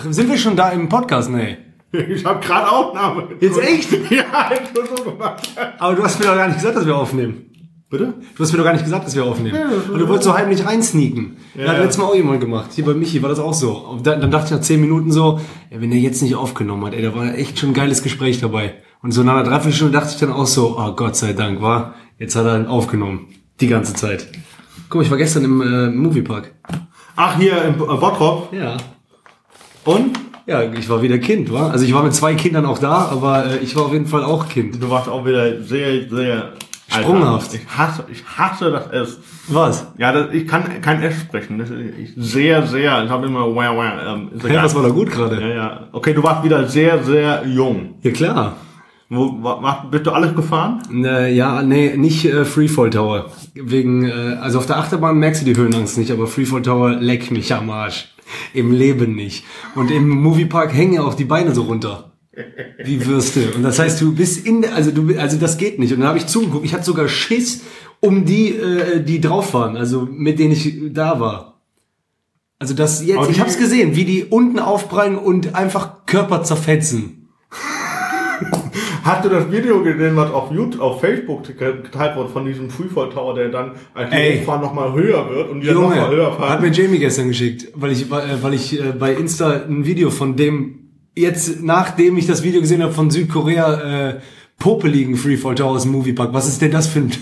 [0.00, 1.30] Ach, sind wir schon da im Podcast?
[1.30, 1.58] Nee.
[1.92, 3.28] Ich habe gerade Aufnahme.
[3.40, 3.90] Jetzt echt?
[4.10, 5.48] Ja, Entschuldigung gemacht.
[5.78, 7.46] Aber du hast mir doch gar nicht gesagt, dass wir aufnehmen.
[7.90, 8.14] Bitte?
[8.36, 9.58] Du hast mir doch gar nicht gesagt, dass wir aufnehmen.
[9.92, 11.36] Und du wolltest so heimlich reinsneaken.
[11.56, 11.82] Ja, hat ja.
[11.82, 12.70] letztes Mal auch jemand gemacht.
[12.74, 13.72] Hier bei Michi war das auch so.
[13.72, 16.86] Und dann, dann dachte ich nach zehn Minuten so, ey, wenn der jetzt nicht aufgenommen
[16.86, 18.74] hat, ey, da war echt schon ein geiles Gespräch dabei.
[19.02, 21.96] Und so nach einer Dreiviertelstunde dachte ich dann auch so, oh Gott sei Dank, war,
[22.20, 23.26] jetzt hat er aufgenommen.
[23.60, 24.28] Die ganze Zeit.
[24.88, 26.54] Guck mal, ich war gestern im äh, Moviepark.
[27.16, 28.52] Ach, hier im äh, Bottrop.
[28.52, 28.76] Ja.
[29.84, 30.18] Und?
[30.46, 31.70] Ja, ich war wieder Kind, war.
[31.70, 34.24] Also ich war mit zwei Kindern auch da, aber äh, ich war auf jeden Fall
[34.24, 34.82] auch Kind.
[34.82, 36.52] Du warst auch wieder sehr, sehr...
[36.92, 37.54] Alter, Sprunghaft.
[37.54, 39.18] Ich hasse, ich hasse das S.
[39.46, 39.86] Was?
[39.96, 41.56] Ja, das, ich kann kein S sprechen.
[41.58, 43.04] Das ist ich, sehr, sehr.
[43.04, 43.84] Ich habe immer wow, wow.
[44.08, 45.40] Ähm, ist Ja, was war da gut gerade?
[45.40, 45.88] Ja, ja.
[45.92, 47.94] Okay, du warst wieder sehr, sehr jung.
[48.02, 48.56] Ja, klar.
[49.08, 50.82] Wo, wa, wa- bist du alles gefahren?
[51.04, 53.26] Äh, ja, nee, nicht äh, Freefall Tower.
[53.54, 57.30] Wegen, äh, also auf der Achterbahn merkst du die Höhenangst nicht, aber Freefall Tower leck
[57.30, 58.08] mich am Arsch.
[58.54, 59.44] Im Leben nicht.
[59.74, 62.12] Und im Moviepark hängen ja auch die Beine so runter.
[62.84, 63.52] Wie Würste.
[63.54, 65.92] Und das heißt, du bist in der, also du, also das geht nicht.
[65.92, 66.64] Und dann habe ich zugeguckt.
[66.64, 67.62] Ich hatte sogar Schiss
[68.00, 71.60] um die, äh, die drauf waren, also mit denen ich da war.
[72.58, 77.28] Also das jetzt, ich habe es gesehen, wie die unten aufprallen und einfach Körper zerfetzen.
[79.02, 83.08] Hast du das Video gesehen, was auf YouTube, auf Facebook geteilt wurde von diesem Freefall
[83.10, 84.40] Tower, der dann als die.
[84.40, 86.62] Hochfahren nochmal höher wird und dann nochmal höher Junge, hat fahren?
[86.62, 90.90] mir Jamie gestern geschickt, weil ich, weil ich äh, bei Insta ein Video von dem,
[91.16, 94.20] jetzt nachdem ich das Video gesehen habe von Südkorea, äh,
[94.58, 96.34] popeligen Freefall Tower aus dem Moviepark.
[96.34, 97.12] Was ist denn das für ein,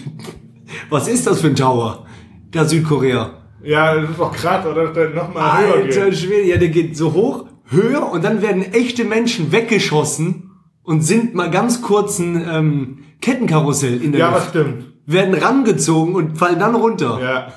[0.91, 2.07] was ist das für ein Tower?
[2.51, 3.31] Da Südkorea.
[3.63, 4.85] Ja, das ist doch krass, oder?
[4.85, 6.17] Dass der nochmal höher geht.
[6.17, 10.48] Schwede, ja, der geht so hoch, höher und dann werden echte Menschen weggeschossen
[10.89, 14.41] und sind mal ganz kurzen ähm, Kettenkarussell in der Ja, Luft.
[14.41, 14.85] das stimmt.
[15.05, 17.19] Werden rangezogen und fallen dann runter.
[17.23, 17.53] Ja.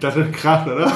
[0.00, 0.90] Das ist krass, oder?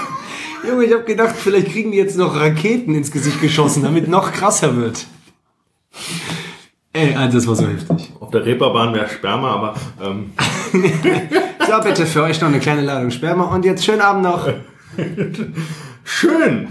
[0.66, 4.32] Junge, ich habe gedacht, vielleicht kriegen die jetzt noch Raketen ins Gesicht geschossen, damit noch
[4.32, 5.06] krasser wird.
[6.94, 8.12] Ey, Alter, das war so heftig.
[8.20, 10.32] Auf der Reeperbahn wäre Sperma, aber ähm,
[11.66, 14.48] So, bitte für euch noch eine kleine Ladung Sperma und jetzt schönen Abend noch.
[16.04, 16.68] schön.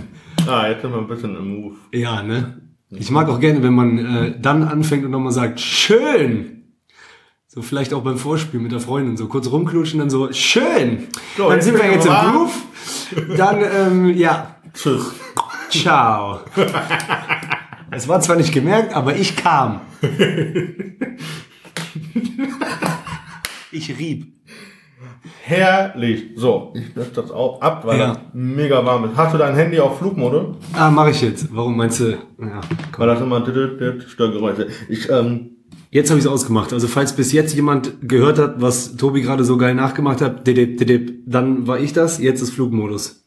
[0.47, 1.75] Ah, jetzt sind wir ein bisschen im Move.
[1.91, 2.60] Ja, ne?
[2.91, 6.63] Ich mag auch gerne, wenn man äh, dann anfängt und nochmal sagt, schön.
[7.47, 11.07] So vielleicht auch beim Vorspiel mit der Freundin, so kurz rumklutschen, dann so, schön.
[11.37, 12.13] So, dann sind wir jetzt im.
[12.13, 12.53] Groove.
[13.37, 15.11] Dann, ähm, ja, Tschüss.
[15.69, 16.39] ciao.
[17.91, 19.81] Es war zwar nicht gemerkt, aber ich kam.
[23.73, 24.40] Ich rieb.
[25.43, 26.31] Herrlich.
[26.35, 28.07] So, ich lösche das auch ab, weil Ja.
[28.09, 29.15] das mega warm ist.
[29.15, 30.55] Hast du dein Handy auf Flugmodus?
[30.73, 31.47] Ah, mache ich jetzt.
[31.55, 32.11] Warum meinst du?
[32.11, 32.61] Ja,
[32.91, 32.97] komm.
[32.97, 33.45] Weil das immer
[34.07, 34.67] Störgeräusche.
[34.89, 35.47] Ich, ähm,
[35.93, 36.71] Jetzt habe ich es ausgemacht.
[36.71, 40.77] Also falls bis jetzt jemand gehört hat, was Tobi gerade so geil nachgemacht hat, didip,
[40.77, 42.17] didip, dann war ich das.
[42.17, 43.25] Jetzt ist Flugmodus.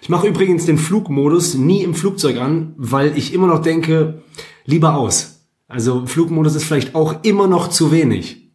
[0.00, 4.22] Ich mache übrigens den Flugmodus nie im Flugzeug an, weil ich immer noch denke,
[4.64, 5.48] lieber aus.
[5.66, 8.52] Also Flugmodus ist vielleicht auch immer noch zu wenig.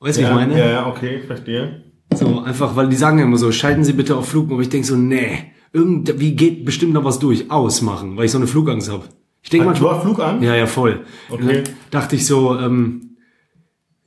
[0.00, 0.58] Weißt du, wie ja, ich meine?
[0.58, 1.83] ja, ja, okay, verstehe.
[2.16, 4.54] So, einfach, weil die sagen ja immer so, schalten Sie bitte auf Flugmodus.
[4.54, 7.50] Aber ich denke so, nee, irgendwie geht bestimmt noch was durch.
[7.50, 9.04] Ausmachen, weil ich so eine Flugangst habe.
[9.42, 10.42] Ich denke Du manchmal, hast Flug an?
[10.42, 11.04] ja, ja, voll.
[11.28, 11.64] Okay.
[11.90, 13.16] Dachte ich so, ähm,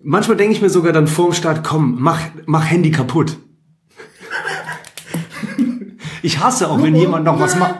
[0.02, 3.38] manchmal denke ich mir sogar dann vorm Start, komm, mach, mach Handy kaputt.
[6.24, 7.76] ich hasse auch, wenn jemand noch was macht,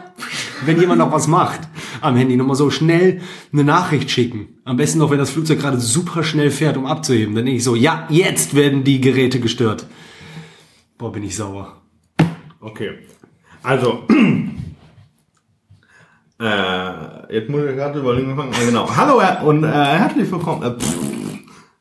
[0.64, 1.60] wenn jemand noch was macht
[2.00, 3.20] am Handy, nochmal so schnell
[3.52, 4.60] eine Nachricht schicken.
[4.64, 7.34] Am besten noch, wenn das Flugzeug gerade super schnell fährt, um abzuheben.
[7.34, 9.86] Dann denke ich so, ja, jetzt werden die Geräte gestört.
[10.98, 11.76] Boah, bin ich sauer.
[12.60, 12.98] Okay.
[13.62, 14.02] Also,
[16.40, 18.52] äh, jetzt muss ich gerade überlegen, fangen.
[18.52, 18.88] Äh, genau.
[18.96, 20.64] Hallo äh, und äh, herzlich willkommen.
[20.64, 20.98] Äh, pff.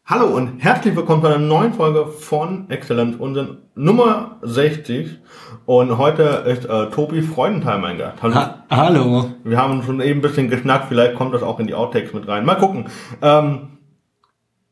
[0.05, 5.17] Hallo und herzlich willkommen zu einer neuen Folge von Exzellent, unseren Nummer 60.
[5.65, 8.21] Und heute ist äh, Tobi Freudenthal mein Gast.
[8.21, 8.35] Hallo.
[8.35, 9.31] Ha Hallo.
[9.43, 12.27] Wir haben schon eben ein bisschen geschnackt, vielleicht kommt das auch in die Outtakes mit
[12.27, 12.45] rein.
[12.45, 12.85] Mal gucken.
[13.23, 13.76] Ähm,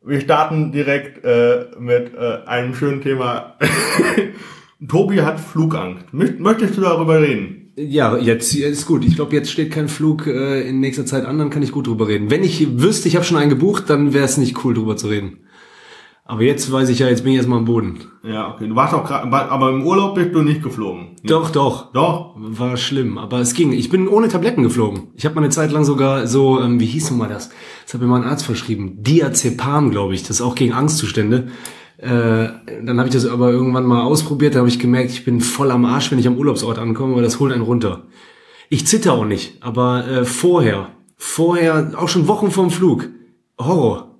[0.06, 3.56] wir starten direkt äh, mit äh, einem schönen Thema.
[4.88, 6.06] Tobi hat Flugangst.
[6.14, 7.72] Möcht- Möchtest du darüber reden?
[7.78, 9.04] Ja, jetzt ist gut.
[9.06, 11.88] Ich glaube, jetzt steht kein Flug äh, in nächster Zeit an, dann kann ich gut
[11.88, 12.30] drüber reden.
[12.32, 15.08] Wenn ich wüsste, ich habe schon einen gebucht, dann wäre es nicht cool, drüber zu
[15.08, 15.40] reden.
[16.28, 18.00] Aber jetzt weiß ich ja, jetzt bin ich erstmal am Boden.
[18.24, 18.68] Ja, okay.
[18.68, 21.16] Du warst auch gerade, aber im Urlaub bist du nicht geflogen.
[21.24, 21.92] Doch, doch.
[21.94, 22.34] Doch.
[22.36, 23.74] War schlimm, aber es ging.
[23.74, 25.10] Ich bin ohne Tabletten geflogen.
[25.14, 27.52] Ich habe mal eine Zeit lang sogar so, ähm, wie hieß nun mal das?
[27.86, 29.04] Das hat mir mal ein Arzt verschrieben.
[29.04, 30.24] Diazepam, glaube ich.
[30.24, 31.50] Das ist auch gegen Angstzustände.
[31.98, 32.48] Äh,
[32.84, 34.56] dann habe ich das aber irgendwann mal ausprobiert.
[34.56, 37.24] Da habe ich gemerkt, ich bin voll am Arsch, wenn ich am Urlaubsort ankomme, weil
[37.24, 38.08] das holt einen runter.
[38.70, 43.10] Ich zitter auch nicht, aber äh, vorher, vorher, auch schon Wochen vorm Flug,
[43.60, 44.15] Horror.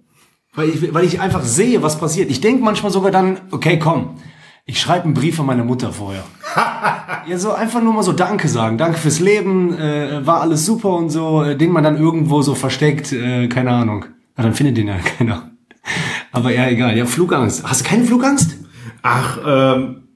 [0.56, 2.30] Weil ich, weil ich einfach sehe, was passiert.
[2.30, 4.18] Ich denke manchmal sogar dann, okay, komm,
[4.66, 6.24] ich schreibe einen Brief an meine Mutter vorher.
[7.28, 8.78] ja, so einfach nur mal so Danke sagen.
[8.78, 12.56] Danke fürs Leben, äh, war alles super und so, äh, den man dann irgendwo so
[12.56, 14.06] versteckt, äh, keine Ahnung.
[14.36, 15.52] Na, dann findet den ja keiner.
[16.32, 16.98] Aber ja, egal.
[16.98, 17.64] Ja, Flugangst.
[17.64, 18.58] Hast du keine Flugangst?
[19.04, 20.08] Ach, ähm,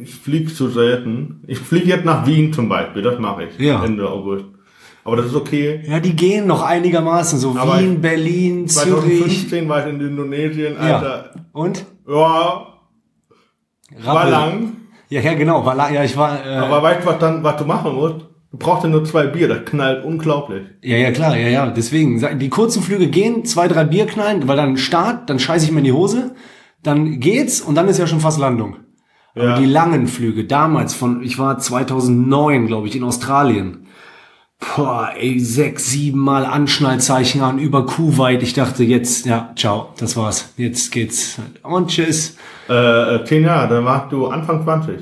[0.00, 1.42] ich fliege zu selten.
[1.46, 3.58] Ich fliege jetzt nach Wien zum Beispiel, das mache ich.
[3.58, 3.84] Ja.
[3.84, 4.46] Ende August.
[5.04, 5.82] Aber das ist okay.
[5.86, 7.38] Ja, die gehen noch einigermaßen.
[7.38, 8.90] So Aber Wien, Berlin, Zürich.
[9.18, 10.96] 2015 war ich in Indonesien, Ja.
[10.98, 11.30] Alter.
[11.52, 11.84] Und?
[12.06, 12.14] Ja,
[14.04, 14.30] war Rappel.
[14.30, 14.72] lang.
[15.08, 15.64] Ja, ja, genau.
[15.64, 15.94] War lang.
[15.94, 16.44] Ja, ich war.
[16.44, 18.16] Äh, Aber weißt du, was dann, was du machen musst?
[18.50, 20.62] Du brauchst ja nur zwei Bier, das knallt unglaublich.
[20.82, 21.66] Ja, ja, klar, ja, ja.
[21.70, 25.70] Deswegen, die kurzen Flüge gehen, zwei, drei Bier knallen, weil dann Start, dann scheiße ich
[25.70, 26.34] mir in die Hose,
[26.82, 28.76] dann geht's und dann ist ja schon fast Landung.
[29.34, 29.58] Aber Ja.
[29.58, 33.86] die langen Flüge, damals von, ich war 2009, glaube ich, in Australien.
[34.58, 38.42] Boah, ey, sechs, sieben Mal Anschnallzeichen an über Kuwait.
[38.42, 40.52] Ich dachte, jetzt, ja, ciao, das war's.
[40.56, 41.38] Jetzt geht's.
[41.62, 42.36] Und tschüss.
[42.68, 45.00] Äh, äh, zehn Jahre, dann warst du Anfang 20.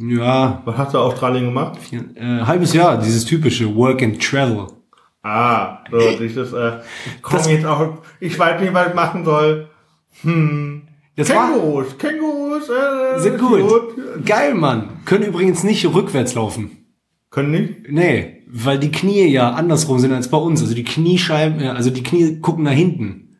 [0.00, 1.78] Ja, Was hast du Australien gemacht?
[1.92, 4.66] äh, halbes Jahr, dieses typische Work and Travel.
[5.22, 9.24] Ah, so, dieses, äh, ich komm Das- jetzt auch, ich weiß nicht, was ich machen
[9.24, 9.68] soll.
[10.22, 10.82] Hm.
[11.16, 14.24] Das war, Kängurus, Kängurus, äh, sind ist gut.
[14.24, 14.90] Geil, Mann.
[15.04, 16.77] Können übrigens nicht rückwärts laufen.
[17.38, 17.88] Können nicht?
[17.88, 20.60] Nee, weil die Knie ja andersrum sind als bei uns.
[20.60, 23.36] Also die Kniescheiben, äh, also die Knie gucken nach hinten.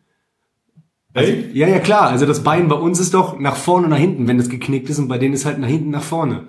[1.14, 1.54] Echt?
[1.54, 2.08] Ja, ja, klar.
[2.10, 4.88] Also das Bein bei uns ist doch nach vorne und nach hinten, wenn es geknickt
[4.88, 6.46] ist und bei denen ist halt nach hinten nach vorne.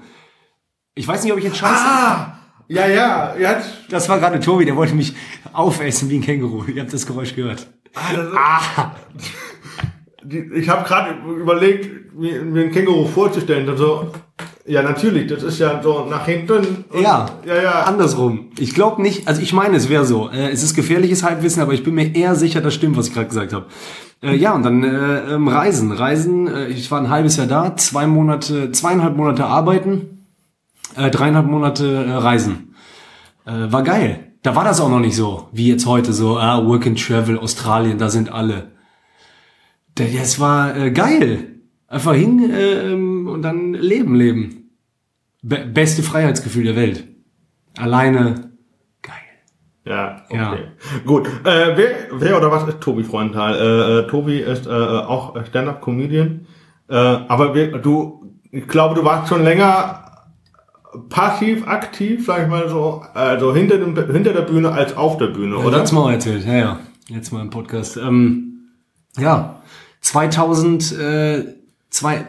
[0.93, 1.73] Ich weiß nicht, ob ich jetzt scheiße.
[1.73, 2.35] Ah!
[2.67, 3.67] Ja, ja, jetzt.
[3.89, 5.15] Das war gerade Tobi, der wollte mich
[5.53, 6.65] aufessen wie ein Känguru.
[6.65, 7.67] Ihr habt das Geräusch gehört.
[7.95, 8.91] Ah,
[10.23, 13.67] Die, ich habe gerade überlegt, mir, mir ein Känguru vorzustellen.
[13.67, 14.11] Also,
[14.69, 16.85] ja, natürlich, das ist ja so nach hinten.
[16.93, 17.81] Ja, Ja, ja.
[17.83, 18.49] andersrum.
[18.59, 20.29] Ich glaube nicht, also ich meine, es wäre so.
[20.29, 23.13] Äh, es ist gefährliches Halbwissen, aber ich bin mir eher sicher, das stimmt, was ich
[23.13, 23.65] gerade gesagt habe.
[24.21, 25.91] Äh, ja, und dann äh, ähm, Reisen.
[25.91, 30.25] Reisen, äh, ich war ein halbes Jahr da, zwei Monate, zweieinhalb Monate arbeiten,
[30.95, 32.75] äh, dreieinhalb Monate äh, Reisen.
[33.45, 34.19] Äh, war geil.
[34.43, 37.37] Da war das auch noch nicht so, wie jetzt heute, so, ah, Work and Travel,
[37.39, 38.71] Australien, da sind alle.
[39.95, 41.55] Da- Das war äh, geil.
[41.87, 44.58] Einfach hin äh, ähm, und dann leben, leben.
[45.41, 47.05] Be beste Freiheitsgefühl der Welt.
[47.77, 48.51] Alleine.
[49.01, 49.13] Geil.
[49.85, 50.37] Ja, okay.
[50.37, 50.57] Ja.
[51.05, 51.27] Gut.
[51.45, 53.55] Äh, wer, wer oder was ist Tobi Freundtal?
[53.55, 56.45] Äh, äh, Tobi ist äh, auch Stand-Up-Comedian.
[56.89, 60.05] Äh, aber wer, du, ich glaube, du warst schon länger
[61.09, 65.27] passiv aktiv, sag ich mal so, also hinter, dem, hinter der Bühne als auf der
[65.27, 65.67] Bühne, Oder?
[65.67, 65.79] oder?
[65.79, 66.45] Hat's mal erzählt.
[66.45, 66.79] Ja, ja.
[67.07, 67.97] Jetzt mal im Podcast.
[67.97, 68.69] Ähm,
[69.17, 69.61] ja.
[70.01, 71.45] 2000, äh,
[71.89, 72.25] zwei,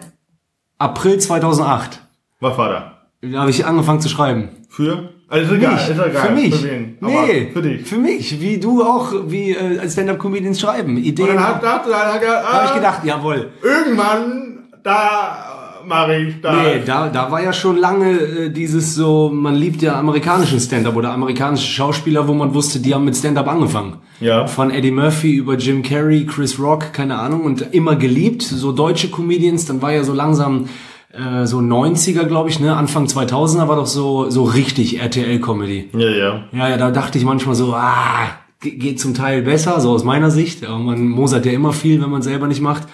[0.78, 2.00] April 2008.
[2.40, 2.99] Was war da?
[3.22, 4.48] Da habe ich angefangen zu schreiben.
[4.68, 5.10] Für?
[5.28, 5.82] Also ist egal, Mich.
[5.82, 6.10] ist egal.
[6.10, 6.54] für mich.
[6.54, 6.96] Für wen?
[7.00, 7.86] Nee, für dich.
[7.86, 8.40] Für mich.
[8.40, 10.96] Wie du auch, wie äh, Stand-Up-Comedians schreiben.
[10.96, 11.28] Ideen.
[11.28, 13.50] Und dann hat, hat, hat, hat, da habe ich ah, gedacht, jawohl.
[13.62, 16.62] irgendwann, da mache ich, da.
[16.62, 20.96] Nee, da, da war ja schon lange äh, dieses so, man liebt ja amerikanischen Stand-up
[20.96, 23.98] oder amerikanische Schauspieler, wo man wusste, die haben mit Stand-up angefangen.
[24.20, 24.46] Ja.
[24.46, 29.10] Von Eddie Murphy über Jim Carrey, Chris Rock, keine Ahnung, und immer geliebt, so deutsche
[29.10, 30.68] Comedians, dann war ja so langsam
[31.12, 35.90] äh, so 90er, glaube ich, ne, Anfang 2000er war doch so, so richtig RTL-Comedy.
[35.92, 36.44] Ja, ja.
[36.52, 38.28] Ja, ja, da dachte ich manchmal so, ah,
[38.60, 42.00] ge- geht zum Teil besser, so aus meiner Sicht, aber man mosert ja immer viel,
[42.02, 42.84] wenn man selber nicht macht.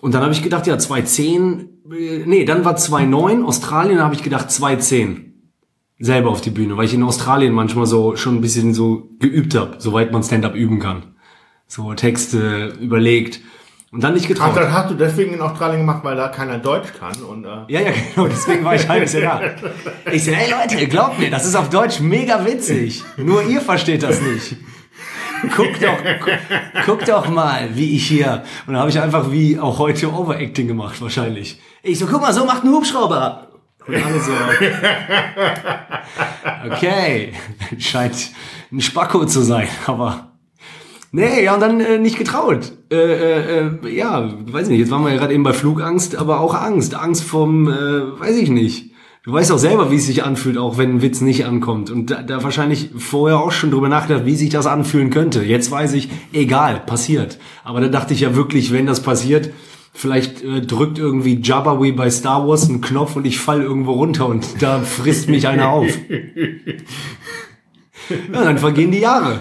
[0.00, 4.22] Und dann habe ich gedacht, ja, 2010, äh, nee, dann war 2009, Australien, habe ich
[4.22, 5.22] gedacht 2010.
[5.98, 9.54] Selber auf die Bühne, weil ich in Australien manchmal so schon ein bisschen so geübt
[9.54, 11.14] habe, soweit man Stand-up üben kann.
[11.68, 13.40] So Texte überlegt.
[13.96, 14.56] Und dann nicht Ach, getraut.
[14.58, 17.80] das hast du deswegen in Australien gemacht, weil da keiner Deutsch kann und äh, Ja,
[17.80, 20.12] ja, genau, deswegen war ich halbes Jahr da.
[20.12, 23.02] Ich so, hey Leute, glaubt mir, das ist auf Deutsch mega witzig.
[23.16, 24.56] Nur ihr versteht das nicht.
[25.56, 26.30] Guckt doch, gu
[26.84, 28.42] guck doch mal, wie ich hier.
[28.66, 31.58] Und dann habe ich einfach wie auch heute Overacting gemacht, wahrscheinlich.
[31.82, 33.46] Ich so, guck mal, so macht ein Hubschrauber.
[33.86, 34.32] Und alle so.
[36.70, 37.32] Okay,
[37.78, 38.30] scheint
[38.70, 40.25] ein Spacko zu sein, aber.
[41.12, 42.72] Nee, ja, und dann äh, nicht getraut.
[42.90, 46.40] Äh, äh, äh, ja, weiß nicht, jetzt waren wir ja gerade eben bei Flugangst, aber
[46.40, 46.94] auch Angst.
[46.94, 48.90] Angst vom, äh, weiß ich nicht.
[49.24, 51.90] Du weißt auch selber, wie es sich anfühlt, auch wenn ein Witz nicht ankommt.
[51.90, 55.42] Und da, da wahrscheinlich vorher auch schon drüber nachgedacht, wie sich das anfühlen könnte.
[55.42, 57.38] Jetzt weiß ich, egal, passiert.
[57.64, 59.50] Aber da dachte ich ja wirklich, wenn das passiert,
[59.92, 63.92] vielleicht äh, drückt irgendwie Jabba wie bei Star Wars einen Knopf und ich fall irgendwo
[63.92, 65.88] runter und da frisst mich einer auf.
[68.32, 69.40] Ja, dann vergehen die Jahre.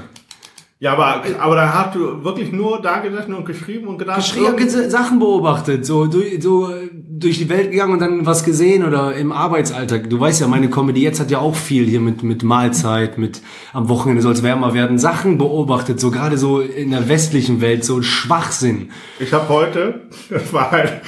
[0.79, 4.69] Ja, aber aber da hast du wirklich nur da gesessen und geschrieben und gedacht, irgend-
[4.91, 9.15] Sachen beobachtet, so, durch, so äh, durch die Welt gegangen und dann was gesehen oder
[9.15, 10.09] im Arbeitsalltag.
[10.09, 13.41] Du weißt ja, meine Comedy jetzt hat ja auch viel hier mit, mit Mahlzeit, mit
[13.71, 17.85] am Wochenende soll es wärmer werden, Sachen beobachtet, so gerade so in der westlichen Welt,
[17.85, 18.91] so Schwachsinn.
[19.19, 21.01] ich habe heute, das war halt,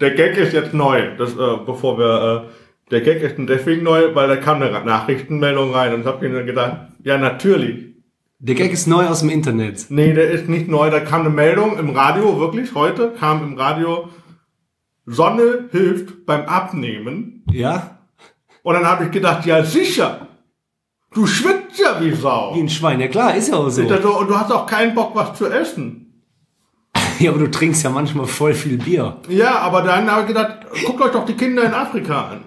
[0.00, 2.50] der Gag ist jetzt neu, das, äh, bevor wir
[2.92, 6.76] der Gag ist deswegen neu, weil da kam eine Nachrichtenmeldung rein und hab mir gedacht,
[7.02, 7.91] ja natürlich.
[8.44, 9.86] Der Gag ist neu aus dem Internet.
[9.90, 10.90] Nee, der ist nicht neu.
[10.90, 14.08] Da kam eine Meldung im Radio, wirklich, heute kam im Radio,
[15.06, 17.44] Sonne hilft beim Abnehmen.
[17.52, 18.00] Ja?
[18.64, 20.26] Und dann habe ich gedacht, ja sicher.
[21.14, 22.56] Du schwitzt ja wie Sau.
[22.56, 22.98] Wie ein Schwein.
[22.98, 23.86] Ja klar, ist ja auch so.
[23.86, 24.18] So?
[24.18, 25.98] Und du hast auch keinen Bock, was zu essen.
[27.20, 29.18] Ja, aber du trinkst ja manchmal voll viel Bier.
[29.28, 32.44] Ja, aber dann habe ich gedacht, guckt euch doch die Kinder in Afrika an.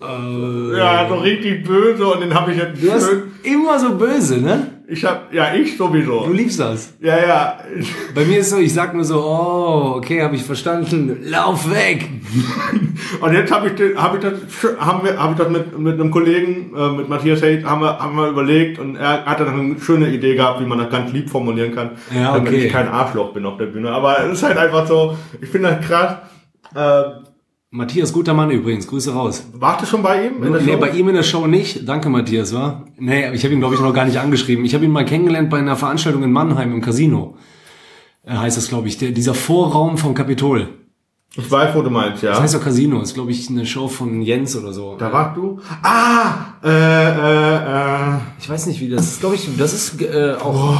[0.00, 3.10] Äh, Ja, so richtig böse und den habe ich jetzt du hast
[3.42, 4.66] immer so böse, ne?
[4.92, 6.24] Ich hab, ja, ich sowieso.
[6.26, 6.94] Du liebst das.
[7.00, 7.58] Ja, ja.
[8.12, 11.18] Bei mir ist so, ich sag nur so, oh, okay, habe ich verstanden.
[11.26, 12.08] Lauf weg.
[13.20, 14.32] Und jetzt habe ich, den- hab ich das,
[14.80, 17.98] haben wir, hab ich das mit, mit einem Kollegen, äh, mit Matthias Haidt, haben wir,
[18.00, 21.12] haben wir überlegt und er hat dann eine schöne Idee gehabt, wie man das ganz
[21.12, 22.66] lieb formulieren kann, Ja, damit okay.
[22.66, 23.92] ich kein Arschloch bin auf der Bühne.
[23.92, 26.16] Aber es ist halt einfach so, ich finde das krass.
[26.74, 27.29] Äh,
[27.72, 28.88] Matthias, guter Mann übrigens.
[28.88, 29.44] Grüße raus.
[29.52, 31.88] warst du schon bei ihm in Nee, bei ihm in der Show nicht.
[31.88, 32.84] Danke, Matthias, wa?
[32.98, 34.64] Nee, ich habe ihn, glaube ich, noch gar nicht angeschrieben.
[34.64, 37.36] Ich habe ihn mal kennengelernt bei einer Veranstaltung in Mannheim im Casino.
[38.24, 38.98] Äh, heißt das, glaube ich.
[38.98, 40.68] Der, dieser Vorraum vom Kapitol.
[41.36, 42.30] Ich weiß, wo du meinst, ja.
[42.30, 43.00] Das heißt doch Casino.
[43.02, 44.96] Ist, glaube ich, eine Show von Jens oder so.
[44.98, 45.60] da warst du?
[45.84, 46.54] Ah!
[46.64, 48.18] Äh, äh, äh.
[48.40, 49.20] Ich weiß nicht, wie das ist.
[49.20, 50.76] Glaube ich, das ist äh, auch...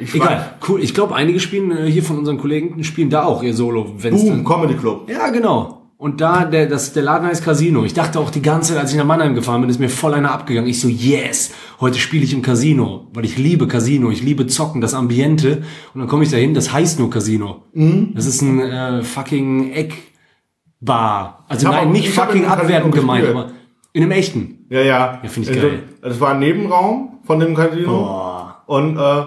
[0.00, 0.82] Ich Egal, cool.
[0.82, 3.94] Ich glaube, einige spielen äh, hier von unseren Kollegen spielen da auch ihr Solo.
[3.96, 5.08] Wenn's Boom, dann- Comedy Club.
[5.08, 5.82] Ja, genau.
[6.04, 7.82] Und da, der, das, der Laden heißt Casino.
[7.82, 10.12] Ich dachte auch die ganze Zeit, als ich nach Mannheim gefahren bin, ist mir voll
[10.12, 10.68] einer abgegangen.
[10.68, 13.08] Ich so, yes, heute spiele ich im Casino.
[13.14, 15.62] Weil ich liebe Casino, ich liebe Zocken, das Ambiente.
[15.94, 17.62] Und dann komme ich dahin, das heißt nur Casino.
[17.72, 21.46] Das ist ein äh, fucking Eckbar.
[21.48, 23.52] Also nein, auch- nicht fucking abwertend gemeint, aber
[23.94, 24.66] in einem echten.
[24.68, 25.20] Ja, ja.
[25.22, 25.82] Ja, find ich Also, geil.
[26.02, 27.88] Das war ein Nebenraum von dem Casino.
[27.88, 28.62] Boah.
[28.66, 29.22] Und, äh,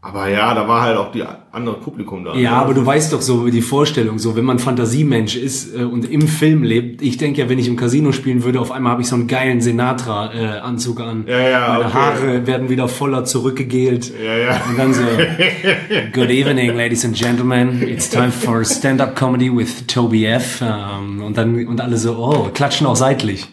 [0.00, 2.34] aber ja, da war halt auch die andere Publikum da.
[2.36, 6.08] Ja, aber du weißt doch so die Vorstellung, so wenn man Fantasiemensch ist äh, und
[6.08, 7.02] im Film lebt.
[7.02, 9.26] Ich denke ja, wenn ich im Casino spielen würde, auf einmal habe ich so einen
[9.26, 11.24] geilen Sinatra-Anzug an.
[11.26, 11.94] Ja, ja, Meine okay.
[11.94, 14.12] Haare werden wieder voller zurückgegelt.
[14.24, 14.60] Ja, ja.
[14.70, 15.02] Und dann so,
[16.12, 17.82] Good evening, ladies and gentlemen.
[17.82, 20.62] It's time for stand-up comedy with Toby F.
[20.62, 23.48] Ähm, und dann und alle so, oh, klatschen auch seitlich.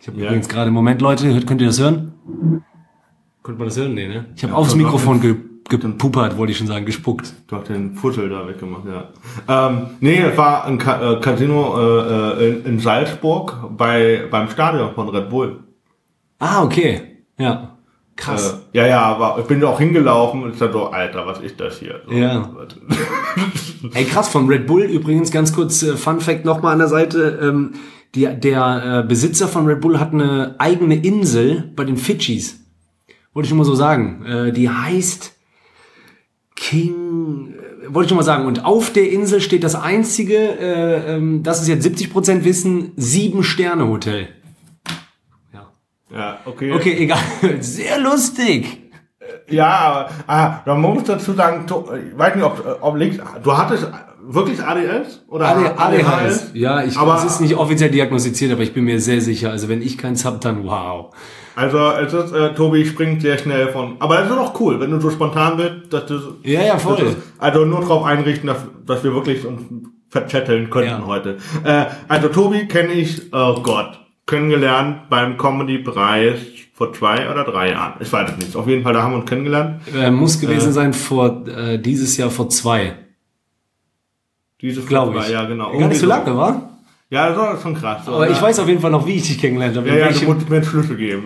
[0.00, 0.26] Ich habe Ja.
[0.26, 2.12] übrigens gerade, Moment, Leute, könnt ihr das hören?
[3.42, 3.94] Könnt man das hören?
[3.94, 4.26] Nee, ne?
[4.36, 5.34] Ich habe Ja, aufs Mikrofon ge
[5.68, 7.34] gepuppert, wollte ich schon sagen, gespuckt.
[7.46, 9.68] Du hast den Fussel da weggemacht, ja.
[9.68, 14.48] Ähm, nee, es war ein Ka äh, Casino äh, äh, in, in Salzburg bei, beim
[14.48, 15.60] Stadion von Red Bull.
[16.38, 17.24] Ah, okay.
[17.38, 17.78] Ja.
[18.16, 18.58] Krass.
[18.72, 21.60] Äh, ja, ja, aber ich bin auch hingelaufen und ich dachte so, Alter, was ist
[21.60, 22.00] das hier?
[22.06, 22.50] So, Ja.
[23.94, 27.38] Ey, krass, von Red Bull übrigens ganz kurz äh, Fun Fact nochmal an der Seite.
[27.40, 27.74] Ähm,
[28.14, 32.58] die, der äh, Besitzer von Red Bull hat eine eigene Insel bei den Fidschis.
[33.34, 34.24] Wollte ich schon mal so sagen.
[34.24, 35.37] Äh, die heißt
[36.58, 38.46] King, äh, wollte ich schon mal sagen.
[38.46, 44.28] Und auf der Insel steht das einzige, äh, ähm, das ist jetzt 70% Wissen, Sieben-Sterne-Hotel.
[45.52, 45.70] Ja.
[46.10, 46.72] Ja, okay.
[46.72, 47.18] Okay, egal.
[47.60, 48.82] Sehr lustig.
[49.48, 53.56] Ja, aber ah, man muss dazu sagen, du, ich weiß nicht, ob, ob links, du
[53.56, 53.88] hattest
[54.20, 56.50] wirklich ADS oder AD, ADHS.
[56.54, 59.50] Ja, ich, aber es ist nicht offiziell diagnostiziert, aber ich bin mir sehr sicher.
[59.50, 61.14] Also wenn ich keins hab, dann wow.
[61.58, 63.96] Also es ist, äh, Tobi springt sehr schnell von.
[63.98, 66.18] Aber es ist auch cool, wenn du so spontan bist, dass du.
[66.44, 66.98] Ja, ja, voll.
[67.00, 69.62] Ist, also nur darauf einrichten, dass, dass wir wirklich uns
[70.08, 71.06] verzetteln könnten Ja.
[71.06, 71.38] heute.
[71.64, 76.38] Äh, also Tobi kenne ich, oh Gott, kennengelernt beim Comedy-Preis
[76.74, 77.94] vor zwei oder drei Jahren.
[77.98, 78.54] Ich weiß es nicht.
[78.54, 79.80] Auf jeden Fall, da haben wir uns kennengelernt.
[79.94, 82.92] Äh, muss gewesen sein vor äh, dieses Jahr vor zwei,
[84.60, 85.30] Dieses glaube war- ich.
[85.32, 85.76] Ja, genau.
[85.76, 86.77] Gar nicht so lange, war?
[87.10, 88.06] Ja, das war schon krass.
[88.06, 88.32] Aber ne?
[88.32, 89.88] ich weiß auf jeden Fall noch, wie ich dich kennengelernt habe.
[89.88, 91.24] Ja, ja, du welchem- musst mir einen Schlüssel geben.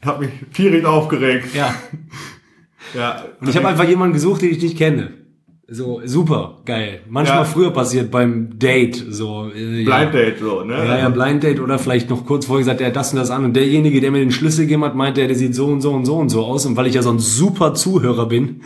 [0.00, 1.54] Ich habe mich tierisch aufgeregt.
[1.54, 1.74] ja.
[2.94, 3.24] Ja.
[3.40, 5.12] Und ich habe einfach jemanden gesucht, den ich nicht kenne.
[5.66, 7.00] So super geil.
[7.08, 7.44] Manchmal Ja.
[7.44, 9.48] früher passiert beim Date so.
[9.48, 9.96] Äh, ja.
[10.10, 10.74] Blind Date so, ne?
[10.74, 13.30] Ja, ja, Blind Date oder vielleicht noch kurz vorher gesagt, er hat das und das
[13.30, 15.80] an und derjenige, der mir den Schlüssel gegeben hat, meinte, er, der sieht so und
[15.80, 18.60] so und so und so aus und weil ich ja so ein super Zuhörer bin,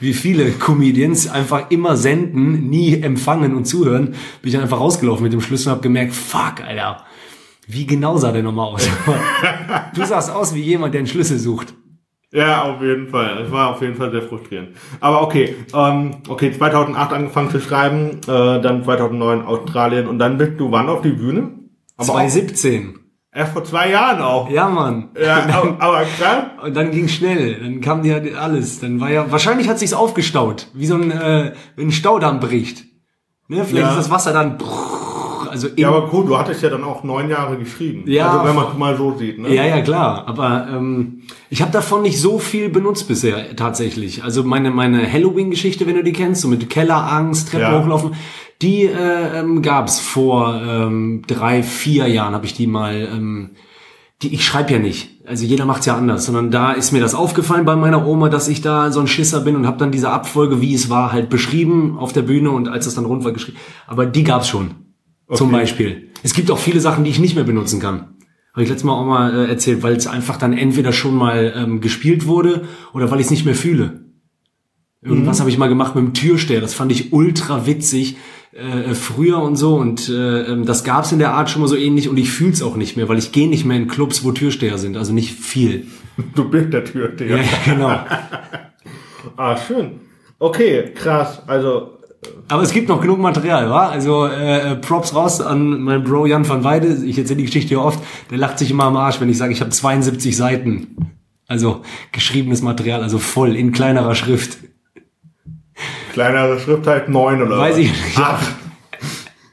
[0.00, 5.22] wie viele Comedians einfach immer senden, nie empfangen und zuhören, bin ich dann einfach rausgelaufen
[5.22, 7.04] mit dem Schlüssel und hab gemerkt, fuck, Alter,
[7.66, 8.88] wie genau sah der nochmal aus?
[9.94, 11.74] du sahst aus wie jemand, der einen Schlüssel sucht.
[12.30, 13.42] Ja, auf jeden Fall.
[13.42, 14.76] Es war auf jeden Fall sehr frustrierend.
[15.00, 20.52] Aber okay, ähm, okay, 2008 angefangen zu schreiben, äh, dann 2009 Australien und dann bist
[20.58, 21.50] du wann auf die Bühne?
[21.96, 22.97] Aber auch 2017.
[23.38, 24.50] erst vor zwei Jahren auch.
[24.50, 25.08] Ja, Mann.
[25.18, 26.44] Ja, aber, aber krass.
[26.62, 28.80] Und dann ging schnell, dann kam ja alles.
[28.80, 32.84] Dann war ja, wahrscheinlich hat sich's aufgestaut, wie so ein, äh, wenn ein Staudamm bricht.
[33.50, 33.90] Ne, vielleicht Ja.
[33.92, 34.58] ist das Wasser dann,
[35.64, 38.04] also Ja, aber cool, du hattest ja dann auch neun Jahre geschrieben.
[38.06, 38.30] Ja.
[38.30, 39.54] Also wenn man mal so sieht, ne?
[39.54, 40.24] ja, ja, klar.
[40.26, 44.24] Aber ähm, ich habe davon nicht so viel benutzt bisher tatsächlich.
[44.24, 47.80] Also meine meine Halloween-Geschichte, wenn du die kennst, so mit Kellerangst, Treppen Ja.
[47.80, 48.14] hochlaufen,
[48.62, 53.08] Die äh, ähm, gab's vor ähm, drei, vier Jahren, habe ich die mal.
[53.12, 53.50] Ähm,
[54.22, 55.10] die, ich schreibe ja nicht.
[55.26, 58.48] Also jeder macht's ja anders, sondern da ist mir das aufgefallen bei meiner Oma, dass
[58.48, 61.28] ich da so ein Schisser bin und habe dann diese Abfolge, wie es war, halt
[61.28, 63.58] beschrieben auf der Bühne und als es dann rund war geschrieben.
[63.86, 64.72] Aber die gab's schon.
[65.34, 66.08] Zum Beispiel.
[66.22, 68.16] Es gibt auch viele Sachen, die ich nicht mehr benutzen kann.
[68.52, 71.52] Habe ich letztes Mal auch mal äh, erzählt, weil es einfach dann entweder schon mal
[71.54, 74.04] ähm, gespielt wurde oder weil ich es nicht mehr fühle.
[75.00, 76.60] Irgendwas habe ich mal gemacht mit dem Türsteher.
[76.60, 78.16] Das fand ich ultra witzig
[78.52, 79.76] äh, früher und so.
[79.76, 82.08] Und äh, ähm, das gab's in der Art schon mal so ähnlich.
[82.08, 84.78] Und ich fühl's auch nicht mehr, weil ich gehe nicht mehr in Clubs, wo Türsteher
[84.78, 84.96] sind.
[84.96, 85.86] Also nicht viel.
[86.34, 87.36] Du bist der Türsteher.
[87.36, 88.00] Ja, genau.
[89.36, 90.00] Ah, schön.
[90.38, 91.42] Okay, krass.
[91.46, 91.97] Also,
[92.48, 93.88] Aber es gibt noch genug Material, wa?
[93.88, 96.88] Also äh, äh, Props raus an meinen Bro Jan van Weide.
[97.04, 98.00] Ich erzähle die Geschichte hier oft.
[98.30, 101.14] Der lacht sich immer am Arsch, wenn ich sage, ich habe 72 Seiten.
[101.46, 101.82] Also
[102.12, 104.58] geschriebenes Material, also voll in kleinerer Schrift.
[106.12, 108.18] kleinere Schrift halt neun oder Weiß ich nicht.
[108.18, 108.42] Ach,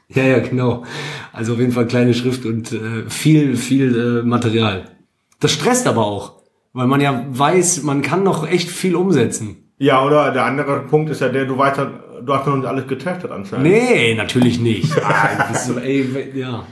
[0.08, 0.84] Ja, ja, genau.
[1.32, 4.96] Also auf jeden Fall kleine Schrift und äh, viel, viel äh, Material.
[5.40, 6.42] Das stresst aber auch,
[6.72, 9.65] weil man ja weiß, man kann noch echt viel umsetzen.
[9.78, 11.90] Ja, oder der andere Punkt ist ja der, du weiter,
[12.24, 13.66] du hast noch nicht alles getestet anscheinend.
[13.66, 14.92] Nee, natürlich nicht.
[15.02, 16.64] Ah, das ist so, ey, ja.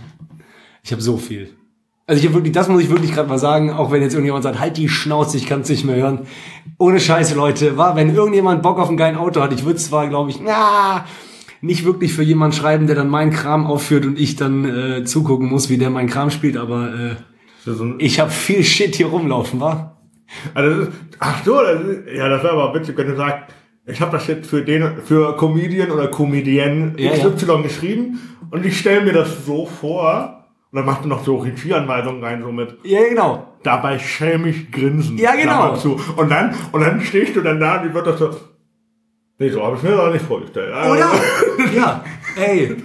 [0.82, 1.50] Ich habe so viel.
[2.06, 4.44] Also ich habe wirklich, das muss ich wirklich gerade mal sagen, auch wenn jetzt irgendjemand
[4.44, 6.20] sagt, halt die Schnauze, ich kann es nicht mehr hören.
[6.78, 10.08] Ohne Scheiße, Leute, war, wenn irgendjemand Bock auf einen geilen Auto hat, ich würde zwar,
[10.08, 11.06] glaube ich, na,
[11.62, 15.48] nicht wirklich für jemanden schreiben, der dann meinen Kram aufführt und ich dann äh, zugucken
[15.48, 19.60] muss, wie der meinen Kram spielt, aber äh, ein, ich habe viel Shit hier rumlaufen,
[19.60, 19.93] wa?
[20.54, 23.54] Also das ist, ach so, das ist, ja, das wäre aber witzig, wenn du sagst,
[23.86, 28.18] ich habe das jetzt für den, für Comedian oder Comedienne Ja, XY geschrieben
[28.50, 32.42] und ich stelle mir das so vor und dann machst du noch so Regieanweisungen rein,
[32.42, 33.46] so mit Ja, genau.
[33.62, 35.18] dabei schelmisch grinsen.
[35.18, 35.76] Ja, genau.
[35.76, 36.00] Zu.
[36.16, 38.30] Und dann, und dann stehst du dann da und die wird das so,
[39.38, 40.72] nee, so habe ich mir das nicht vorgestellt.
[40.72, 41.10] Also, Oder?
[41.76, 42.04] ja,
[42.36, 42.76] ey.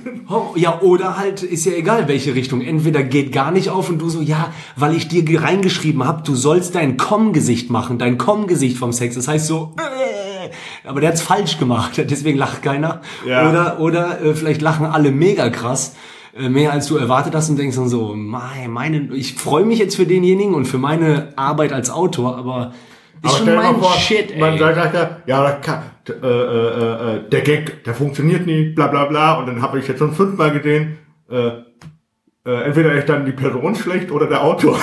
[0.56, 2.62] Ja, oder halt, ist ja egal, welche Richtung.
[2.62, 6.22] Entweder geht gar nicht auf und du so, ja, weil ich dir ge- reingeschrieben habe,
[6.24, 9.16] du sollst dein Komm-Gesicht machen, dein Komm-Gesicht vom Sex.
[9.16, 13.02] Das heißt so, äh, aber der hat's falsch gemacht, deswegen lacht keiner.
[13.26, 13.50] Ja.
[13.50, 15.96] Oder, oder äh, vielleicht lachen alle mega krass.
[16.38, 19.80] äh, Mehr als du erwartet hast und denkst dann so, mei, meine, ich freue mich
[19.80, 22.74] jetzt für denjenigen und für meine Arbeit als Autor, aber
[23.22, 24.40] ist Aber schon mein vor, Shit, ey.
[24.40, 28.70] man sagt, sagt ja, ja, da kann, äh, äh, äh, der Gag, der funktioniert nie,
[28.70, 29.40] bla bla bla.
[29.40, 30.98] Und dann habe ich jetzt schon fünfmal gesehen,
[31.30, 31.50] äh,
[32.46, 34.78] äh, entweder ist dann die Person schlecht oder der Autor.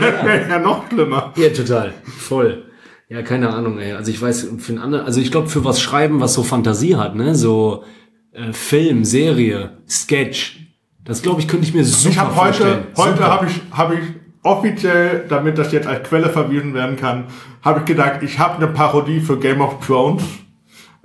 [0.00, 1.32] das wäre ja noch schlimmer.
[1.36, 1.92] Ja, total.
[2.04, 2.64] Voll.
[3.08, 3.92] Ja, keine Ahnung, ey.
[3.92, 6.96] Also ich weiß, für einen anderen, also ich glaube, für was schreiben, was so Fantasie
[6.96, 7.34] hat, ne?
[7.34, 7.84] So
[8.32, 10.60] äh, Film, Serie, Sketch.
[11.04, 12.86] Das glaube ich, könnte ich mir super Ich habe vorstellen.
[12.96, 14.00] heute, heute habe ich, habe ich
[14.42, 17.24] offiziell, damit das jetzt als Quelle verwiesen werden kann,
[17.62, 20.22] habe ich gedacht, ich habe eine Parodie für Game of Thrones,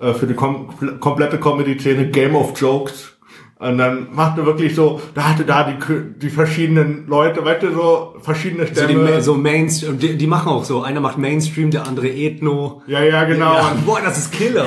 [0.02, 3.18] äh, für die kom komplette Comedy-Szene Game of Jokes.
[3.60, 5.78] Und dann machte wirklich so, da hatte da die,
[6.18, 9.22] die verschiedenen Leute, weißt du, so verschiedene so, die, Stämme.
[9.22, 10.82] So Mainstream, die, die machen auch so.
[10.82, 12.82] Einer macht Mainstream, der andere Ethno.
[12.88, 13.54] ja, ja, genau.
[13.54, 14.66] Ja, boah, das ist Killer.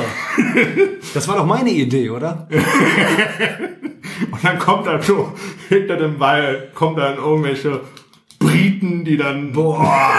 [1.12, 2.46] Das war doch meine Idee, oder?
[4.30, 5.32] Und dann kommt da so,
[5.68, 7.80] hinter dem Wall, kommen dann irgendwelche
[8.38, 10.12] Briten, die dann, Boah,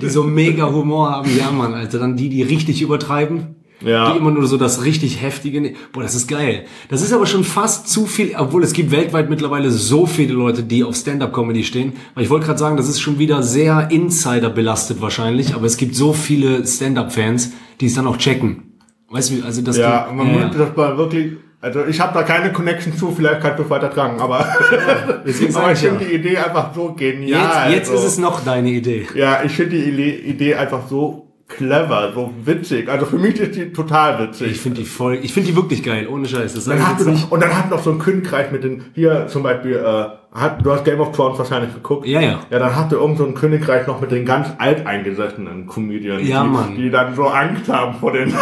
[0.00, 1.30] die so mega Humor haben.
[1.36, 1.98] Ja, Mann, Alter.
[1.98, 3.55] Dann die, die richtig übertreiben.
[3.84, 4.10] Ja.
[4.12, 5.60] Die immer nur so das richtig heftige.
[5.60, 6.64] ne- Boah, das ist geil.
[6.88, 10.62] Das ist aber schon fast zu viel, obwohl es gibt weltweit mittlerweile so viele Leute,
[10.62, 11.92] die auf Stand-Up-Comedy stehen.
[12.14, 15.76] Weil ich wollte gerade sagen, das ist schon wieder sehr Insider belastet wahrscheinlich, aber es
[15.76, 18.78] gibt so viele Stand-Up-Fans, die es dann auch checken.
[19.10, 21.32] Weißt du, also das Ja, man ja, muss das mal wirklich.
[21.60, 24.38] Also ich habe da keine Connection zu, vielleicht kannst du es weiter tragen, aber,
[24.70, 25.74] sag aber ich ich ja.
[25.74, 27.70] finde die Idee einfach so genial.
[27.70, 28.04] Jetzt, jetzt also.
[28.06, 29.06] ist es noch deine Idee.
[29.14, 32.88] Ja, ich finde die Idee einfach so clever, so witzig.
[32.88, 34.50] Also für mich ist die total witzig.
[34.52, 36.54] Ich finde die voll, ich finde die wirklich geil, ohne Scheiß.
[36.54, 39.42] Das dann hat noch, und dann hat noch so ein Königreich mit den, hier zum
[39.44, 40.04] Beispiel, äh,
[40.36, 42.06] hat, du hast Game of Thrones wahrscheinlich geguckt.
[42.06, 42.40] Ja, ja.
[42.50, 46.48] Ja, dann hatte irgend so ein Königreich noch mit den ganz alteingesessenen Comedians, Ja, die,
[46.50, 46.76] Mann.
[46.76, 48.30] die dann so Angst haben vor den.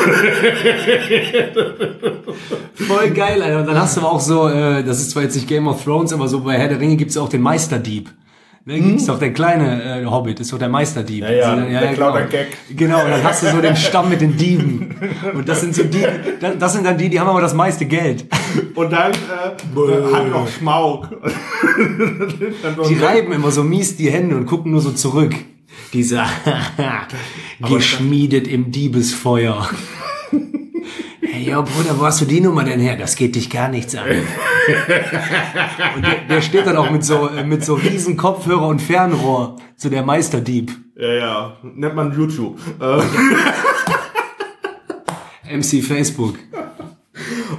[2.74, 3.60] Voll geil, Alter.
[3.60, 5.84] Und dann hast du aber auch so, äh, das ist zwar jetzt nicht Game of
[5.84, 8.10] Thrones, aber so bei Herr der Ringe gibt's ja auch den Meisterdieb.
[8.66, 11.22] Ne, gibt's doch der kleine äh, Hobbit, ist doch der Meisterdieb.
[11.22, 12.46] Ja, ja, Also, der klaut einen Gag.
[12.74, 14.96] Genau, und dann hast du so den Stamm mit den Dieben.
[15.34, 16.02] Und das sind so die,
[16.40, 18.24] das, das sind dann die, die haben aber das meiste Geld.
[18.74, 21.08] Und dann äh, hat noch Schmauk.
[21.12, 25.34] Ist Die reiben immer so mies die Hände und gucken nur so zurück.
[25.92, 26.22] Diese
[27.60, 29.68] geschmiedet im Diebesfeuer.
[31.34, 32.96] Hey, yo, Bruder, wo hast du die Nummer denn her?
[32.96, 34.06] Das geht dich gar nichts an.
[35.96, 39.56] Und der, der steht dann auch mit so, äh, mit so riesen Kopfhörer und Fernrohr,
[39.74, 40.70] so der Meisterdieb.
[40.94, 42.60] Ja, ja, nennt man YouTube.
[42.80, 43.02] Äh,
[45.56, 46.36] MC Facebook.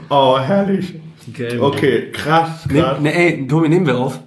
[0.09, 0.95] oh, herrlich.
[1.33, 1.59] Geil.
[1.59, 3.01] Okay, krass, krass.
[3.01, 4.21] Nehm, ne, ey, Tobi, nehmen wir auf.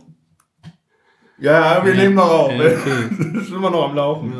[1.39, 2.53] Ja, ja, wir nehmen noch auf.
[2.53, 3.09] Ja, okay.
[3.33, 4.35] Das ist immer noch am Laufen.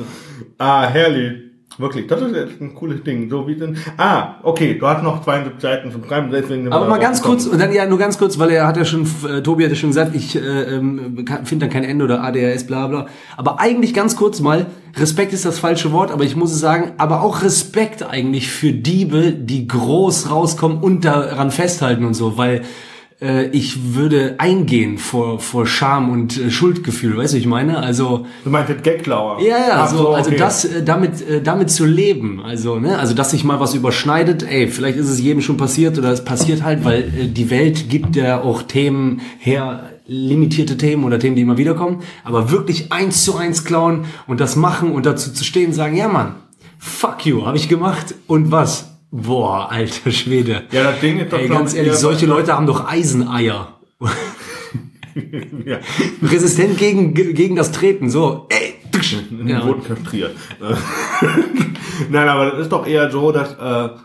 [0.59, 1.47] Ah, herrlich.
[1.79, 3.31] Wirklich, das ist jetzt ein cooles Ding.
[3.31, 3.77] So wie denn.
[3.97, 6.73] Ah, okay, du hast noch 72 Seiten zum Schreiben, deswegen.
[6.73, 9.07] Aber mal ganz kurz, und dann ja nur ganz kurz, weil er hat ja schon,
[9.29, 12.67] äh, Tobi hat ja schon gesagt, ich äh, ähm, finde da kein Ende oder ADHS,
[12.67, 13.07] bla bla.
[13.37, 16.93] Aber eigentlich ganz kurz mal, Respekt ist das falsche Wort, aber ich muss es sagen,
[16.99, 22.62] aber auch Respekt eigentlich für Diebe, die groß rauskommen und daran festhalten und so, weil
[23.20, 27.78] äh, ich würde eingehen vor, vor Scham und äh, Schuldgefühl, weißt du, ich meine?
[27.78, 29.40] Also Du meinst jetzt Gaglauer?
[29.40, 30.38] ja, ja, so, also okay.
[30.38, 34.44] das, äh, damit, äh, damit zu leben, also, ne, also, dass sich mal was überschneidet,
[34.48, 37.88] ey, vielleicht ist es jedem schon passiert oder es passiert halt, weil äh, die Welt
[37.88, 43.24] gibt ja auch Themen her, limitierte Themen oder Themen, die immer wiederkommen, aber wirklich eins
[43.24, 46.37] zu eins klauen und das machen und dazu zu stehen und sagen, ja, Mann,
[46.78, 48.97] fuck you, habe ich gemacht und was?
[49.11, 50.64] Boah, alter Schwede.
[50.71, 53.79] Ja, das Ding ist doch, Ey, ganz ich, ehrlich, solche Leute haben doch Eiseneier.
[55.64, 55.81] Ja,
[56.23, 58.75] Resistent gegen, gegen das Treten, so, ey,
[59.47, 59.66] ja.
[59.66, 60.37] wurden kastriert.
[62.09, 63.97] Nein, aber das ist doch eher so, dass, äh,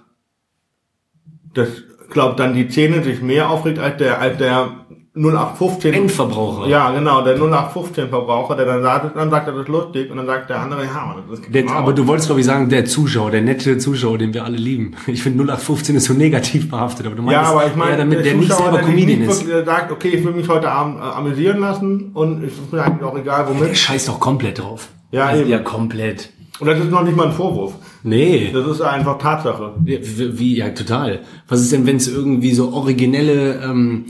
[1.53, 1.69] dass,
[2.09, 4.82] glaub, dann die Zähne sich mehr aufregt als der, als der
[5.15, 5.93] 0815.
[5.93, 6.67] Endverbraucher.
[6.67, 10.17] Ja, genau, der 0815 Verbraucher, der dann sagt, dann sagt er, das ist lustig, und
[10.17, 12.85] dann sagt der andere, ja, das ist Der, aber du wolltest, glaube ich, sagen, der
[12.85, 14.95] Zuschauer, der nette Zuschauer, den wir alle lieben.
[15.05, 18.25] Ich finde 0815 ist so negativ behaftet, aber du meinst ja, aber ich meine, damit,
[18.25, 19.47] der, Zuschauer, selber der nicht Comedian ist.
[19.47, 22.81] der sagt, okay, ich will mich heute Abend äh, amüsieren lassen und es ist mir
[22.83, 23.77] eigentlich auch egal, Der womit.
[23.77, 24.87] scheißt doch komplett drauf.
[25.11, 25.51] Ja, also, eben.
[25.51, 26.31] ja, komplett.
[26.59, 27.73] Und das ist noch nicht mal ein Vorwurf.
[28.03, 28.49] Nee.
[28.51, 29.73] Das ist einfach Tatsache.
[29.83, 29.99] Wie,
[30.39, 31.19] wie- ja, total.
[31.47, 34.05] Was ist denn, wenn es irgendwie so originelle ähm,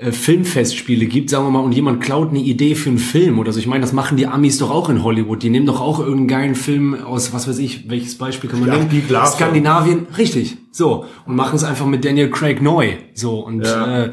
[0.00, 3.52] äh, Filmfestspiele gibt, sagen wir mal, und jemand klaut eine Idee für einen Film oder
[3.52, 3.58] so?
[3.58, 5.42] Ich meine, das machen die Amis doch auch in Hollywood.
[5.42, 8.68] Die nehmen doch auch irgendeinen geilen Film aus, was weiß ich, welches Beispiel kann man
[8.70, 9.02] Ja, nehmen?
[9.26, 10.56] Skandinavien, richtig.
[10.72, 11.04] So.
[11.26, 12.94] Und machen es einfach mit Daniel Craig neu.
[13.14, 13.40] So.
[13.44, 14.04] Und Ja.
[14.04, 14.12] äh,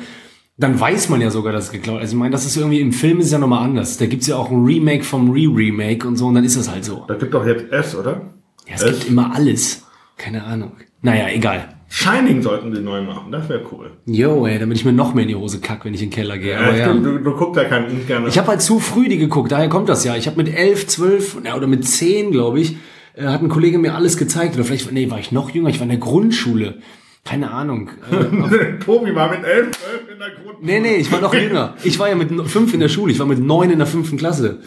[0.59, 2.01] dann weiß man ja sogar, dass es geklaut ist.
[2.01, 3.97] Also ich meine, das ist irgendwie, im Film ist ja nochmal anders.
[3.97, 6.83] Da gibt's ja auch ein Remake vom Re-Remake und so, und dann ist das halt
[6.83, 7.05] so.
[7.07, 8.33] Da gibt doch jetzt S, oder?
[8.67, 9.83] Ja, es gibt immer alles.
[10.17, 10.71] Keine Ahnung.
[11.03, 11.76] Naja, egal.
[11.89, 13.91] Shining sollten sie neu machen, das wäre cool.
[14.05, 16.15] Yo, ey, damit ich mir noch mehr in die Hose kack, wenn ich in den
[16.15, 16.57] Keller gehe.
[16.57, 16.89] Aber Ja, ja.
[16.89, 18.27] stimmt, du, du guckst ja keinen gerne.
[18.27, 20.15] Ich habe halt zu früh die geguckt, daher kommt das ja.
[20.17, 22.75] Ich habe mit elf, zwölf, ja, oder mit zehn, glaube ich,
[23.15, 24.55] äh, hat ein Kollege mir alles gezeigt.
[24.55, 26.75] Oder vielleicht, nee, war ich noch jünger, ich war in der Grundschule.
[27.23, 27.89] Keine Ahnung.
[28.11, 30.57] Äh, Tobi war mit 11, 12 in der Grundschule.
[30.61, 31.75] nee, nee, ich war noch jünger.
[31.83, 34.17] Ich war ja mit fünf in der Schule, ich war mit neun in der fünften
[34.17, 34.59] Klasse.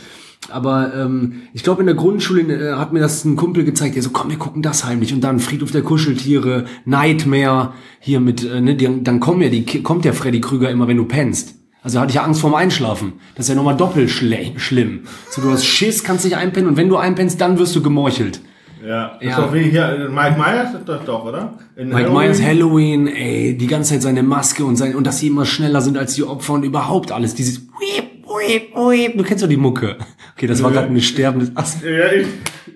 [0.48, 4.02] Aber ähm, ich glaube, in der Grundschule äh, hat mir das ein Kumpel gezeigt, der
[4.02, 5.12] so, komm, wir gucken das heimlich.
[5.12, 10.04] Und dann Friedhof der Kuscheltiere, Nightmare, hier mit, äh, ne, dann kommen ja die, kommt
[10.04, 11.54] der Freddy Krüger immer, wenn du pennst.
[11.82, 13.14] Also hatte ich ja Angst vorm Einschlafen.
[13.34, 15.00] Das ist ja nochmal doppelt schlimm.
[15.30, 18.40] So, du hast Schiss, kannst nicht einpennen und wenn du einpennst, dann wirst du gemorchelt.
[18.86, 19.30] Ja, Ja.
[19.30, 21.54] ist doch wie hier, äh, Mike Myers ist das doch, oder?
[21.76, 22.14] In Mike Halloween.
[22.26, 25.82] Myers Halloween, ey, die ganze Zeit seine Maske und sein, und dass sie immer schneller
[25.82, 27.34] sind als die Opfer und überhaupt alles.
[27.34, 29.18] Dieses Wiep, Wiep, Wiep.
[29.18, 29.96] Du kennst doch die Mucke.
[30.36, 31.82] Okay, das war gerade ein sterbendes Ast.
[31.82, 32.26] Ja, ich,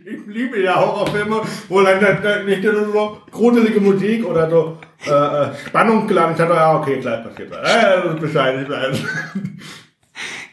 [0.05, 4.79] ich liebe ja Horrorfilme, wo dann da- da nicht nur so gruselige Musik oder so
[5.07, 6.49] äh, äh, Spannung gelangt hat.
[6.49, 7.73] Ja, okay, gleich passiert was.
[7.73, 8.99] Ja, das ist Bescheid, ich weiß.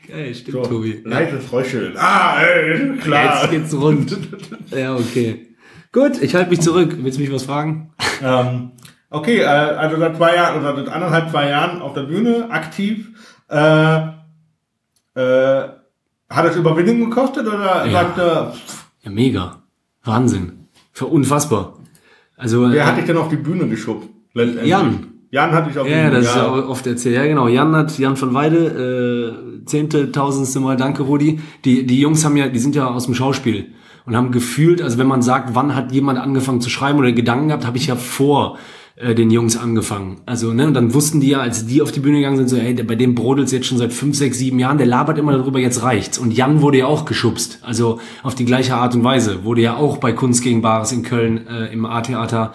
[0.08, 1.02] Geil, stimmt, So, Tobi.
[1.04, 1.94] leises Röcheln.
[1.98, 3.42] Ah, ey, klar.
[3.44, 4.18] Jetzt geht's rund.
[4.72, 5.48] ja, okay.
[5.92, 6.96] Gut, ich halte mich zurück.
[7.00, 7.92] Willst du mich was fragen?
[8.24, 8.72] Ähm,
[9.10, 13.08] okay, äh, also seit zwei Jahren oder seit anderthalb, zwei Jahren auf der Bühne aktiv.
[13.50, 14.00] Äh,
[15.16, 15.62] äh,
[16.30, 17.92] hat es Überwindung gekostet oder Ja.
[17.92, 18.58] sagt, äh,
[19.04, 19.62] Ja, mega.
[20.04, 20.68] Wahnsinn.
[21.02, 21.74] Unfassbar.
[22.38, 24.08] Also, wer äh, hat dich denn auf die Bühne geschubbt?
[24.34, 24.68] letztendlich?
[24.70, 25.08] Jan.
[25.32, 27.16] Jan hat dich auf die Ja, Bühne das ist ja oft erzählt.
[27.16, 27.48] Ja, genau.
[27.48, 31.40] Jan hat, Jan von Weide, äh, zehnte, tausendste Mal, danke Rudi.
[31.66, 33.68] Die, die Jungs haben ja, die sind ja aus dem Schauspiel
[34.06, 37.48] und haben gefühlt, also wenn man sagt, wann hat jemand angefangen zu schreiben oder Gedanken
[37.50, 38.58] gehabt, habe ich ja vor
[39.02, 40.18] äh, den Jungs angefangen.
[40.26, 42.58] Also, ne, und dann wussten die ja, als die auf die Bühne gegangen sind, so,
[42.58, 45.32] hey, der, bei dem brodelt's jetzt schon seit fünf, sechs, sieben Jahren, der labert immer
[45.32, 46.18] darüber, jetzt reicht's.
[46.18, 47.60] Und Jan wurde ja auch geschubst.
[47.64, 49.44] Also auf die gleiche Art und Weise.
[49.44, 52.54] Wurde ja auch bei Kunst gegen Bares in Köln äh, im A-Theater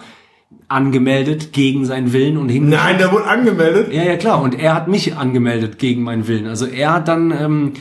[0.69, 3.93] angemeldet gegen seinen Willen und hing Nein, der wurde angemeldet.
[3.93, 4.41] ja, ja, klar.
[4.41, 6.47] Und er hat mich angemeldet gegen meinen Willen.
[6.47, 7.73] Also er hat dann ähm,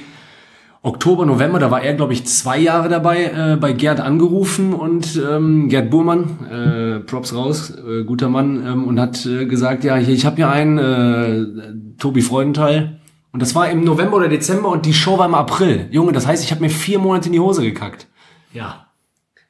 [0.86, 5.20] Oktober, November, da war er, glaube ich, zwei Jahre dabei, äh, bei Gerd angerufen und
[5.20, 9.96] ähm, Gerd Burmann, äh, Props raus, äh, guter Mann, ähm, und hat äh, gesagt, ja,
[9.96, 13.00] hier, ich habe hier einen, äh, Tobi Freudenthal.
[13.32, 15.88] Und das war im November oder Dezember und die Show war im April.
[15.90, 18.06] Junge, das heißt, ich habe mir vier Monate in die Hose gekackt.
[18.52, 18.86] Ja.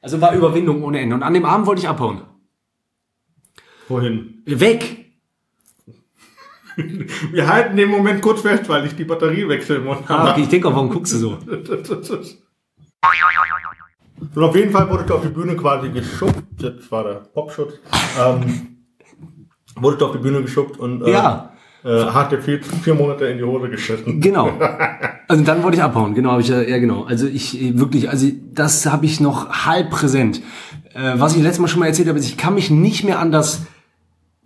[0.01, 1.15] Also war Überwindung ohne Ende.
[1.15, 2.21] Und an dem Abend wollte ich abhauen.
[3.87, 4.41] Wohin?
[4.45, 5.06] Weg!
[7.31, 9.97] Wir halten den Moment kurz fest, weil ich die Batterie wechseln muss.
[10.07, 11.37] Ah, okay, ich denke auch, warum guckst du so?
[14.35, 16.43] Und auf jeden Fall wurde du auf die Bühne quasi geschubbt.
[16.59, 17.73] Jetzt war der Popschutz.
[18.19, 18.77] Ähm,
[19.75, 21.51] wurde du auf die Bühne geschubbt und äh, Ja.
[21.83, 24.19] Äh, hat dir vier, vier Monate in die Hose geschissen.
[24.21, 24.51] Genau.
[25.29, 26.15] Also dann wollte ich abhauen.
[26.15, 27.03] Genau, habe ich ja, ja genau.
[27.03, 30.41] Also ich äh, wirklich, also das habe ich noch halb präsent.
[30.93, 33.19] Äh, was ich letztes Mal schon mal erzählt habe, ist, ich kann mich nicht mehr
[33.19, 33.63] an das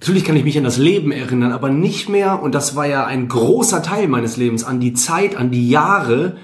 [0.02, 3.06] Natürlich kann ich mich an das Leben erinnern, aber nicht mehr, und das war ja
[3.06, 6.38] ein großer Teil meines Lebens, an die Zeit, an die Jahre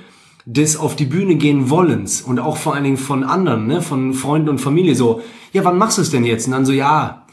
[0.45, 4.13] des auf die Bühne gehen Wollens und auch vor allen Dingen von anderen, ne, von
[4.13, 5.21] Freunden und Familie so,
[5.53, 6.45] ja, wann machst du es denn jetzt?
[6.45, 7.25] Und dann so, ja,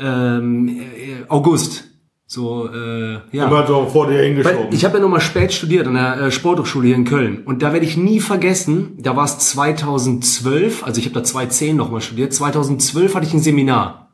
[0.00, 0.82] ähm, äh,
[1.28, 1.84] August.
[2.26, 3.46] So, äh, ja.
[3.46, 4.64] Immer so vor dir hingeschoben.
[4.64, 7.44] Weil ich habe ja nochmal spät studiert an der äh, Sporthochschule hier in Köln.
[7.44, 11.76] Und da werde ich nie vergessen, da war es 2012, also ich habe da 2010
[11.76, 14.07] nochmal studiert, 2012 hatte ich ein Seminar.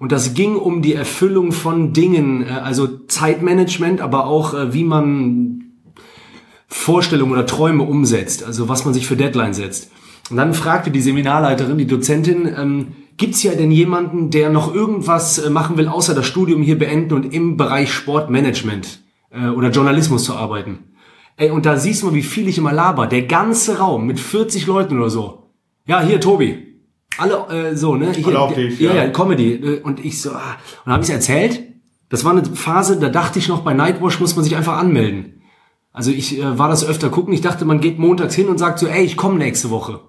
[0.00, 4.82] Und das ging um die Erfüllung von Dingen, äh, also Zeitmanagement, aber auch äh, wie
[4.82, 5.74] man
[6.66, 9.90] Vorstellungen oder Träume umsetzt, also was man sich für Deadline setzt.
[10.30, 12.86] Und dann fragte die Seminarleiterin, die Dozentin, ähm,
[13.18, 17.12] gibt's ja denn jemanden, der noch irgendwas äh, machen will, außer das Studium hier beenden
[17.12, 20.78] und im Bereich Sportmanagement äh, oder Journalismus zu arbeiten?
[21.36, 23.06] Ey, und da siehst du mal, wie viel ich immer laber.
[23.06, 25.50] Der ganze Raum mit 40 Leuten oder so.
[25.86, 26.69] Ja, hier, Tobi,
[27.18, 28.10] alle äh, so, ne?
[28.10, 29.08] Ich, dich, ja, ja.
[29.08, 29.54] Comedy.
[29.54, 30.34] Äh, Und ich so, ah.
[30.34, 31.62] und dann habe ich erzählt.
[32.08, 35.42] Das war eine Phase, da dachte ich noch, bei Nightwash muss man sich einfach anmelden.
[35.92, 37.32] Also ich äh, war das öfter gucken.
[37.32, 40.00] Ich dachte, man geht montags hin und sagt so, ey, ich komme nächste Woche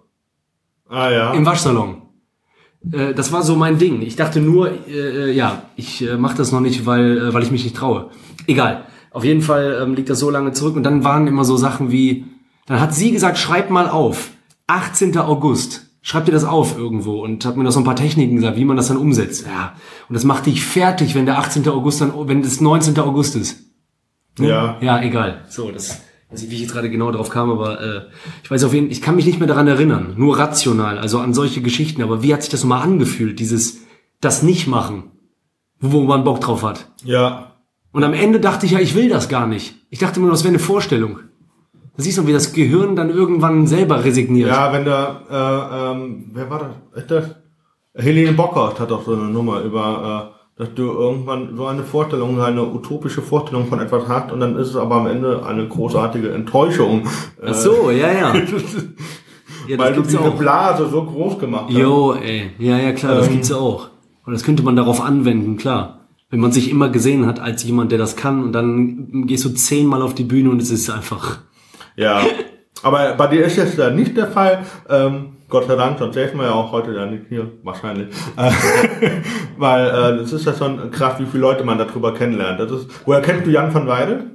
[0.91, 1.33] ah ja.
[1.33, 2.01] im Waschsalon.
[2.91, 4.01] Äh, das war so mein Ding.
[4.01, 7.51] Ich dachte nur, äh, ja, ich äh, mache das noch nicht, weil, äh, weil ich
[7.51, 8.11] mich nicht traue.
[8.47, 8.85] Egal.
[9.11, 10.75] Auf jeden Fall ähm, liegt das so lange zurück.
[10.75, 12.25] Und dann waren immer so Sachen wie,
[12.65, 14.31] dann hat sie gesagt, schreib mal auf.
[14.67, 15.17] 18.
[15.17, 15.90] August.
[16.03, 18.65] Schreib dir das auf irgendwo und hat mir noch so ein paar Techniken gesagt, wie
[18.65, 19.45] man das dann umsetzt.
[19.45, 19.75] Ja.
[20.09, 21.67] Und das macht dich fertig, wenn der 18.
[21.69, 22.97] August dann, wenn das 19.
[22.99, 23.59] August ist.
[24.39, 24.77] ja.
[24.81, 25.45] Ja, egal.
[25.47, 28.01] So, das weiß ich, wie ich jetzt gerade genau drauf kam, aber äh,
[28.43, 31.19] ich weiß auf jeden Fall, ich kann mich nicht mehr daran erinnern, nur rational, also
[31.19, 32.01] an solche Geschichten.
[32.01, 33.81] Aber wie hat sich das nochmal angefühlt, dieses
[34.21, 35.11] das nicht machen,
[35.79, 36.87] wo man Bock drauf hat?
[37.03, 37.57] Ja.
[37.91, 39.75] Und am Ende dachte ich ja, ich will das gar nicht.
[39.89, 41.19] Ich dachte mir, das wäre eine Vorstellung.
[41.97, 44.49] Da siehst du, wie das Gehirn dann irgendwann selber resigniert.
[44.49, 46.59] Ja, wenn da, äh, ähm, wer war
[46.93, 47.03] das?
[47.03, 47.35] Ist das?
[47.93, 52.39] Helene Bockert hat doch so eine Nummer über, äh, dass du irgendwann so eine Vorstellung,
[52.39, 56.31] eine utopische Vorstellung von etwas hast und dann ist es aber am Ende eine großartige
[56.31, 57.07] Enttäuschung.
[57.45, 58.33] Ach so, ja, ja.
[59.67, 60.37] ja weil du diese auch.
[60.37, 61.77] Blase so groß gemacht hast.
[61.77, 62.51] Jo, ey.
[62.57, 63.33] Ja, ja, klar, das Ähm.
[63.33, 63.89] gibt's ja auch.
[64.25, 66.07] Und das könnte man darauf anwenden, klar.
[66.29, 69.49] Wenn man sich immer gesehen hat als jemand, der das kann und dann gehst du
[69.49, 71.39] zehnmal auf die Bühne und es ist einfach...
[72.01, 72.25] Ja.
[72.83, 74.65] Aber bei dir ist jetzt da nicht der Fall.
[74.89, 78.07] Ähm, Gott sei Dank, sonst säßen wir ja auch heute ja nicht hier, wahrscheinlich.
[79.57, 82.59] Weil äh, das ist ja schon krass, wie viele Leute man darüber kennenlernt.
[82.59, 84.31] Das ist, woher kennst du Jan van Weide?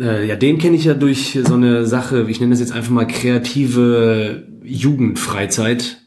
[0.00, 2.90] Äh, ja, den kenne ich ja durch so eine Sache, ich nenne das jetzt einfach
[2.90, 5.98] mal kreative Jugendfreizeit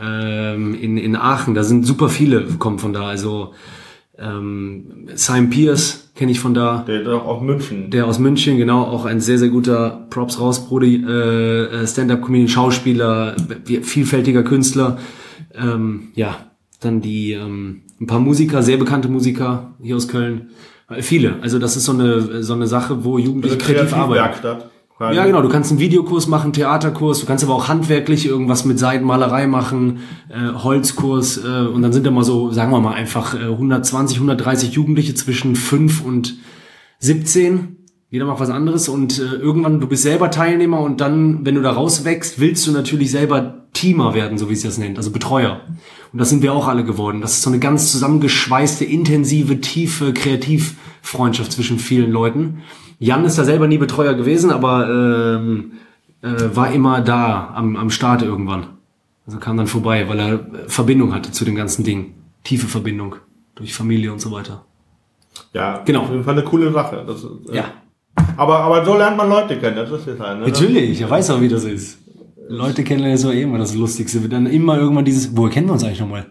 [0.00, 1.54] ähm, in, in Aachen.
[1.54, 3.06] Da sind super viele, kommen von da.
[3.06, 3.54] Also
[4.18, 6.84] ähm, Simon Pierce kenne ich von da.
[6.86, 7.90] Der ist auch aus München.
[7.90, 12.48] Der aus München, genau, auch ein sehr, sehr guter Props raus, Brody, äh, äh, Stand-Up-Comedian,
[12.48, 13.36] Schauspieler,
[13.82, 14.98] vielfältiger Künstler.
[15.54, 16.36] Ähm, ja,
[16.80, 20.50] dann die, ähm, ein paar Musiker, sehr bekannte Musiker hier aus Köln.
[20.88, 21.36] Äh, Viele.
[21.40, 24.22] Also das ist so eine, so eine Sache, wo Jugendliche Also kreativ arbeiten.
[24.32, 24.70] Kreativwerkstatt.
[25.00, 25.42] Ja, genau.
[25.42, 30.00] Du kannst einen Videokurs machen, Theaterkurs, du kannst aber auch handwerklich irgendwas mit Seidenmalerei machen,
[30.28, 34.18] äh, Holzkurs äh, und dann sind da mal so, sagen wir mal einfach äh, 120,
[34.18, 36.36] 130 Jugendliche zwischen 5 und
[37.00, 37.76] 17.
[38.08, 41.62] Jeder macht was anderes und äh, irgendwann, du bist selber Teilnehmer und dann, wenn du
[41.62, 45.62] da rauswächst, willst du natürlich selber Teamer werden, so wie es das nennt, also Betreuer.
[46.12, 47.20] Und das sind wir auch alle geworden.
[47.20, 52.62] Das ist so eine ganz zusammengeschweißte, intensive, tiefe Kreativfreundschaft zwischen vielen Leuten.
[52.98, 55.72] Jan ist da selber nie Betreuer gewesen, aber ähm,
[56.22, 58.66] äh, war immer da am, am Start irgendwann.
[59.26, 62.14] Also kam dann vorbei, weil er äh, Verbindung hatte zu dem ganzen Ding.
[62.44, 63.16] Tiefe Verbindung
[63.54, 64.64] durch Familie und so weiter.
[65.52, 66.02] Ja, Genau.
[66.02, 67.04] Auf jeden Fall eine coole Sache.
[67.06, 67.64] Das äh, Ja.
[68.36, 70.46] Aber, aber so lernt man Leute kennen, das ist jetzt halt, ne?
[70.46, 71.98] Natürlich, er weiß auch, wie das ist.
[72.48, 74.20] Leute kennenlernen ist doch eh immer das Lustigste.
[74.28, 76.26] Dann immer irgendwann dieses, woher kennen wir uns eigentlich nochmal?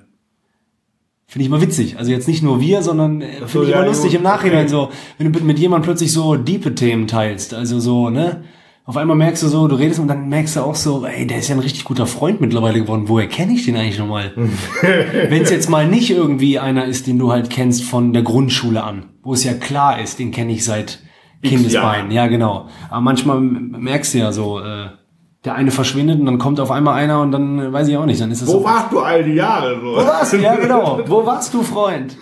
[1.33, 1.97] Finde ich immer witzig.
[1.97, 4.21] Also jetzt nicht nur wir, sondern äh, so, finde ich ja, immer lustig gut, im
[4.21, 4.67] Nachhinein okay.
[4.67, 7.55] so, wenn du mit, jemandem plötzlich so diepe Themen teilst.
[7.55, 8.43] Also so, ne?
[8.85, 11.39] Auf einmal merkst du so, du redest und dann merkst du auch so, ey, der
[11.39, 13.05] ist ja ein richtig guter Freund mittlerweile geworden.
[13.07, 14.31] Woher kenne ich den eigentlich nochmal?
[14.83, 18.83] Wenn es jetzt mal nicht irgendwie einer ist, den du halt kennst von der Grundschule
[18.83, 20.99] an, wo es ja klar ist, den kenne ich seit
[21.41, 22.11] Kindesbeinen.
[22.11, 22.67] Ja, genau.
[22.91, 24.89] Aber manchmal merkst du ja so, äh,
[25.45, 28.05] der eine verschwindet und dann kommt auf einmal einer und dann äh, weiß ich auch
[28.05, 28.63] nicht, dann ist es Wo so.
[28.63, 29.75] warst du all die Jahre?
[29.75, 29.87] So?
[29.87, 30.37] Wo warst du?
[30.37, 30.99] Ja, genau.
[31.05, 32.17] Wo warst du, Freund?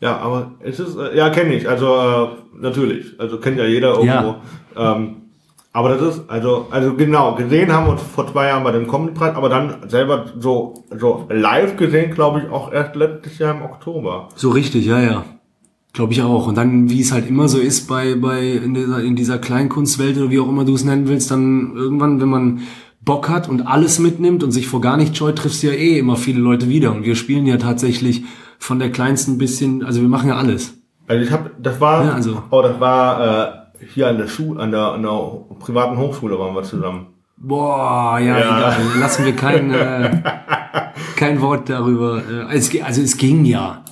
[0.00, 2.28] Ja, aber es ist, äh, ja, kenne ich, also äh,
[2.60, 4.36] natürlich, also kennt ja jeder irgendwo.
[4.76, 5.16] Ähm,
[5.72, 8.88] aber das ist, also, also genau, gesehen haben wir uns vor zwei Jahren bei dem
[8.88, 13.62] Comedy-Preis, aber dann selber so, so live gesehen, glaube ich, auch erst letztes Jahr im
[13.62, 14.28] Oktober.
[14.34, 15.24] So richtig, ja, ja.
[15.98, 16.46] Glaube ich auch.
[16.46, 20.16] Und dann, wie es halt immer so ist bei, bei in dieser, in dieser Kleinkunstwelt
[20.16, 22.60] oder wie auch immer du es nennen willst, dann irgendwann, wenn man
[23.00, 25.98] Bock hat und alles mitnimmt und sich vor gar nicht scheut, triffst du ja eh
[25.98, 26.92] immer viele Leute wieder.
[26.92, 28.22] Und wir spielen ja tatsächlich
[28.60, 30.74] von der kleinsten bisschen, also wir machen ja alles.
[31.08, 33.48] Also ich habe, das war, Ja, also- oh, das war
[33.80, 37.06] äh, hier an der Schule, an der, an der privaten Hochschule waren wir zusammen.
[37.38, 38.56] Boah, ja, Ja.
[38.56, 38.76] egal.
[39.00, 40.22] Lassen wir kein, äh,
[41.16, 42.18] kein Wort darüber.
[42.50, 43.82] Äh, es, also es ging ja.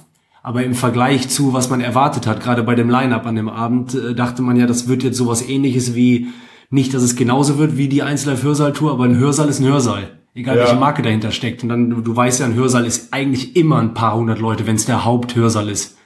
[0.47, 3.97] Aber im Vergleich zu, was man erwartet hat, gerade bei dem Line-Up an dem Abend,
[3.97, 6.29] äh, dachte man ja, das wird jetzt sowas ähnliches wie,
[6.71, 10.21] nicht, dass es genauso wird wie die Einzellive-Hörsaal-Tour, aber ein Hörsaal ist ein Hörsaal.
[10.37, 10.63] Egal, Ja.
[10.63, 11.65] welche Marke dahinter steckt.
[11.65, 14.77] Und dann, du, weißt ja, ein Hörsaal ist eigentlich immer ein paar hundert Leute, wenn
[14.77, 15.97] es der Haupthörsaal ist.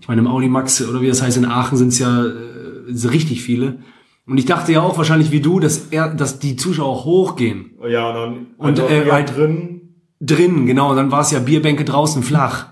[0.00, 3.06] Ich meine, im Audi Max oder wie das heißt in Aachen sind es ja äh,
[3.06, 3.78] richtig viele.
[4.26, 7.72] Und ich dachte ja auch wahrscheinlich wie du, dass er, dass die Zuschauer hochgehen.
[7.88, 9.94] Ja, und dann Und, also äh, halt- drin.
[10.20, 10.90] Drinnen, genau.
[10.90, 12.66] Und dann war es ja Bierbänke draußen flach.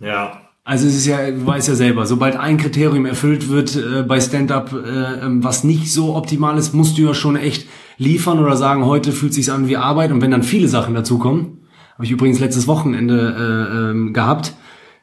[0.00, 0.42] Ja.
[0.66, 4.20] Also es ist ja, du weißt ja selber, sobald ein Kriterium erfüllt wird äh, bei
[4.20, 8.56] Stand-up, äh, ähm, was nicht so optimal ist, musst du ja schon echt liefern oder
[8.56, 10.10] sagen, heute fühlt sich's an wie Arbeit.
[10.10, 11.58] Und wenn dann viele Sachen dazukommen,
[11.94, 14.54] habe ich übrigens letztes Wochenende äh, ähm, gehabt,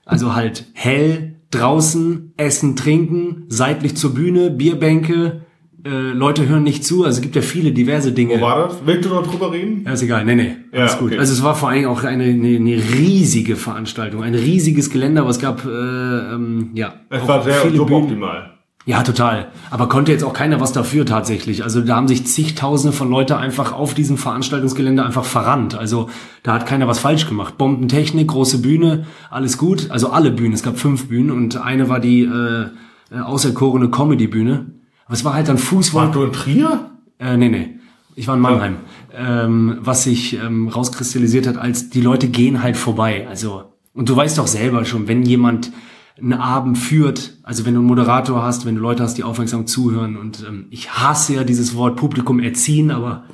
[0.04, 5.46] also halt hell, draußen, essen, trinken, seitlich zur Bühne, Bierbänke,
[5.86, 7.04] äh, Leute hören nicht zu.
[7.04, 8.38] Also es gibt ja viele diverse Dinge.
[8.38, 8.78] Wo war das?
[8.86, 9.84] Willst du noch drüber reden?
[9.86, 10.26] Ja, ist egal.
[10.26, 10.56] Nee, nee.
[10.72, 11.12] Ja, Alles gut.
[11.12, 11.20] okay.
[11.20, 15.22] Also es war vor allen Dingen auch eine, eine, eine riesige Veranstaltung, ein riesiges Gelände,
[15.22, 16.94] aber es gab, äh, ähm, ja.
[17.10, 18.52] Es war sehr suboptimal.
[18.86, 19.48] Ja, total.
[19.72, 21.64] Aber konnte jetzt auch keiner was dafür tatsächlich.
[21.64, 25.76] Also da haben sich zigtausende von Leute einfach auf diesem Veranstaltungsgelände einfach verrannt.
[25.76, 26.10] Also
[26.44, 27.58] da hat keiner was falsch gemacht.
[27.58, 29.90] Bombentechnik, große Bühne, alles gut.
[29.90, 30.54] Also alle Bühnen.
[30.54, 32.66] Es gab fünf Bühnen und eine war die äh,
[33.10, 34.66] äh, auserkorene Comedy-Bühne.
[35.14, 36.06] Aber es war halt dann Fußball.
[36.08, 36.90] Warst du in Trier?
[37.20, 37.80] Äh, nee, nee.
[38.16, 38.78] Ich war in Mannheim.
[39.14, 43.28] Ähm, was sich ähm, rauskristallisiert hat, als die Leute gehen halt vorbei.
[43.30, 45.72] Also, und du weißt doch selber schon, wenn jemand
[46.18, 49.68] einen Abend führt, also wenn du einen Moderator hast, wenn du Leute hast, die aufmerksam
[49.68, 53.26] zuhören und ähm, ich hasse ja dieses Wort Publikum erziehen, aber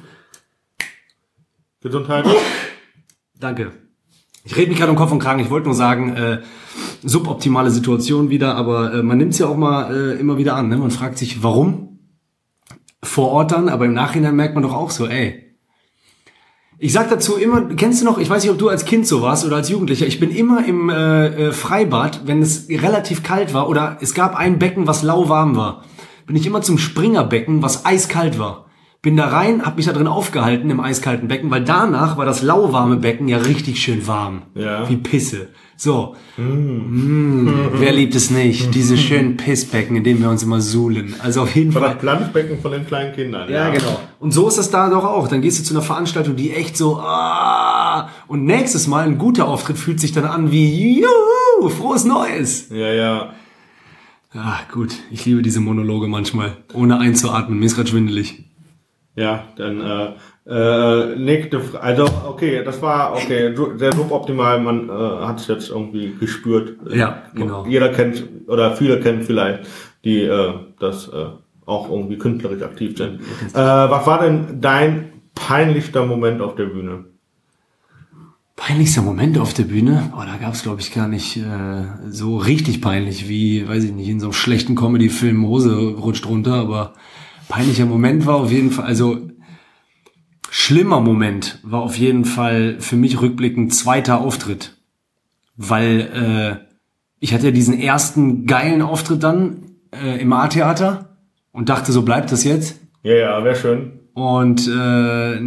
[1.79, 2.25] Gesundheit?
[3.39, 3.71] danke.
[4.43, 5.39] Ich rede mich gerade um Kopf und Kragen.
[5.39, 6.41] Ich wollte nur sagen, äh,
[7.03, 10.69] suboptimale Situation wieder, aber äh, man nimmt es ja auch mal äh, immer wieder an.
[10.69, 10.77] Ne?
[10.77, 11.99] Man fragt sich, warum?
[13.03, 15.45] Vor Ort dann, aber im Nachhinein merkt man doch auch so, ey.
[16.81, 19.21] Ich sag dazu immer, kennst du noch, ich weiß nicht, ob du als Kind so
[19.21, 23.53] warst oder als Jugendlicher, ich bin immer im äh, äh, Freibad, wenn es relativ kalt
[23.53, 25.83] war oder es gab ein Becken, was lauwarm war,
[26.25, 28.68] bin ich immer zum Springerbecken, was eiskalt war.
[29.01, 32.41] Bin da rein, hab mich da drin aufgehalten im eiskalten Becken, weil danach war das
[32.41, 34.41] lauwarme Becken ja richtig schön warm.
[34.55, 34.89] Ja.
[34.89, 35.47] Wie Pisse.
[35.77, 36.17] So.
[36.35, 38.75] Mm, wer liebt es nicht?
[38.75, 41.15] Diese schönen Pissbecken, in denen wir uns immer suhlen.
[41.19, 41.91] Also auf jeden Von Fall.
[41.91, 43.49] das Planschbecken von den kleinen Kindern.
[43.49, 44.01] Ja, genau.
[44.19, 45.29] Und so ist das da doch auch.
[45.29, 49.47] Dann gehst du zu einer Veranstaltung, die echt so, ah, und nächstes Mal ein guter
[49.47, 52.67] Auftritt fühlt sich dann an wie, juhu, frohes Neues.
[52.69, 53.33] Ja, ja.
[54.33, 54.93] Ah, gut.
[55.09, 56.57] Ich liebe diese Monologe manchmal.
[56.73, 57.57] Ohne einzuatmen.
[57.57, 58.48] Mir ist gerade schwindelig.
[59.19, 60.13] Ja, dann äh,
[60.49, 61.83] äh, nächste Frage.
[61.83, 64.61] Also, okay, das war okay, sehr suboptimal.
[64.61, 66.77] Man äh, hat es jetzt irgendwie gespürt.
[66.89, 67.65] Ja, genau.
[67.67, 69.67] Jeder kennt oder viele kennen vielleicht,
[70.05, 71.25] die äh, das äh,
[71.65, 73.19] auch irgendwie künstlerisch aktiv sind.
[73.19, 77.03] Äh, was war denn dein peinlichster Moment auf der Bühne?
[78.55, 80.13] Peinlichster Moment auf der Bühne?
[80.15, 83.91] Oh, da gab es, glaube ich, gar nicht äh, so richtig peinlich wie, weiß ich
[83.91, 86.93] nicht, in so einem schlechten Comedy-Film Hose rutscht runter, aber
[87.49, 89.29] peinlicher Moment war auf jeden Fall, also
[90.49, 94.77] schlimmer Moment war auf jeden Fall für mich rückblickend zweiter Auftritt.
[95.57, 96.65] Weil äh,
[97.19, 101.17] ich hatte ja diesen ersten geilen Auftritt dann äh, im A-Theater
[101.51, 102.79] und dachte, so bleibt das jetzt.
[103.03, 103.99] Ja, ja, wäre schön.
[104.13, 105.39] Und äh,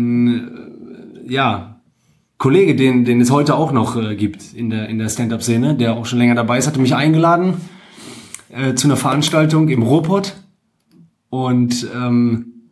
[1.30, 1.80] ja,
[2.38, 5.94] Kollege, den, den es heute auch noch äh, gibt in der, in der Stand-Up-Szene, der
[5.94, 7.54] auch schon länger dabei ist, hatte mich eingeladen
[8.50, 10.34] äh, zu einer Veranstaltung im Ruhrpott.
[11.32, 12.68] Und ähm,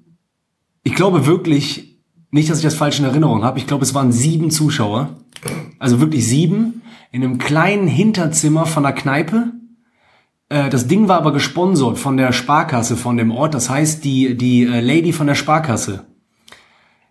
[0.83, 1.99] ich glaube wirklich,
[2.31, 5.17] nicht, dass ich das falsch in Erinnerung habe, ich glaube, es waren sieben Zuschauer.
[5.79, 9.53] Also wirklich sieben in einem kleinen Hinterzimmer von der Kneipe.
[10.51, 13.55] Äh, Das Ding war aber gesponsert von der Sparkasse von dem Ort.
[13.55, 16.05] Das heißt, die, die äh, Lady von der Sparkasse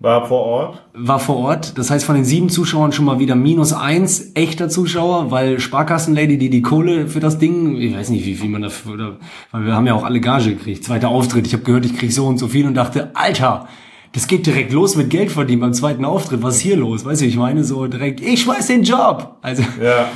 [0.02, 0.82] War vor Ort.
[0.93, 1.78] war vor Ort.
[1.78, 6.38] Das heißt, von den sieben Zuschauern schon mal wieder minus eins echter Zuschauer, weil Sparkassenlady,
[6.38, 9.18] die die Kohle für das Ding, ich weiß nicht, wie viel man dafür,
[9.52, 10.86] weil wir haben ja auch alle Gage gekriegt.
[10.86, 13.68] Zweiter Auftritt, ich habe gehört, ich krieg so und so viel und dachte, Alter,
[14.14, 16.41] das geht direkt los mit Geld verdienen beim zweiten Auftritt.
[16.43, 17.04] Was ist hier los?
[17.04, 19.36] Weißt du, ich meine so direkt, ich schmeiß den Job.
[19.41, 20.08] Also, Ja.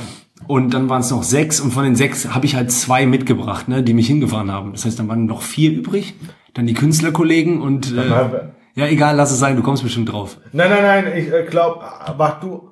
[0.46, 3.68] und dann waren es noch sechs und von den sechs habe ich halt zwei mitgebracht,
[3.68, 4.72] ne, die mich hingefahren haben.
[4.72, 6.14] Das heißt, dann waren noch vier übrig.
[6.54, 8.32] Dann die Künstlerkollegen und äh, haben-
[8.74, 10.38] ja, egal, lass es sein, du kommst bestimmt drauf.
[10.52, 11.84] Nein, nein, nein, ich äh, glaube,
[12.16, 12.70] was du,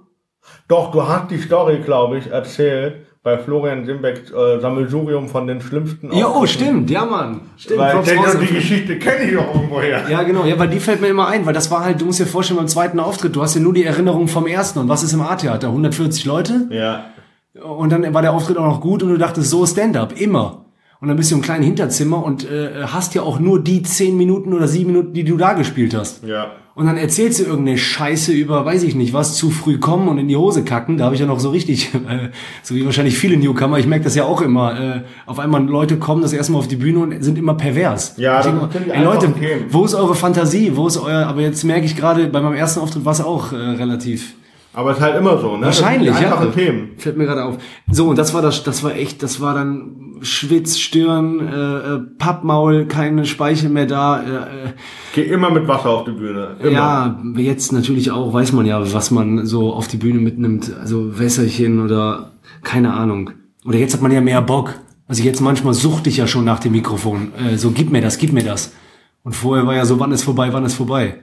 [0.68, 5.61] doch, du hast die Story, glaube ich, erzählt, bei Florian Simbeck äh, Sammelsurium von den
[5.61, 7.42] schlimmsten Ja, oh, stimmt, ja, Mann.
[7.57, 8.53] Stimmt, Weil raus die.
[8.53, 10.09] Geschichte kenne ich doch irgendwoher.
[10.11, 12.18] Ja, genau, ja, weil die fällt mir immer ein, weil das war halt, du musst
[12.18, 15.05] dir vorstellen, beim zweiten Auftritt, du hast ja nur die Erinnerung vom ersten und was
[15.05, 15.68] ist im A-Theater?
[15.68, 16.66] 140 Leute?
[16.70, 17.05] Ja.
[17.62, 20.62] Und dann war der Auftritt auch noch gut und du dachtest, so Stand-up, immer.
[21.03, 24.16] Und dann bist du im kleinen Hinterzimmer und äh, hast ja auch nur die 10
[24.16, 26.22] Minuten oder 7 Minuten, die du da gespielt hast.
[26.24, 26.53] Ja.
[26.76, 30.18] Und dann erzählst du irgendeine Scheiße über, weiß ich nicht, was, zu früh kommen und
[30.18, 30.98] in die Hose kacken.
[30.98, 32.28] Da habe ich ja noch so richtig, äh,
[32.62, 35.96] so wie wahrscheinlich viele Newcomer, ich merke das ja auch immer, äh, auf einmal Leute
[35.96, 38.14] kommen das erste Mal auf die Bühne und sind immer pervers.
[38.16, 39.64] Ja, ich das denk sind die ey Leute, Themen.
[39.70, 40.70] wo ist eure Fantasie?
[40.76, 43.53] Wo ist euer, aber jetzt merke ich gerade, bei meinem ersten Auftritt war es auch
[43.53, 44.34] äh, relativ
[44.75, 45.66] Aber es ist halt immer so, ne?
[45.66, 46.47] Wahrscheinlich, ja.
[46.47, 46.93] Themen.
[46.97, 47.59] Fällt mir gerade auf.
[47.91, 51.99] So, und das war das, das war echt, das war dann Schwitz, Stirn, äh, äh,
[52.18, 54.23] Pappmaul, keine Speichel mehr da.
[54.23, 54.73] Äh, äh,
[55.14, 56.57] Geh immer mit Wasser auf die Bühne.
[56.61, 56.70] Immer.
[56.73, 60.73] ja, jetzt natürlich auch, weiß man ja, was man so auf die Bühne mitnimmt.
[60.81, 63.31] Also Wässerchen oder keine Ahnung.
[63.66, 64.75] Oder jetzt hat man ja mehr Bock.
[65.07, 67.33] Also jetzt manchmal suchte ich ja schon nach dem Mikrofon.
[67.35, 68.73] Äh, so, gib mir das, gib mir das.
[69.23, 71.20] Und vorher war ja so, wann ist vorbei, wann ist vorbei.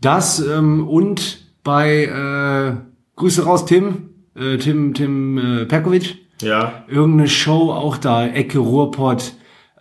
[0.00, 2.76] Das ähm, und bei äh,
[3.16, 6.16] Grüße raus, Tim, äh, Tim, Tim äh, Perkovic.
[6.40, 6.84] Ja.
[6.86, 9.32] Irgendeine Show auch da, Ecke Ruhrpott,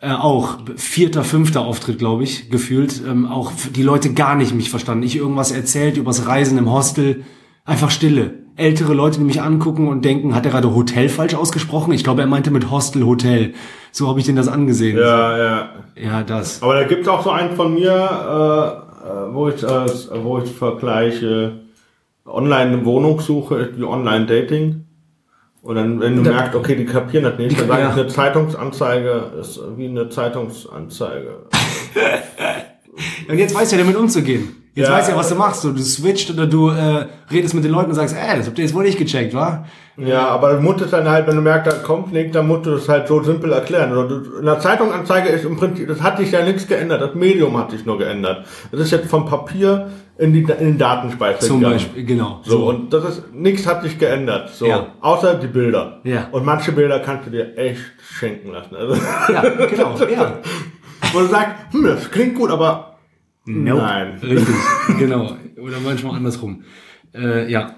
[0.02, 3.02] äh, auch vierter, fünfter Auftritt, glaube ich, gefühlt.
[3.08, 5.04] Ähm, auch die Leute gar nicht mich verstanden.
[5.04, 7.24] Ich irgendwas erzählt übers Reisen im Hostel.
[7.66, 8.34] Einfach Stille.
[8.56, 11.94] Ältere Leute, die mich angucken und denken, hat er gerade Hotel falsch ausgesprochen?
[11.94, 13.54] Ich glaube, er meinte mit Hostel Hotel.
[13.92, 14.98] So habe ich den das angesehen.
[14.98, 15.70] Ja, ja.
[15.96, 16.64] ja das.
[16.64, 20.52] Aber da gibt auch so einen von mir, äh, äh, wo ich, äh, wo ich
[20.52, 21.65] vergleiche
[22.26, 24.86] online Wohnungssuche wie online Dating.
[25.62, 27.76] Und dann, wenn du Da- merkst, okay, die kapieren das nicht, dann Ja.
[27.76, 31.48] sage ich, eine Zeitungsanzeige ist wie eine Zeitungsanzeige.
[33.30, 34.56] Und jetzt weiß ja damit umzugehen.
[34.76, 34.94] Jetzt Ja.
[34.96, 35.62] weiß ja, was du machst.
[35.62, 38.58] So, du switcht oder du äh, redest mit den Leuten und sagst, äh, das habt
[38.60, 39.66] ihr jetzt wohl nicht gecheckt, wa?
[39.98, 42.66] Ja, aber du musst es dann halt, wenn du merkst, da kommt nichts, dann musst
[42.66, 43.94] du das halt so simpel erklären.
[43.96, 47.16] Oder du, in der Zeitunganzeige ist im Prinzip, das hat sich ja nichts geändert, das
[47.16, 48.46] Medium hat sich nur geändert.
[48.74, 51.76] Das ist jetzt vom Papier in, die, in den Datenspeicher Zum gegangen.
[51.78, 52.42] Beispiel, genau.
[52.44, 54.50] So, und das ist, nichts hat sich geändert.
[54.50, 54.88] So, Ja.
[55.00, 56.02] außer die Bilder.
[56.04, 56.28] Ja.
[56.32, 57.80] Und manche Bilder kannst du dir echt
[58.20, 58.76] schenken lassen.
[58.76, 58.96] Also,
[59.32, 60.34] Ja, genau, ja.
[61.14, 62.95] wo du sagst, hm, das klingt gut, aber
[63.46, 63.82] Nope.
[63.82, 64.20] nein.
[64.22, 64.56] Richtig,
[65.00, 65.36] genau.
[65.62, 66.64] Oder manchmal andersrum.
[67.14, 67.76] Äh, ja.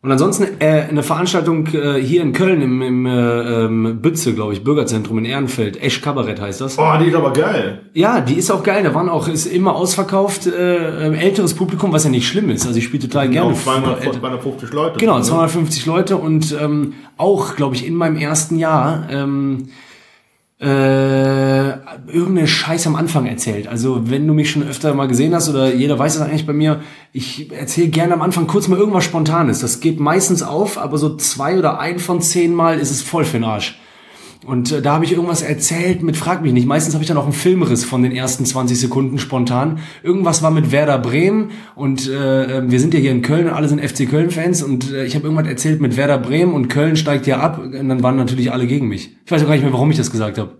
[0.00, 4.52] Und ansonsten äh, eine Veranstaltung äh, hier in Köln im, im äh, ähm, Bütze, glaube
[4.52, 5.82] ich, Bürgerzentrum in Ehrenfeld.
[5.82, 6.78] Esch Kabarett heißt das.
[6.78, 7.82] Oh, die ist aber geil.
[7.94, 8.84] Ja, die ist auch geil.
[8.84, 12.64] Da waren auch, ist immer ausverkauft, äh, äh, älteres Publikum, was ja nicht schlimm ist.
[12.64, 13.52] Also ich spiele total gerne.
[13.52, 14.98] Auch 200, vor- 250 Leute.
[15.00, 15.24] Genau, Ne?
[15.24, 19.68] 250 Leute und ähm, auch, glaube ich, in meinem ersten Jahr ähm,
[20.60, 21.68] äh,
[22.10, 23.68] irgendeine Scheiße am Anfang erzählt.
[23.68, 26.52] Also wenn du mich schon öfter mal gesehen hast oder jeder weiß es eigentlich bei
[26.52, 26.80] mir,
[27.12, 29.60] ich erzähle gerne am Anfang kurz mal irgendwas Spontanes.
[29.60, 33.24] Das geht meistens auf, aber so zwei oder ein von zehn Mal ist es voll
[33.24, 33.78] für den Arsch.
[34.48, 37.18] Und äh, da habe ich irgendwas erzählt mit, frag mich nicht, meistens habe ich dann
[37.18, 39.80] auch einen Filmriss von den ersten 20 Sekunden spontan.
[40.02, 43.52] Irgendwas war mit Werder Bremen und äh, äh, wir sind ja hier in Köln und
[43.52, 46.96] alle sind FC Köln-Fans und äh, ich habe irgendwas erzählt mit Werder Bremen und Köln
[46.96, 49.10] steigt ja ab und dann waren natürlich alle gegen mich.
[49.22, 50.56] Ich weiß auch gar nicht mehr, warum ich das gesagt habe.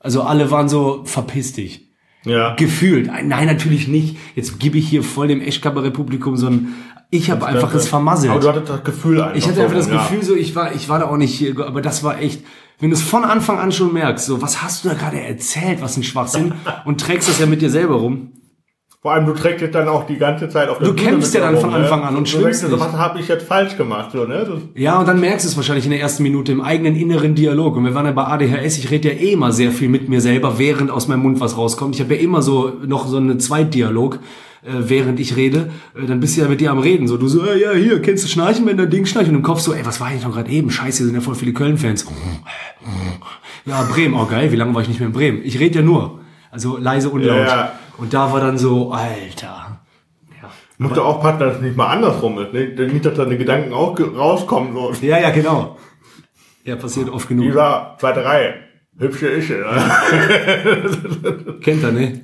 [0.00, 1.92] Also alle waren so, verpiss dich.
[2.24, 2.56] Ja.
[2.56, 3.06] Gefühlt.
[3.06, 4.16] Nein, natürlich nicht.
[4.34, 6.74] Jetzt gebe ich hier voll dem Eschkabarett-Publikum so ein,
[7.10, 8.32] ich habe einfach es vermasselt.
[8.32, 9.36] Aber du hattest das Gefühl einfach.
[9.36, 9.88] Ich hatte einfach das.
[9.88, 12.42] Gefühl, so ich war, ich war da auch nicht, hier, aber das war echt,
[12.80, 15.82] wenn du es von Anfang an schon merkst, so was hast du da gerade erzählt,
[15.82, 16.54] was ein Schwachsinn,
[16.84, 18.32] und trägst das ja mit dir selber rum.
[19.00, 21.32] Vor allem, du trägst es dann auch die ganze Zeit auf der Du Bühne kämpfst
[21.32, 22.80] ja dann von rum, Anfang an und du denkst schwimmst nicht.
[22.80, 24.44] was habe ich jetzt falsch gemacht, so, ne?
[24.44, 27.36] Das, Ja, und dann merkst du es wahrscheinlich in der ersten Minute im eigenen inneren
[27.36, 27.76] Dialog.
[27.76, 30.20] Und wir waren ja bei ADHS, ich rede ja eh immer sehr viel mit mir
[30.20, 31.94] selber, während aus meinem Mund was rauskommt.
[31.94, 34.18] Ich habe ja immer so noch so einen Zweitdialog,
[34.62, 35.70] äh, während ich rede.
[35.94, 37.08] Äh, dann bist du ja mit dir am Reden.
[37.08, 39.28] So, du so, äh, ja, hier, kennst du Schnarchen, wenn dein Ding schnarcht?
[39.28, 40.70] Und im Kopf so, ey, was war ich noch gerade eben?
[40.70, 42.06] Scheiße, hier sind ja voll viele Köln-Fans.
[43.66, 45.40] Ja, Bremen, oh geil, wie lange war ich nicht mehr in Bremen?
[45.44, 46.20] Ich rede ja nur.
[46.50, 47.46] Also leise und laut.
[47.46, 47.72] Ja.
[47.98, 49.80] Und da war dann so, Alter.
[50.78, 52.68] musst du aufpassen, dass es nicht mal andersrum ist, ne?
[52.86, 54.92] Nicht, dass deine Gedanken auch rauskommen, so.
[55.02, 55.76] Ja, ja, genau.
[56.64, 57.46] Ja, passiert oft genug.
[57.46, 58.54] Dieser zweite Reihe.
[58.98, 61.58] Hübsche Ische, ne?
[61.60, 62.22] Kennt er, ne?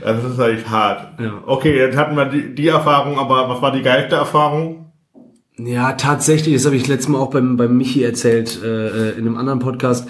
[0.00, 1.20] Das ist eigentlich hart.
[1.20, 1.32] Ja.
[1.46, 4.86] Okay, jetzt hatten wir die, die Erfahrung, aber was war die geilste Erfahrung?
[5.58, 9.36] Ja, tatsächlich, das habe ich letztes Mal auch beim, beim Michi erzählt, äh, in einem
[9.36, 10.08] anderen Podcast.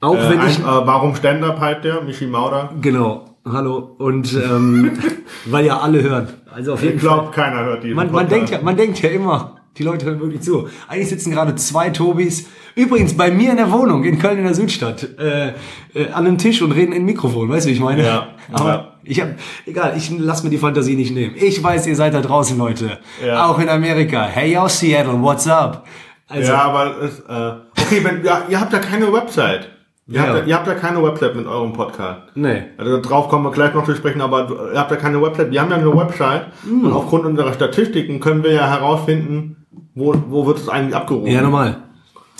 [0.00, 0.58] Auch Äh, wenn ein, ich.
[0.60, 2.00] äh, warum Stand-Up halt der?
[2.02, 2.70] Michi Maurer?
[2.80, 3.96] Genau, hallo.
[3.98, 4.92] Und ähm,
[5.46, 6.28] weil ja alle hören.
[6.54, 9.10] Also auf jeden Ich glaube, keiner hört diesen Man, man, denkt ja, man denkt ja
[9.10, 10.68] immer, die Leute hören wirklich zu.
[10.86, 12.46] Eigentlich sitzen gerade zwei Tobis,
[12.76, 15.48] übrigens bei mir in der Wohnung in Köln in der Südstadt, äh,
[15.94, 18.04] äh, an einem Tisch und reden in ein Mikrofon, weißt du, wie ich meine?
[18.04, 18.92] Ja, Aber ja.
[19.08, 19.28] Ich hab,
[19.66, 21.34] egal, ich lass mir die Fantasie nicht nehmen.
[21.36, 22.98] Ich weiß, ihr seid da draußen, Leute.
[23.24, 23.46] Ja.
[23.48, 24.22] Auch in Amerika.
[24.24, 25.86] Hey, yo, Seattle, what's up?
[26.28, 29.70] Also, ja, aber es, äh, okay, wenn, ja, ihr habt ja keine Website.
[30.06, 30.22] Ihr, Ja.
[30.26, 32.20] habt, ja, ihr habt ja keine Website mit eurem Podcast.
[32.34, 32.62] nee.
[32.78, 35.50] Also drauf kommen wir gleich noch zu sprechen, aber ihr habt ja keine Website.
[35.50, 36.84] Wir haben ja eine Website Hm.
[36.86, 41.26] und aufgrund unserer Statistiken können wir ja herausfinden, wo, wo wird es eigentlich abgerufen.
[41.30, 41.82] Ja, normal.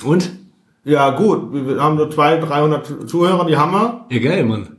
[0.04, 0.30] Und?
[0.84, 4.06] Ja, gut, wir wir haben nur 200, 300 Zuhörer, die haben wir.
[4.10, 4.76] Ja, geil, Mann.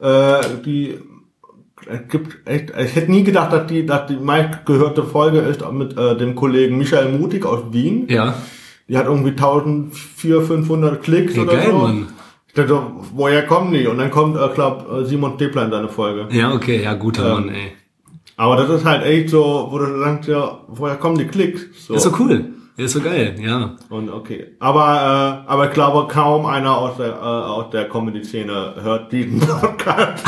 [0.00, 0.98] Äh, die
[1.86, 5.96] es gibt echt, ich hätte nie gedacht, dass die, dass die meistgehörte Folge ist mit
[5.96, 8.06] äh, dem Kollegen Michael Mutig aus Wien.
[8.08, 8.34] Ja.
[8.88, 11.78] Die hat irgendwie 1400, 500 Klicks Ja, oder geil, so.
[11.78, 12.08] Mann.
[12.48, 12.82] Ich dachte,
[13.14, 13.86] woher kommen die?
[13.86, 16.28] Und dann kommt, äh, glaub, äh, Simon Stepler in seine Folge.
[16.36, 17.72] Ja, okay, ja, guter Mann, ey.
[18.36, 21.86] Aber das ist halt echt so, wo du denkst, ja, woher kommen die Klicks?
[21.86, 21.94] So.
[21.94, 22.51] Ist so cool.
[22.76, 23.76] Ist so geil, ja.
[23.90, 24.56] Und okay.
[24.58, 29.40] Aber, äh, aber ich glaube, kaum einer aus der, äh, aus der Comedy-Szene hört diesen
[29.60, 30.24] Podcast.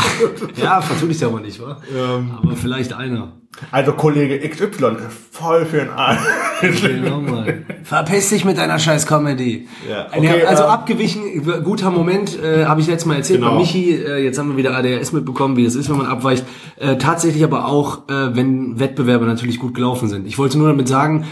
[0.63, 1.79] Ja, vertu dich aber nicht, wa?
[1.91, 2.33] Ähm.
[2.43, 3.33] Aber vielleicht einer.
[3.71, 6.19] also Kollege XY ist voll für den Arsch.
[6.61, 7.63] Genau mal.
[7.83, 9.67] Verpiss dich mit deiner scheiß Comedy.
[9.91, 13.53] Ja, Eine- okay, also ähm, abgewichen, guter Moment, äh, habe ich letztes Mal erzählt Genau.
[13.53, 16.45] bei Michi, äh, jetzt haben wir wieder ADHS mitbekommen, wie das ist, wenn man abweicht.
[16.77, 20.27] Äh, tatsächlich aber auch, äh, wenn Wettbewerbe natürlich gut gelaufen sind.
[20.27, 21.25] Ich wollte nur damit sagen,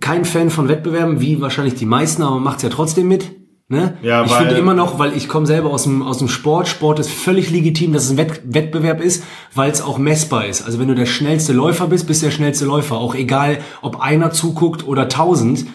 [0.00, 3.30] kein Fan von Wettbewerben, wie wahrscheinlich die meisten, aber macht's ja trotzdem mit.
[3.68, 3.96] Ne?
[4.02, 6.66] Ja, ich finde immer noch, weil ich komme selber aus dem, aus dem Sport.
[6.66, 9.22] Sport ist völlig legitim, dass es ein Wett Wettbewerb ist,
[9.54, 10.62] weil es auch messbar ist.
[10.62, 12.96] Also wenn du der schnellste Läufer bist, bist du der schnellste Läufer.
[12.96, 15.66] Auch egal, ob einer zuguckt oder tausend.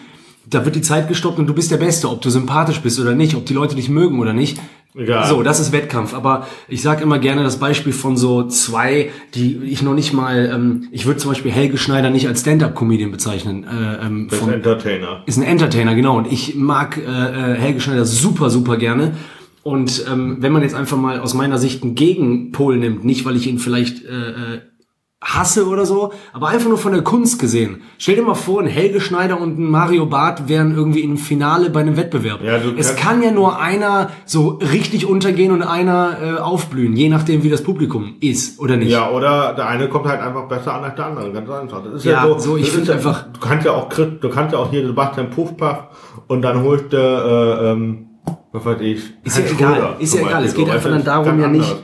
[0.44, 3.14] Da wird die Zeit gestoppt und du bist der Beste, ob du sympathisch bist oder
[3.14, 4.60] nicht, ob die Leute dich mögen oder nicht.
[4.96, 5.28] Egal.
[5.28, 6.14] So, das ist Wettkampf.
[6.14, 10.50] Aber ich sage immer gerne das Beispiel von so zwei, die ich noch nicht mal,
[10.52, 13.64] ähm, ich würde zum Beispiel Helge Schneider nicht als Stand-Up-Comedian bezeichnen.
[13.64, 15.22] Äh, ähm, Das ist von, Entertainer.
[15.26, 16.16] ist ein Entertainer, genau.
[16.16, 19.12] Und ich mag äh, äh, Helge Schneider super, super gerne.
[19.62, 23.36] Und ähm, wenn man jetzt einfach mal aus meiner Sicht einen Gegenpol nimmt, nicht weil
[23.36, 24.60] ich ihn vielleicht äh, äh,
[25.24, 27.80] hasse oder so, aber einfach nur von der Kunst gesehen.
[27.96, 31.70] Stell dir mal vor, ein Helge Schneider und ein Mario Barth wären irgendwie im Finale
[31.70, 32.42] bei einem Wettbewerb.
[32.44, 37.08] Ja, du es kann ja nur einer so richtig untergehen und einer äh, aufblühen, je
[37.08, 38.90] nachdem wie das Publikum ist oder nicht.
[38.90, 41.82] Ja, oder der eine kommt halt einfach besser an als der andere, ganz einfach.
[41.82, 44.28] Das ist Ja, so, ich das find ist ja, einfach- Du kannst ja auch, du
[44.28, 45.84] kannst ja auch hier Sebastian Puffpaff
[46.28, 48.06] und dann holst du, äh, ähm,
[48.52, 49.00] was weiß ich.
[49.24, 50.44] Ist ja egal, ist ja egal.
[50.44, 51.74] Es geht So, einfach dann du, darum ja nicht.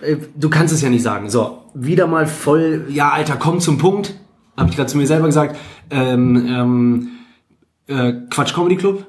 [0.00, 1.28] äh, Du kannst es ja nicht sagen.
[1.28, 2.86] So, wieder mal voll.
[2.88, 4.14] Ja, Alter, komm zum Punkt.
[4.56, 5.56] Habe ich gerade zu mir selber gesagt.
[5.90, 7.08] Ähm, ähm,
[7.86, 9.06] äh, Quatsch Comedy Club.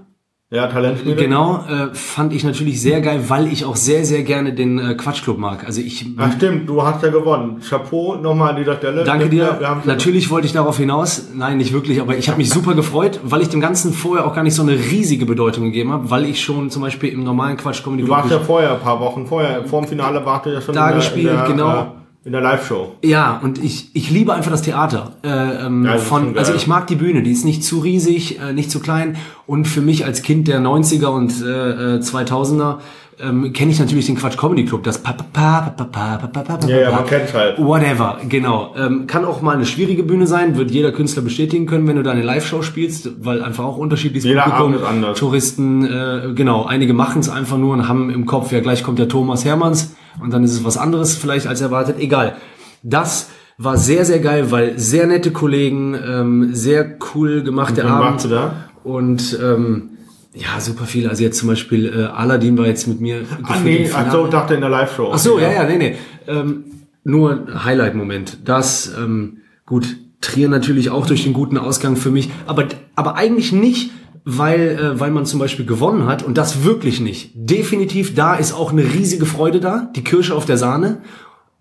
[0.51, 1.15] Ja, Talentspiele.
[1.15, 4.95] Genau, äh, fand ich natürlich sehr geil, weil ich auch sehr, sehr gerne den äh,
[4.95, 5.63] Quatsch Club mag.
[5.63, 7.59] Also ich Ach stimmt, du hast ja gewonnen.
[7.67, 9.03] Chapeau nochmal an dieser Stelle.
[9.03, 9.59] Danke Ja, dir.
[9.59, 11.27] wir haben's- Natürlich wollte ich darauf hinaus.
[11.35, 14.33] Nein, nicht wirklich, aber ich habe mich super gefreut, weil ich dem Ganzen vorher auch
[14.33, 17.55] gar nicht so eine riesige Bedeutung gegeben habe, weil ich schon zum Beispiel im normalen
[17.57, 20.47] Quatsch Comedy Du Club warst ja vorher, ein paar Wochen vorher, vor dem Finale warst
[20.47, 21.91] du ja schon Da in der, gespielt, in der, genau.
[22.23, 22.95] Äh, in der Live-Show.
[23.03, 25.13] Ja, und ich, ich liebe einfach das Theater.
[25.23, 28.39] Äh, ähm, Ja, das von, also ich mag die Bühne, die ist nicht zu riesig,
[28.39, 29.17] äh, nicht zu klein.
[29.45, 32.77] Und für mich als Kind der 90er und äh, äh, 2000er
[33.21, 34.83] ähm, kenne ich natürlich den Quatsch Comedy Club.
[34.83, 36.95] Das pa pa pa pa pa pa pa pa pa Ja, ja, pa.
[36.97, 37.57] man kennt's halt.
[37.57, 38.73] Whatever, genau.
[38.77, 42.03] Ähm, kann auch mal eine schwierige Bühne sein, wird jeder Künstler bestätigen können, wenn du
[42.03, 45.19] da eine Live-Show spielst, weil einfach auch unterschiedliches Jeder Publikum, Abend ist anders.
[45.19, 46.65] Touristen, äh, genau.
[46.65, 49.95] Einige machen es einfach nur und haben im Kopf, ja gleich kommt der Thomas Hermanns
[50.21, 51.97] und dann ist es was anderes vielleicht als erwartet.
[51.99, 52.35] Egal.
[52.83, 58.11] Das war sehr, sehr geil, weil sehr nette Kollegen, ähm, sehr cool gemacht der Abend.
[58.11, 58.53] warst du da?
[58.83, 59.89] Und ähm,
[60.33, 61.09] ja, super viele.
[61.09, 63.25] Also jetzt zum Beispiel äh, Aladdin war jetzt mit mir.
[63.43, 65.11] Ach gefühlt nee, ach so, dachte in der Live-Show.
[65.13, 65.95] Ach so, ja, ja, nee, nee.
[66.27, 66.63] Ähm,
[67.03, 68.39] nur ein Highlight-Moment.
[68.45, 72.65] Das, ähm, gut, Trier natürlich auch durch den guten Ausgang für mich, aber,
[72.95, 73.91] aber eigentlich nicht,
[74.25, 77.31] weil, äh, weil man zum Beispiel gewonnen hat und das wirklich nicht.
[77.35, 81.01] Definitiv, da ist auch eine riesige Freude da, die Kirsche auf der Sahne.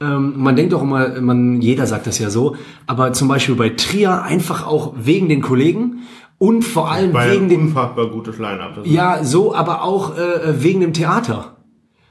[0.00, 2.56] Ähm, man denkt auch immer, man, jeder sagt das ja so,
[2.86, 6.02] aber zum Beispiel bei Trier einfach auch wegen den Kollegen
[6.38, 8.80] und vor allem Weil wegen dem unfassbar gutes Line-Up.
[8.84, 11.56] Ja, so, aber auch äh, wegen dem Theater.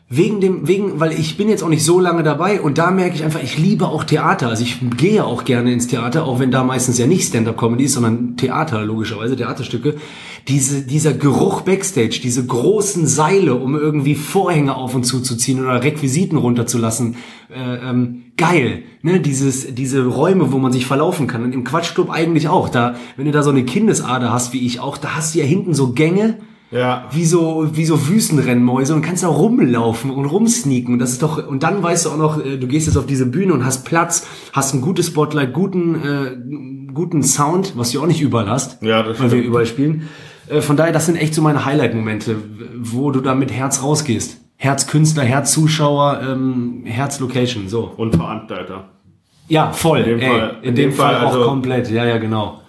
[0.09, 3.15] Wegen dem, wegen, weil ich bin jetzt auch nicht so lange dabei und da merke
[3.15, 4.47] ich einfach, ich liebe auch Theater.
[4.47, 7.93] Also ich gehe auch gerne ins Theater, auch wenn da meistens ja nicht Stand-up-Comedy ist,
[7.93, 9.95] sondern Theater, logischerweise, Theaterstücke.
[10.47, 15.59] Diese, dieser Geruch Backstage, diese großen Seile, um irgendwie Vorhänge auf und zu zu ziehen
[15.59, 17.15] oder Requisiten runterzulassen,
[17.53, 18.83] äh, ähm, geil.
[19.01, 19.19] Ne?
[19.19, 21.43] Dieses, diese Räume, wo man sich verlaufen kann.
[21.43, 22.69] Und im Quatschclub eigentlich auch.
[22.69, 25.45] Da, wenn du da so eine Kindesader hast, wie ich auch, da hast du ja
[25.45, 26.37] hinten so Gänge,
[26.71, 27.09] Ja.
[27.11, 30.93] wie so, wie so Wüstenrennmäuse und kannst da rumlaufen und rumsneaken.
[30.93, 33.05] Und das ist doch, und dann weißt du auch noch, äh, du gehst jetzt auf
[33.05, 38.01] diese Bühne und hast Platz, hast ein gutes Spotlight, guten, äh, guten Sound, was du
[38.01, 39.45] auch nicht überall hast, Ja, das weil wir stimmt.
[39.45, 40.07] überall spielen.
[40.49, 42.35] Äh, von daher, das sind echt so meine Highlight-Momente,
[42.79, 44.37] wo du da mit Herz rausgehst.
[44.55, 47.91] Herz Künstler, Herz Zuschauer, ähm, Herz Location, so.
[47.97, 48.85] Und Veranstalter.
[49.47, 49.99] Ja, voll.
[49.99, 51.89] In dem ey, Fall- in, dem, Fall, auch also- komplett.
[51.91, 52.61] Ja, ja, genau.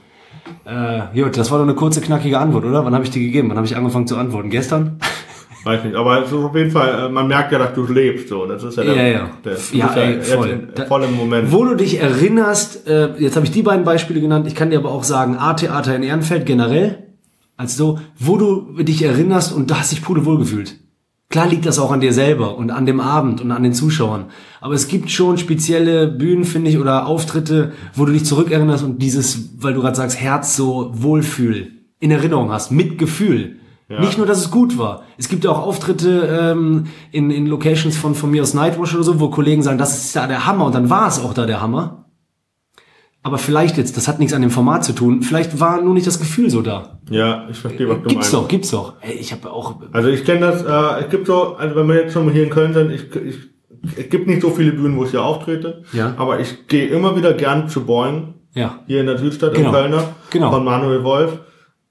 [0.65, 2.85] Äh, gut, das war doch eine kurze, knackige Antwort, oder?
[2.85, 3.49] Wann habe ich die gegeben?
[3.51, 4.51] Wann habe ich angefangen zu antworten?
[4.51, 4.99] Gestern?
[5.65, 8.47] Weiß nicht, aber ist auf jeden Fall, äh, man merkt ja, dass du lebst, so.
[8.47, 9.31] Das ist ja der, Ja, ja.
[9.45, 10.69] Der, Ja, ey, jetzt voll.
[10.87, 11.51] voll im Moment.
[11.53, 14.79] Wo du dich erinnerst, äh, jetzt habe ich die beiden Beispiele genannt, ich kann dir
[14.79, 17.08] aber auch sagen, A-Theater in Ehrenfeld generell,
[17.59, 20.77] als so, wo du dich erinnerst und da hast dich pudelwohl gefühlt.
[21.29, 24.27] Klar liegt das auch an dir selber und an dem Abend und an den Zuschauern.
[24.63, 29.03] Aber es gibt schon spezielle Bühnen, finde ich, oder Auftritte, wo du dich zurückerinnerst und
[29.03, 33.57] dieses, weil du gerade sagst, Herz so Wohlfühl in Erinnerung hast, mit Gefühl.
[33.91, 34.01] Ja.
[34.01, 35.03] Nicht nur, dass es gut war.
[35.19, 39.21] Es gibt auch Auftritte ähm, in, in Locations von, von mir aus Nightwash oder so,
[39.21, 41.61] wo Kollegen sagen, das ist da der Hammer und dann war es auch da der
[41.61, 42.07] Hammer.
[43.23, 46.07] Aber vielleicht jetzt, das hat nichts an dem Format zu tun, vielleicht war nur nicht
[46.07, 47.01] das Gefühl so da.
[47.11, 48.35] Ja, ich verstehe, was du Gibt's meinst.
[48.35, 48.95] doch, gibt's doch.
[49.01, 51.97] Ey, ich habe auch Also ich kenne das, äh, es gibt so, also wenn wir
[51.97, 53.37] jetzt schon mal hier in Köln sind, ich, ich,
[53.97, 56.15] es gibt nicht so viele Bühnen, wo ich hier auftrete, Ja.
[56.17, 59.69] aber ich gehe immer wieder gern zu Boing, ja, hier in der Südstadt Genau.
[59.69, 60.51] in Kölner, Genau.
[60.53, 61.41] von Manuel Wolf.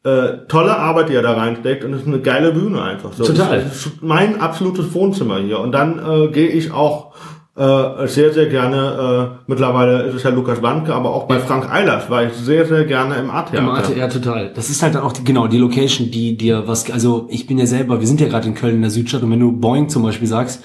[0.03, 3.11] Äh, tolle Arbeit, die er da reinsteckt und es ist eine geile Bühne einfach.
[3.11, 3.57] So, Total.
[3.59, 7.13] Es ist mein absolutes Wohnzimmer hier und dann äh, gehe ich auch
[7.58, 11.68] äh, sehr, sehr gerne, äh, mittlerweile ist es ja Lukas Wandke, aber auch bei Frank
[11.72, 13.58] Eilers war ich sehr, sehr gerne im A-Theater.
[13.58, 14.51] Im ATR total.
[14.53, 16.91] Das ist halt dann auch die, genau die Location, die dir was.
[16.91, 19.32] Also ich bin ja selber, wir sind ja gerade in Köln in der Südstadt und
[19.32, 20.62] wenn du Boing zum Beispiel sagst,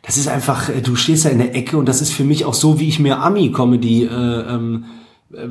[0.00, 2.46] das ist einfach, äh, du stehst da in der Ecke und das ist für mich
[2.46, 5.01] auch so, wie ich mir Ami-Comedy äh, ähm, äh,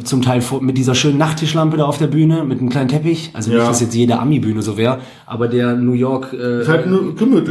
[0.04, 3.32] zum Teil mit dieser schönen Nachttischlampe da auf der Bühne, mit einem kleinen Teppich.
[3.34, 3.58] Also Ja.
[3.58, 6.86] nicht, dass jetzt jede Ami-Bühne so wäre, aber der New York äh, halt.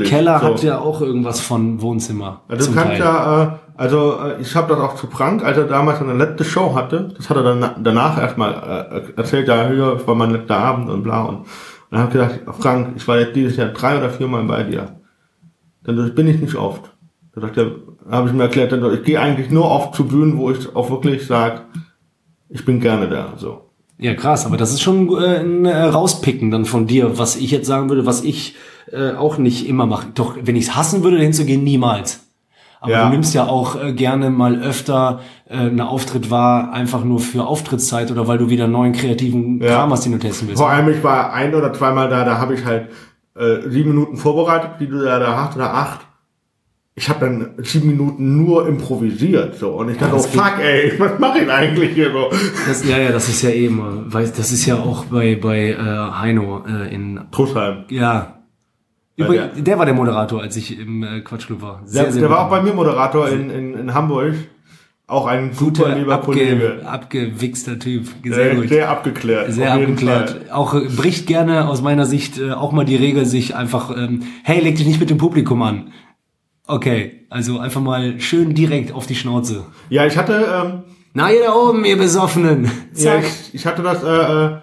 [0.05, 0.47] Keller so.
[0.47, 2.43] hat ja auch irgendwas von Wohnzimmer.
[2.49, 3.01] Also zum du kannst Teil.
[3.01, 6.45] ja, äh, also äh, ich habe das auch zu Frank, als er damals seine letzte
[6.45, 8.53] Show hatte, das hat er dann danach erstmal
[8.93, 11.47] äh, erzählt, ja, hier, es war mein letzter Abend und bla und, und
[11.91, 15.01] dann habe ich gedacht, Frank, ich war jetzt dieses Jahr drei oder viermal bei dir.
[15.83, 16.93] Dann bin ich nicht oft.
[17.35, 17.43] Da
[18.11, 21.27] habe ich mir erklärt, ich gehe eigentlich nur oft zu Bühnen, wo ich auch wirklich
[21.27, 21.63] sage,
[22.51, 23.33] ich bin gerne da.
[23.37, 23.63] So.
[23.99, 27.51] Ja, krass, aber das ist schon äh, ein äh, Rauspicken dann von dir, was ich
[27.51, 28.57] jetzt sagen würde, was ich
[28.93, 30.07] äh, auch nicht immer mache.
[30.15, 32.27] Doch, wenn ich es hassen würde, dahin zu gehen, niemals.
[32.81, 33.05] Aber Ja.
[33.05, 35.21] du nimmst ja auch äh, gerne mal öfter
[35.51, 39.69] äh, einen Auftritt wahr, einfach nur für Auftrittszeit oder weil du wieder neuen kreativen Ja.
[39.75, 40.63] Kram hast, den du testen willst.
[40.63, 42.89] Vor allem, ich war ein oder zweimal da, da habe ich halt
[43.37, 46.01] äh, sieben Minuten vorbereitet, die du da, da hast, oder acht.
[46.97, 50.59] Ich habe dann sieben Minuten nur improvisiert so und ich dachte, oh das geht- fuck,
[50.61, 52.29] ey, was mache ich eigentlich hier so?
[52.67, 55.71] Das, ja, ja, das ist ja eh immer, weil das ist ja auch bei bei
[55.71, 57.85] äh, Heino äh, in Trusheim.
[57.89, 58.37] ja.
[59.17, 61.83] Ja, Über, der- der, war der Moderator, als ich im äh, Quatschclub war.
[61.85, 64.33] Sehr, Der, sehr der war auch bei mir Moderator in, in, in Hamburg.
[65.07, 66.81] Auch ein super guter, lieber abge, Kollege.
[66.87, 68.07] abgewichster Typ.
[68.25, 68.69] Sehr Sehr, gut.
[68.71, 69.53] sehr abgeklärt.
[69.53, 70.31] Sehr abgeklärt.
[70.31, 70.41] Fall.
[70.53, 74.23] Auch äh, bricht gerne aus meiner Sicht äh, auch mal die Regel, sich einfach, ähm,
[74.43, 75.89] hey, leg dich nicht mit dem Publikum an.
[76.71, 79.65] Okay, also einfach mal schön direkt auf die Schnauze.
[79.89, 80.83] Ja, ich hatte, ähm,
[81.15, 82.71] Na, ihr da oben, ihr Besoffenen.
[82.95, 84.57] ja, ich, ich hatte das, äh, äh,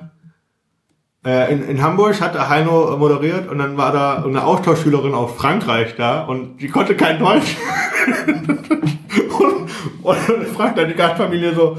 [1.25, 5.95] äh, in, in Hamburg hatte Heino moderiert und dann war da eine Austauschschülerin aus Frankreich
[5.97, 7.57] da und die konnte kein Deutsch.
[9.39, 9.69] und,
[10.03, 11.77] und dann fragt dann die Gastfamilie so,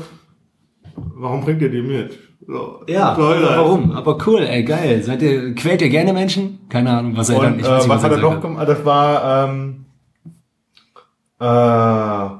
[0.95, 2.19] warum bringt ihr die mit?
[2.47, 3.93] So, ja, warum?
[3.93, 5.03] Aber cool, ey, geil.
[5.03, 6.61] Seid ihr, quält ihr gerne Menschen?
[6.69, 8.69] Keine Ahnung, was er dann, Und ich äh, weiß nicht, was hat er doch gemacht?
[8.69, 9.78] Das war, ähm,
[11.41, 11.45] äh,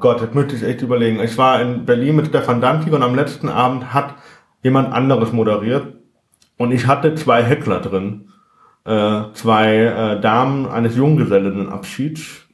[0.01, 1.21] Gott, das müsste ich echt überlegen.
[1.21, 4.15] Ich war in Berlin mit Stefan Danzig und am letzten Abend hat
[4.63, 5.95] jemand anderes moderiert
[6.57, 8.29] und ich hatte zwei Heckler drin.
[8.85, 12.47] Äh, zwei äh, Damen eines Junggesellinnenabschieds.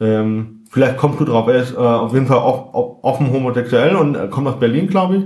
[0.00, 3.96] Ähm, vielleicht kommst du drauf, er ist äh, auf jeden Fall off, off, offen homosexuell
[3.96, 5.24] und äh, kommt aus Berlin, glaube ich.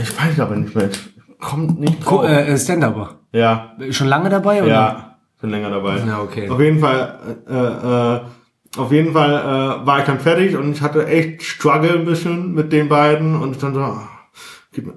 [0.00, 0.90] Ich weiß aber nicht mehr.
[0.90, 2.24] Ich Kommt nicht drauf.
[2.24, 3.16] äh, Stand-Upper.
[3.32, 4.70] ja, Schon lange dabei, oder?
[4.72, 5.98] ja, bin länger dabei.
[5.98, 6.48] Ja, okay.
[6.48, 7.54] Auf jeden Fall, äh,
[8.16, 8.20] äh,
[8.76, 9.32] auf jeden Fall
[9.82, 13.36] äh, war ich dann fertig und ich hatte echt Struggle ein bisschen mit den beiden
[13.40, 14.08] und ich dann so, ah,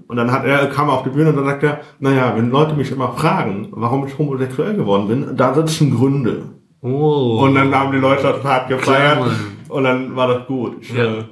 [0.08, 2.50] und dann hat er, kam er auf die Bühne und dann sagt er, naja, wenn
[2.50, 6.44] Leute mich immer fragen, warum ich homosexuell geworden bin, da sitzen Gründe.
[6.82, 7.40] Oh.
[7.44, 9.36] Und dann haben die Leute das hart gefeiert Mann.
[9.70, 10.78] und dann war das gut.
[10.82, 11.04] Ich Ja.
[11.06, 11.24] äh,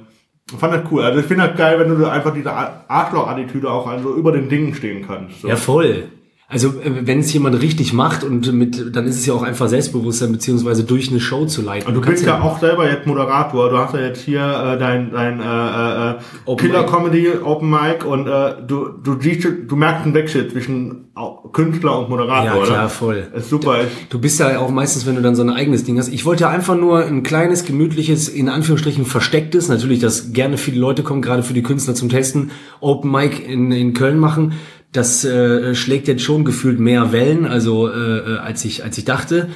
[0.58, 1.02] fand das cool.
[1.02, 4.48] Also ich finde das geil, wenn du einfach diese Ar- Arschloch-Attitüde auch also über den
[4.48, 5.40] Dingen stehen kannst.
[5.42, 5.48] So.
[5.48, 6.04] Ja, voll.
[6.48, 9.68] Also äh, wenn es jemand richtig macht und mit, dann ist es ja auch einfach
[9.68, 11.88] Selbstbewusstsein beziehungsweise durch eine Show zu leiten.
[11.88, 13.68] Und du kannst bist ja auch selber jetzt Moderator.
[13.68, 16.90] Du hast ja jetzt hier äh, dein, dein äh, äh, Open Killer Mic.
[16.90, 21.06] Comedy Open Mic und äh, du, du siehst, du merkst einen Wechsel zwischen
[21.52, 22.88] Künstler und Moderator, ja klar, oder?
[22.90, 23.26] voll.
[23.34, 23.78] Ist super.
[24.10, 26.08] Du bist ja auch meistens, wenn du dann so ein eigenes Ding hast.
[26.08, 30.78] Ich wollte ja einfach nur ein kleines, gemütliches, in Anführungsstrichen verstecktes, natürlich, dass gerne viele
[30.78, 34.52] Leute kommen, gerade für die Künstler zum Testen, Open Mic in, in Köln machen.
[34.92, 39.48] Das äh, schlägt jetzt schon gefühlt mehr Wellen, also äh, als ich als ich dachte.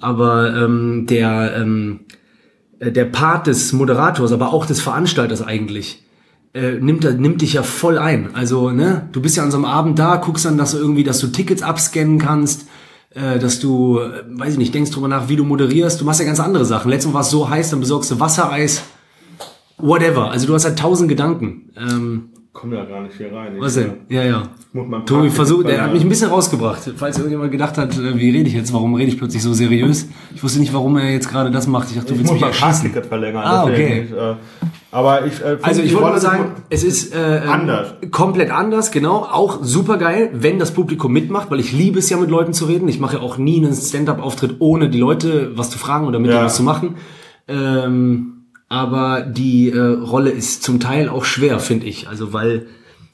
[0.00, 2.00] Aber ähm, der ähm,
[2.78, 6.04] äh, der Part des Moderators, aber auch des Veranstalters eigentlich,
[6.54, 8.34] äh, nimmt, nimmt dich ja voll ein.
[8.34, 11.04] Also, ne, du bist ja an so einem Abend da, guckst dann, dass du irgendwie,
[11.04, 12.68] dass du Tickets abscannen kannst,
[13.10, 16.00] äh, dass du, äh, weiß ich nicht, denkst drüber nach, wie du moderierst.
[16.00, 16.90] Du machst ja ganz andere Sachen.
[16.90, 18.82] Letztes Mal war es so heiß, dann besorgst du Wassereis,
[19.78, 20.30] whatever.
[20.30, 21.70] Also du hast halt tausend Gedanken.
[21.76, 23.54] Ähm, Komm ja gar nicht hier rein.
[23.58, 23.92] was denn?
[24.08, 24.42] Ja, ja.
[25.06, 26.88] Tobi versucht, der hat mich ein bisschen rausgebracht.
[26.96, 30.06] Falls irgendjemand gedacht hat, äh, wie rede ich jetzt, warum rede ich plötzlich so seriös?
[30.34, 31.88] Ich wusste nicht, warum er jetzt gerade das macht.
[31.90, 32.70] Ich dachte, du Ich willst muss mich erschießen.
[32.84, 33.42] Parkticket verlängern.
[33.44, 34.06] Ah, okay.
[34.06, 34.34] Ich, äh,
[34.92, 37.94] aber ich, äh, Also ich wollte nur sagen, es ist äh, ähm, Anders.
[38.12, 39.24] komplett anders, genau.
[39.24, 42.66] Auch super geil, wenn das Publikum mitmacht, weil ich liebe es ja mit Leuten zu
[42.66, 42.86] reden.
[42.88, 46.30] Ich mache ja auch nie einen Stand-up-Auftritt, ohne die Leute was zu fragen oder mit
[46.30, 46.36] Ja.
[46.36, 46.94] denen was zu machen.
[47.48, 48.33] Ähm,
[48.68, 52.08] aber die äh, Rolle ist zum Teil auch schwer, finde ich.
[52.08, 52.66] Also weil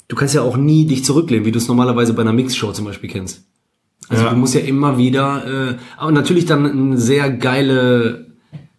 [0.08, 2.84] du kannst ja auch nie dich zurücklehnen, wie du es normalerweise bei einer Mixshow zum
[2.84, 3.44] Beispiel kennst.
[4.08, 4.30] Also Ja.
[4.30, 8.26] du musst ja immer wieder, äh, aber natürlich dann ein sehr geile,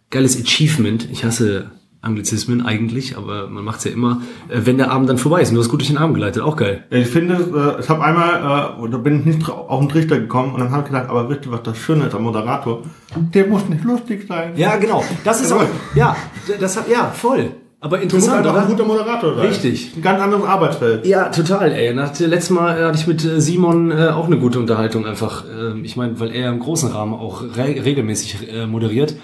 [0.09, 1.07] geiles Achievement.
[1.11, 1.71] Ich hasse
[2.01, 5.49] Anglizismen eigentlich, aber man macht's ja immer, äh, wenn der Abend dann vorbei ist.
[5.49, 6.83] Und du hast gut durch den Abend geleitet, auch geil.
[6.89, 10.53] Ich finde, äh, ich habe einmal, äh, da bin ich nicht auf den Trichter gekommen
[10.53, 12.81] und dann habe ich gedacht, aber wisst ihr, was das Schöne ist am Moderator?
[13.15, 14.53] Der muss nicht lustig sein.
[14.55, 15.03] Ja, genau.
[15.23, 15.63] Das ist auch,
[15.95, 16.15] ja,
[16.59, 17.51] das hat, ja, voll.
[17.83, 19.47] Aber Du musst interessant, einfach ein guter Moderator sein.
[19.47, 19.93] Richtig.
[19.95, 21.05] Ein ganz anderes Arbeitsfeld.
[21.05, 21.93] Ja, total, ey.
[21.95, 25.07] Nach dem letzten Mal äh, hatte ich mit äh, Simon äh, auch eine gute Unterhaltung
[25.07, 25.45] einfach.
[25.45, 29.15] Ähm, ich meine, weil er im großen Rahmen auch re regelmäßig äh, moderiert.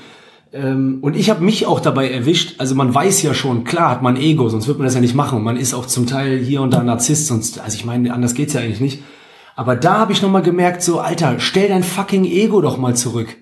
[0.54, 2.56] Ähm, und ich habe mich auch dabei erwischt.
[2.58, 5.16] Also man weiß ja schon, klar hat man Ego, sonst wird man das ja nicht
[5.16, 5.44] machen.
[5.44, 8.54] Man ist auch zum Teil hier und da Narzisst, sonst, also ich meine, anders geht's
[8.54, 9.04] ja eigentlich nicht.
[9.56, 13.36] Aber da habe ich nochmal gemerkt, so, Alter, stell dein fucking Ego doch mal zurück.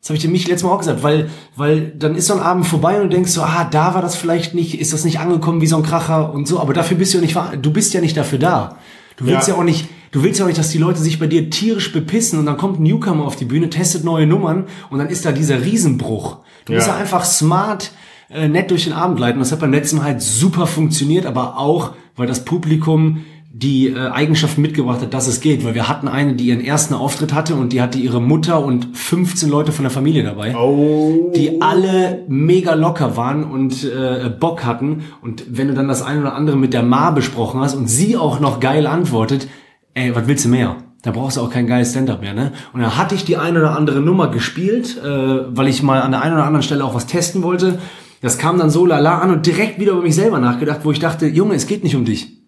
[0.00, 2.40] Das habe ich dem mich letztes Mal auch gesagt, weil, weil dann ist so ein
[2.40, 5.20] Abend vorbei und du denkst so, ah, da war das vielleicht nicht, ist das nicht
[5.20, 7.94] angekommen wie so ein Kracher und so, aber dafür bist du ja nicht, du bist
[7.94, 8.78] ja nicht dafür da.
[9.16, 9.54] Du willst ja.
[9.54, 9.60] Ja.
[9.60, 12.38] auch nicht, du willst ja auch nicht, dass die Leute sich bei dir tierisch bepissen
[12.38, 15.32] und dann kommt ein Newcomer auf die Bühne, testet neue Nummern und dann ist da
[15.32, 16.38] dieser Riesenbruch.
[16.64, 16.94] Du musst Ja.
[16.94, 17.92] ja einfach smart,
[18.30, 19.38] äh, nett durch den Abend leiten.
[19.40, 24.08] Das hat beim letzten Mal halt super funktioniert, aber auch, weil das Publikum die äh,
[24.08, 25.62] Eigenschaft mitgebracht hat, dass es geht.
[25.64, 28.96] Weil wir hatten eine, die ihren ersten Auftritt hatte und die hatte ihre Mutter und
[28.96, 31.30] 15 Leute von der Familie dabei Oh.
[31.36, 35.04] die alle mega locker waren und äh, Bock hatten.
[35.20, 38.16] Und wenn du dann das eine oder andere mit der Ma besprochen hast und sie
[38.16, 39.48] auch noch geil antwortet,
[39.94, 40.76] ey, was willst du mehr?
[41.02, 42.52] Da brauchst du auch kein geiles Stand-up mehr, ne?
[42.72, 46.12] Und dann hatte ich die eine oder andere Nummer gespielt, äh, weil ich mal an
[46.12, 47.80] der einen oder anderen Stelle auch was testen wollte.
[48.22, 51.00] Das kam dann so lala an und direkt wieder über mich selber nachgedacht, wo ich
[51.00, 52.41] dachte, Junge, es geht nicht um dich.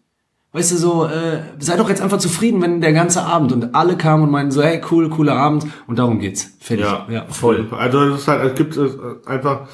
[0.55, 3.97] Weißt du, so, äh, sei doch jetzt einfach zufrieden, wenn der ganze Abend und alle
[3.97, 6.57] kamen und meinten so, hey, cool, cooler Abend und darum geht's.
[6.61, 6.87] Fertig.
[7.09, 7.67] Ja, voll.
[7.73, 8.97] Also es ist halt, es gibt es
[9.27, 9.67] einfach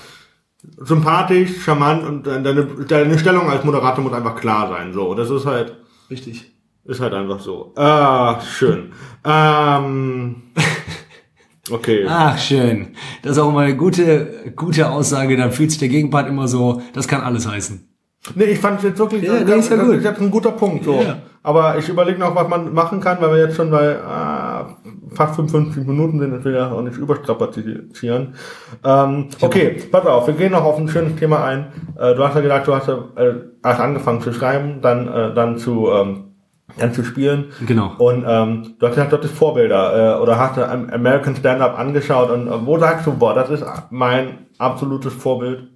[0.79, 4.95] sympathisch, charmant und deine, deine Stellung als Moderator muss einfach klar sein.
[4.95, 5.77] So, das ist halt,
[6.09, 6.51] Richtig.
[6.87, 7.75] ist halt einfach so.
[7.77, 8.93] Ah, schön.
[9.23, 10.45] Ähm,
[11.71, 12.07] okay.
[12.09, 12.95] Ach, schön.
[13.21, 15.37] Das ist auch immer eine gute, gute Aussage.
[15.37, 17.90] Da fühlt sich der Gegenpart immer so, das kann alles heißen.
[18.35, 19.97] Nee, ich fand es jetzt wirklich, Ja, das, ist ja das gut.
[19.97, 20.85] ist jetzt ein guter Punkt.
[20.85, 21.01] So.
[21.01, 21.19] Ja.
[21.43, 24.77] Aber ich überlege noch, was man machen kann, weil wir jetzt schon bei ah,
[25.15, 28.35] fast 55 Minuten sind, dass wir ja auch nicht überstrapazieren.
[28.85, 31.69] Ähm, okay, pass auf, wir gehen noch auf ein schönes Thema ein.
[31.99, 35.35] Äh, du hast ja gesagt, du hast ja äh, erst angefangen zu schreiben, dann, äh,
[35.35, 36.25] dann zu ähm,
[36.79, 37.47] dann zu spielen.
[37.67, 37.93] Genau.
[37.99, 42.49] Und ähm, du hast gesagt, du hattest Vorbilder äh, oder hast American Stand-Up angeschaut und
[42.49, 45.69] äh, wo sagst du, boah, das ist mein absolutes Vorbild?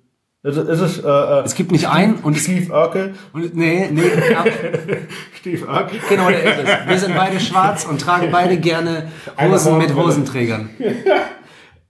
[0.44, 3.14] Ist, es- ist es äh, äh, Es gibt nicht ein und es, Steve Urkel?
[3.32, 4.02] und, nee, nee,
[5.40, 5.98] Steve Urkel?
[6.08, 6.88] genau, der ist es.
[6.88, 9.08] Wir sind beide schwarz und tragen beide gerne
[9.40, 10.70] Hosen mit Hosenträgern.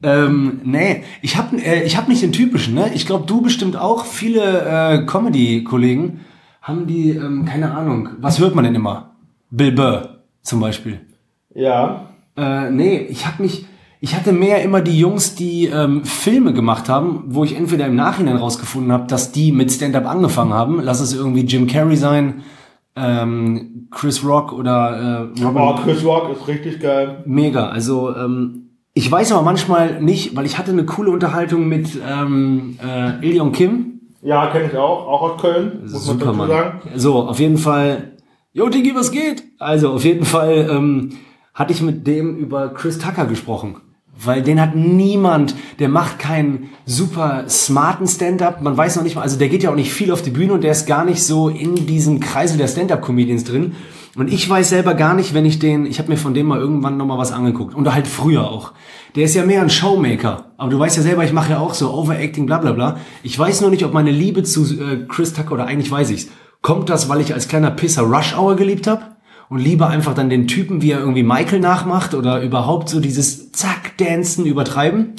[0.02, 2.90] Ähm, nee, ich habe äh, ich hab nicht den typischen, ne?
[2.92, 4.05] Ich glaube, du bestimmt auch.
[4.05, 4.42] Viele
[5.00, 6.20] äh, Comedy-Kollegen
[6.61, 9.14] haben die, ähm, keine Ahnung, was hört man denn immer?
[9.50, 11.00] Bill Burr zum Beispiel.
[11.55, 12.11] Ja.
[12.36, 13.64] Äh, nee, ich habe mich,
[14.05, 17.96] ich hatte mehr immer die Jungs, die ähm, Filme gemacht haben, wo ich entweder im
[17.96, 20.78] Nachhinein rausgefunden habe, dass die mit Stand-up angefangen haben.
[20.82, 22.42] Lass es irgendwie Jim Carrey sein,
[22.96, 25.62] ähm, Chris Rock oder äh, Robin.
[25.62, 27.22] Oh, Chris Rock ist richtig geil.
[27.24, 27.68] Mega.
[27.68, 32.78] Also ähm, ich weiß aber manchmal nicht, weil ich hatte eine coole Unterhaltung mit ähm,
[32.86, 34.00] äh, Ilion Kim.
[34.20, 35.07] Ja, kenne ich auch.
[35.07, 36.80] Auch aus Köln, muss man dazu sagen.
[36.94, 38.12] So, auf jeden Fall.
[38.52, 39.44] Jo, Digi, was geht?
[39.59, 41.12] Also, auf jeden Fall ähm,
[41.55, 43.76] hatte ich mit dem über Chris Tucker gesprochen.
[44.16, 48.62] Weil den hat niemand, der macht keinen super smarten Stand-up.
[48.62, 50.52] Man weiß noch nicht mal, also der geht ja auch nicht viel auf die Bühne
[50.52, 53.74] und der ist gar nicht so in diesem Kreisel der Stand-up-Comedians drin.
[54.16, 56.60] Und ich weiß selber gar nicht, wenn ich den, ich habe mir von dem mal
[56.60, 57.74] irgendwann noch mal was angeguckt.
[57.74, 58.72] Und halt früher auch.
[59.16, 60.52] Der ist ja mehr ein Showmaker.
[60.56, 62.98] Aber du weißt ja selber, ich mache ja auch so Overacting, bla bla bla.
[63.24, 66.28] Ich weiß nur nicht, ob meine Liebe zu äh, Chris Tucker, oder eigentlich weiß ich's,
[66.62, 69.02] kommt das, weil ich als kleiner Pisser Rush Hour geliebt habe?
[69.49, 73.53] Und lieber einfach dann den Typen, wie er irgendwie Michael nachmacht oder überhaupt so dieses
[73.53, 75.14] Zack-Dancen übertreiben?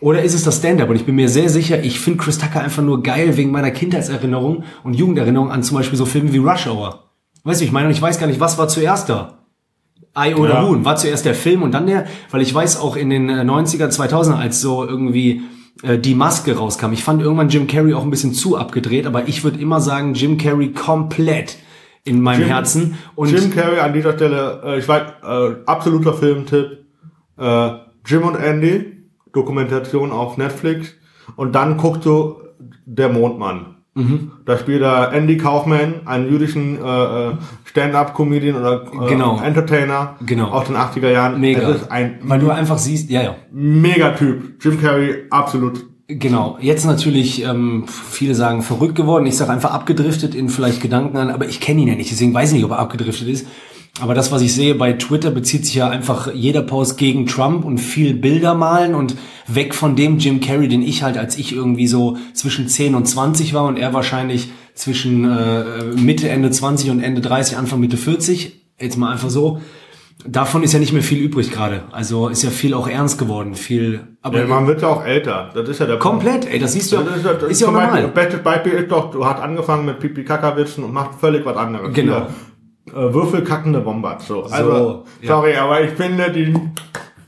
[0.00, 0.88] Oder ist es das Stand-up?
[0.90, 3.70] Und ich bin mir sehr sicher, ich finde Chris Tucker einfach nur geil wegen meiner
[3.70, 7.04] Kindheitserinnerung und Jugenderinnerung an zum Beispiel so Filme wie Rush Hour.
[7.44, 9.38] Weißt du, ich meine, und ich weiß gar nicht, was war zuerst da?
[10.14, 10.66] Ei oder Ja.
[10.66, 10.84] Huhn?
[10.84, 12.06] War zuerst der Film und dann der?
[12.30, 15.42] Weil ich weiß auch in den äh, 90er, 2000er, als so irgendwie
[15.82, 16.92] äh, die Maske rauskam.
[16.92, 20.14] Ich fand irgendwann Jim Carrey auch ein bisschen zu abgedreht, aber ich würde immer sagen,
[20.14, 21.56] Jim Carrey komplett
[22.08, 22.94] in meinem Jim- Herzen.
[23.14, 26.84] Und Jim Carrey an dieser Stelle, äh, ich weiß, äh, absoluter Filmtipp.
[27.38, 27.70] Äh,
[28.06, 30.94] Jim und Andy, Dokumentation auf Netflix.
[31.36, 32.36] Und dann guckst du
[32.86, 33.76] Der Mondmann.
[33.94, 34.30] Mhm.
[34.46, 37.32] Da spielt er Andy Kaufman, einen jüdischen äh, äh,
[37.64, 39.40] Stand-up-Comedian oder äh, Genau.
[39.40, 40.48] Entertainer Genau.
[40.48, 41.40] aus den 80er Jahren.
[41.40, 41.68] mega.
[41.68, 43.34] Es ist ein Weil du einfach siehst, ja, ja.
[43.52, 44.54] Megatyp.
[44.64, 45.84] Jim Carrey, absolut.
[46.10, 49.26] Genau, jetzt natürlich, ähm, viele sagen verrückt geworden.
[49.26, 52.32] Ich sage einfach abgedriftet in vielleicht Gedanken an, aber ich kenne ihn ja nicht, deswegen
[52.32, 53.46] weiß ich nicht, ob er abgedriftet ist.
[54.00, 57.62] Aber das, was ich sehe bei Twitter, bezieht sich ja einfach jeder Post gegen Trump
[57.62, 59.16] und viel Bilder malen und
[59.48, 63.06] weg von dem Jim Carrey, den ich halt, als ich irgendwie so zwischen 10 und
[63.06, 67.98] 20 war und er wahrscheinlich zwischen äh, Mitte, Ende 20 und Ende 30, Anfang, Mitte
[67.98, 68.62] 40.
[68.80, 69.60] Jetzt mal einfach so.
[70.26, 71.82] Davon ist ja nicht mehr viel übrig gerade.
[71.92, 74.00] Also ist ja viel auch ernst geworden, viel.
[74.20, 75.50] Aber Ja, man wird ja auch älter.
[75.54, 76.96] Das ist ja der komplett, ey, das siehst du.
[76.98, 78.12] Das ist, ja- das ist ja zum Beispiel, normal.
[78.12, 81.94] Bestes Beispiel ist doch, du hast angefangen mit Pipi Kaka-Witzen und macht völlig was anderes.
[81.94, 82.26] Genau.
[82.84, 84.26] Hier, Äh, Würfelkackende Wombats.
[84.26, 84.44] So.
[84.44, 85.28] Also, ja.
[85.28, 86.54] sorry, aber ich finde die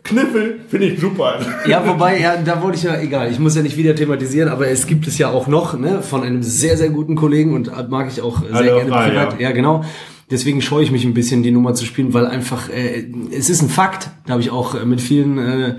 [0.03, 1.35] Kniffel finde ich super.
[1.67, 4.69] Ja, wobei, ja, da wollte ich ja, egal, ich muss ja nicht wieder thematisieren, aber
[4.69, 8.09] es gibt es ja auch noch, ne, von einem sehr, sehr guten Kollegen und mag
[8.11, 9.35] ich auch sehr Alle gerne privat.
[9.39, 9.49] ja.
[9.49, 9.53] Ja.
[9.53, 9.85] genau.
[10.31, 13.63] Deswegen scheue ich mich ein bisschen, die Nummer zu spielen, weil einfach, äh, es ist
[13.63, 15.75] ein Fakt, da habe ich auch äh, mit vielen äh,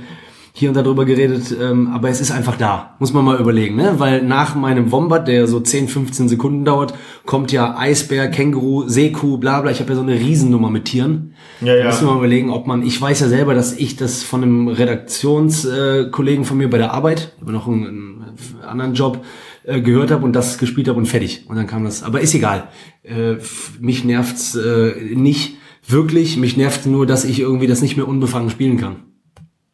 [0.54, 3.78] hier und da drüber geredet, ähm, aber es ist einfach da, muss man mal überlegen,
[3.78, 3.96] ne?
[4.00, 6.94] Weil nach meinem Wombat, der so 10, 15 Sekunden dauert,
[7.26, 9.72] kommt ja Eisbär, Känguru, Seekuh, bla bla.
[9.72, 11.36] Ich habe ja so eine Riesennummer mit Tieren.
[11.62, 11.84] Ja, ja.
[11.84, 14.44] Da müssen wir mal überlegen, ob man, ich weiß ja selber, dass ich das von
[14.44, 19.24] einem Redaktionskollegen äh, von mir bei der Arbeit, habe noch einen, einen anderen Job,
[19.64, 21.46] äh, gehört habe und das gespielt habe und fertig.
[21.48, 22.70] Und dann kam das, aber ist egal.
[23.04, 23.36] Äh,
[23.80, 25.58] mich nervt's äh, nicht
[25.88, 28.98] wirklich, mich nervt nur, dass ich irgendwie das nicht mehr unbefangen spielen kann.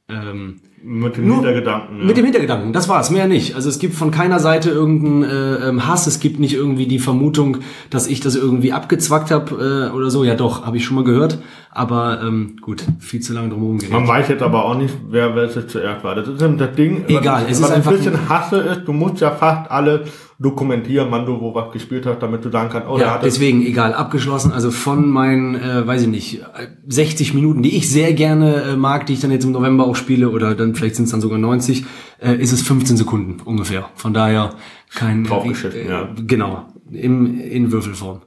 [0.10, 1.98] Ähm, Mit dem Nur- Hintergedanken.
[2.00, 2.06] Ja.
[2.06, 3.56] mit dem Hintergedanken, das war's, mehr nicht.
[3.56, 7.00] Also es gibt von keiner Seite irgendeinen äh, ähm, Hass, es gibt nicht irgendwie die
[7.00, 7.58] Vermutung,
[7.90, 10.24] dass ich das irgendwie abgezwackt habe äh, oder so.
[10.24, 11.40] Ja doch, habe ich schon mal gehört.
[11.72, 13.92] Aber ähm, gut, viel zu lange drum geredet.
[13.92, 16.16] Man weiß jetzt aber auch nicht, wer welches zuerst war.
[16.16, 17.06] Das ist eben das Ding.
[17.08, 20.04] Egal, was, es ist was einfach- ein bisschen hasse ist, du musst ja fast alle
[20.40, 23.94] dokumentieren, wann du wo was gespielt hast, damit du sagen kannst, oh, Ja, deswegen, egal,
[23.94, 24.52] abgeschlossen.
[24.52, 28.76] Also von meinen, äh, weiß ich nicht, äh, 60 Minuten, die ich sehr gerne äh,
[28.76, 31.22] mag, die ich dann jetzt im November auch spiele, oder dann vielleicht sind es dann
[31.22, 31.86] sogar 90,
[32.20, 33.90] äh, ist es 15 Sekunden ungefähr.
[33.96, 34.52] Von daher
[34.94, 35.26] kein...
[35.26, 36.10] Äh, ja.
[36.28, 38.22] Genau, im, in Würfelform.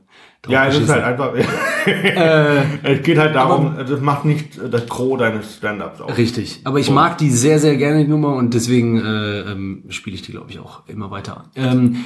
[0.49, 1.34] Ja, es ist halt einfach.
[2.82, 6.16] es geht halt darum, das macht nicht das Gros deines Stand-ups aus.
[6.16, 6.61] Richtig.
[6.64, 10.22] Aber ich mag die sehr, sehr gerne, die Nummer, und deswegen äh, ähm, spiele ich
[10.22, 11.45] die, glaube ich, auch immer weiter.
[11.57, 11.97] Ähm,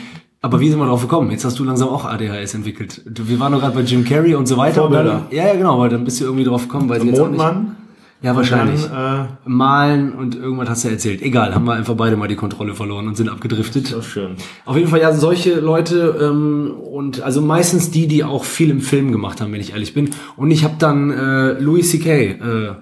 [0.43, 1.30] aber wie sind wir drauf gekommen?
[1.30, 3.03] Jetzt hast du langsam auch ADHS entwickelt.
[3.07, 4.85] Du, wir waren noch gerade bei Jim Carrey und so weiter.
[4.85, 7.18] Und dann, ja, ja, genau, aber dann bist du irgendwie drauf gekommen, weil sie jetzt.
[7.18, 7.76] Mondmann.
[8.25, 8.87] Ja, wahrscheinlich.
[8.87, 11.20] Dann, äh, Malen und irgendwas hast du erzählt.
[11.20, 13.93] Egal, haben wir einfach beide mal die Kontrolle verloren und sind abgedriftet.
[13.93, 14.37] ist schön.
[14.64, 18.81] Auf jeden Fall ja solche Leute ähm, und also meistens die, die auch viel im
[18.81, 20.09] Film gemacht haben, wenn ich ehrlich bin.
[20.39, 22.11] Und ich habe dann äh, Louis C.K.
[22.11, 22.75] Äh,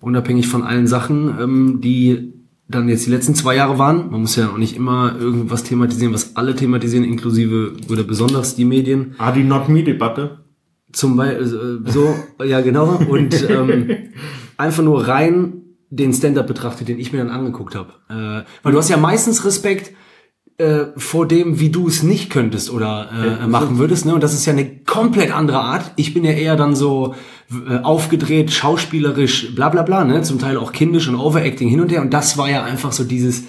[0.00, 2.32] unabhängig von allen Sachen, ähm, die
[2.66, 4.10] dann jetzt die letzten zwei Jahre waren.
[4.10, 8.64] Man muss ja auch nicht immer irgendwas thematisieren, was alle thematisieren, inklusive oder besonders die
[8.64, 9.14] Medien.
[9.18, 10.38] Ah, die Not-Me-Debatte.
[10.90, 12.98] Zum Beispiel äh, so, ja genau.
[13.08, 13.90] Und ähm,
[14.56, 17.92] einfach nur rein den Stand-up betrachtet, den ich mir dann angeguckt habe.
[18.08, 19.92] Äh, weil du hast ja meistens Respekt
[20.58, 23.10] äh, vor dem, wie du es nicht könntest oder
[23.42, 24.06] äh, machen würdest.
[24.06, 24.14] Ne?
[24.14, 25.92] Und das ist ja eine komplett andere Art.
[25.96, 27.14] Ich bin ja eher dann so
[27.50, 30.22] äh, aufgedreht, schauspielerisch, bla bla bla, ne?
[30.22, 32.02] zum Teil auch kindisch und Overacting hin und her.
[32.02, 33.44] Und das war ja einfach so dieses,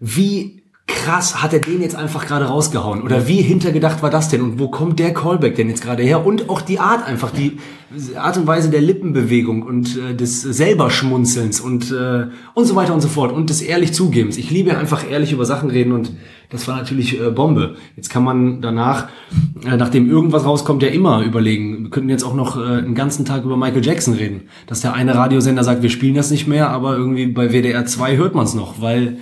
[0.00, 3.02] wie krass hat er den jetzt einfach gerade rausgehauen?
[3.02, 4.42] Oder wie hintergedacht war das denn?
[4.42, 6.24] Und wo kommt der Callback denn jetzt gerade her?
[6.26, 7.58] Und auch die Art einfach, die
[8.16, 12.92] Art und Weise der Lippenbewegung und äh, des selber Schmunzelns und, äh, und so weiter
[12.92, 13.32] und so fort.
[13.32, 14.36] Und des ehrlich Zugebens.
[14.36, 16.12] Ich liebe einfach ehrlich über Sachen reden und
[16.50, 17.76] das war natürlich äh, Bombe.
[17.96, 19.08] Jetzt kann man danach,
[19.64, 21.84] äh, nachdem irgendwas rauskommt, ja immer überlegen.
[21.84, 24.42] Wir könnten jetzt auch noch äh, einen ganzen Tag über Michael Jackson reden.
[24.66, 28.16] Dass der eine Radiosender sagt, wir spielen das nicht mehr, aber irgendwie bei WDR 2
[28.16, 29.18] hört man es noch, weil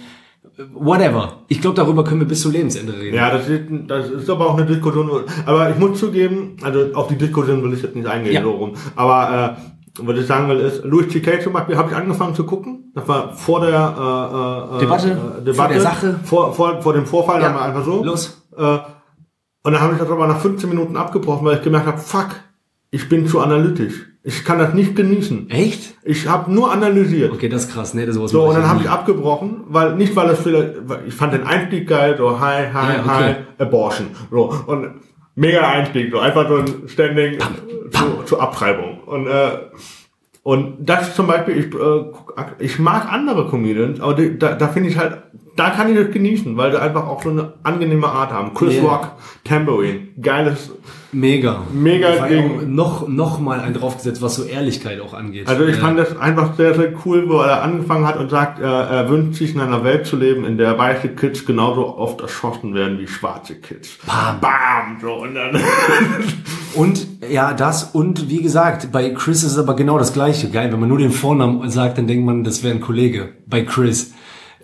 [0.75, 1.43] whatever.
[1.49, 3.17] Ich glaube, darüber können wir bis zum Lebensende reden.
[3.17, 5.11] Ja, das ist, das ist aber auch eine Diskussion.
[5.47, 8.43] Aber ich muss zugeben, also auf die Diskussion will ich jetzt nicht eingehen, Ja.
[8.43, 8.73] so rum.
[8.97, 11.41] Aber äh, was ich sagen will, ist, Louis C.K.
[11.41, 12.91] zum Beispiel habe ich angefangen zu gucken.
[12.95, 16.21] Das war vor der äh, äh, Debatte, äh, Debatte vor der Sache.
[16.25, 17.49] Vor, vor, vor dem Vorfall, Ja.
[17.49, 18.03] dann mal einfach so.
[18.05, 18.43] Los.
[18.57, 18.79] Äh,
[19.65, 22.31] und dann habe ich das aber nach 15 Minuten abgebrochen, weil ich gemerkt habe, fuck,
[22.91, 24.07] ich bin zu analytisch.
[24.25, 25.51] Ich kann das nicht genießen.
[25.51, 25.95] Echt?
[26.05, 27.33] Ich habe nur analysiert.
[27.33, 28.07] Okay, das ist krass, ne?
[28.07, 31.15] Das sowas So, und dann habe ich abgebrochen, weil nicht weil es vielleicht, weil ich
[31.15, 33.09] fand den Einstieg geil, so hi, hi, Ja, okay.
[33.09, 34.07] hi, Abortion.
[34.31, 35.01] So, und
[35.35, 37.39] mega Einstieg, so einfach so ein Standing
[37.91, 39.01] zu, zur Abtreibung.
[39.07, 39.59] Und äh,
[40.45, 42.05] und das zum Beispiel, ich, äh,
[42.65, 45.19] ich mag andere Comedians, aber die, da, da finde ich halt,
[45.57, 48.55] da kann ich das genießen, weil die einfach auch so eine angenehme Art haben.
[48.55, 48.83] Chris Ja.
[48.83, 49.13] Rock,
[49.45, 50.71] Tambourine, geiles,
[51.15, 51.61] Mega.
[51.71, 52.75] Mega Ding.
[52.75, 55.47] Noch, noch mal ein draufgesetzt, was so Ehrlichkeit auch angeht.
[55.47, 58.59] Also ich Äh, fand das einfach sehr, sehr cool, wo er angefangen hat und sagt,
[58.61, 62.23] er, er wünscht sich in einer Welt zu leben, in der weiße Kids genauso oft
[62.23, 63.99] erschossen werden wie schwarze Kids.
[64.07, 64.41] Bam.
[64.41, 64.99] Bam!
[65.03, 65.61] So, und dann
[66.75, 70.49] Und ja, das und wie gesagt, bei Chris ist es aber genau das gleiche.
[70.49, 73.35] Geil, wenn man nur den Vornamen sagt, dann denkt man, das wäre ein Kollege.
[73.47, 74.13] Bei Chris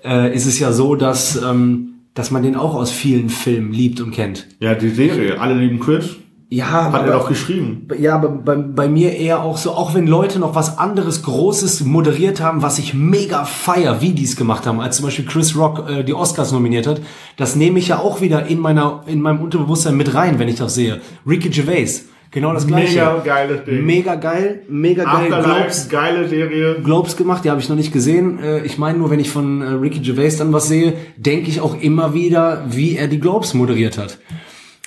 [0.04, 4.00] äh, ist es ja so, dass, ähm, dass man den auch aus vielen Filmen liebt
[4.00, 4.46] und kennt.
[4.60, 6.16] Ja, die Serie, alle lieben Chris,
[6.50, 7.88] Ja, hat er doch geschrieben.
[7.98, 11.84] Ja, aber bei, bei mir eher auch so, auch wenn Leute noch was anderes Großes
[11.84, 15.54] moderiert haben, was ich mega feier, wie die es gemacht haben, als zum Beispiel Chris
[15.56, 17.02] Rock äh, die Oscars nominiert hat,
[17.36, 20.56] das nehme ich ja auch wieder in meiner, in meinem Unterbewusstsein mit rein, wenn ich
[20.56, 21.02] das sehe.
[21.26, 22.98] Ricky Gervais, genau das gleiche.
[22.98, 23.84] Mega geiles Ding.
[23.86, 25.32] Mega geil, mega geil.
[25.32, 26.76] Afterlife, Globes, geile Serie.
[26.82, 28.38] Globes gemacht, die habe ich noch nicht gesehen.
[28.42, 31.60] Äh, Ich meine nur, wenn ich von äh, Ricky Gervais dann was sehe, denke ich
[31.60, 34.18] auch immer wieder, wie er die Globes moderiert hat.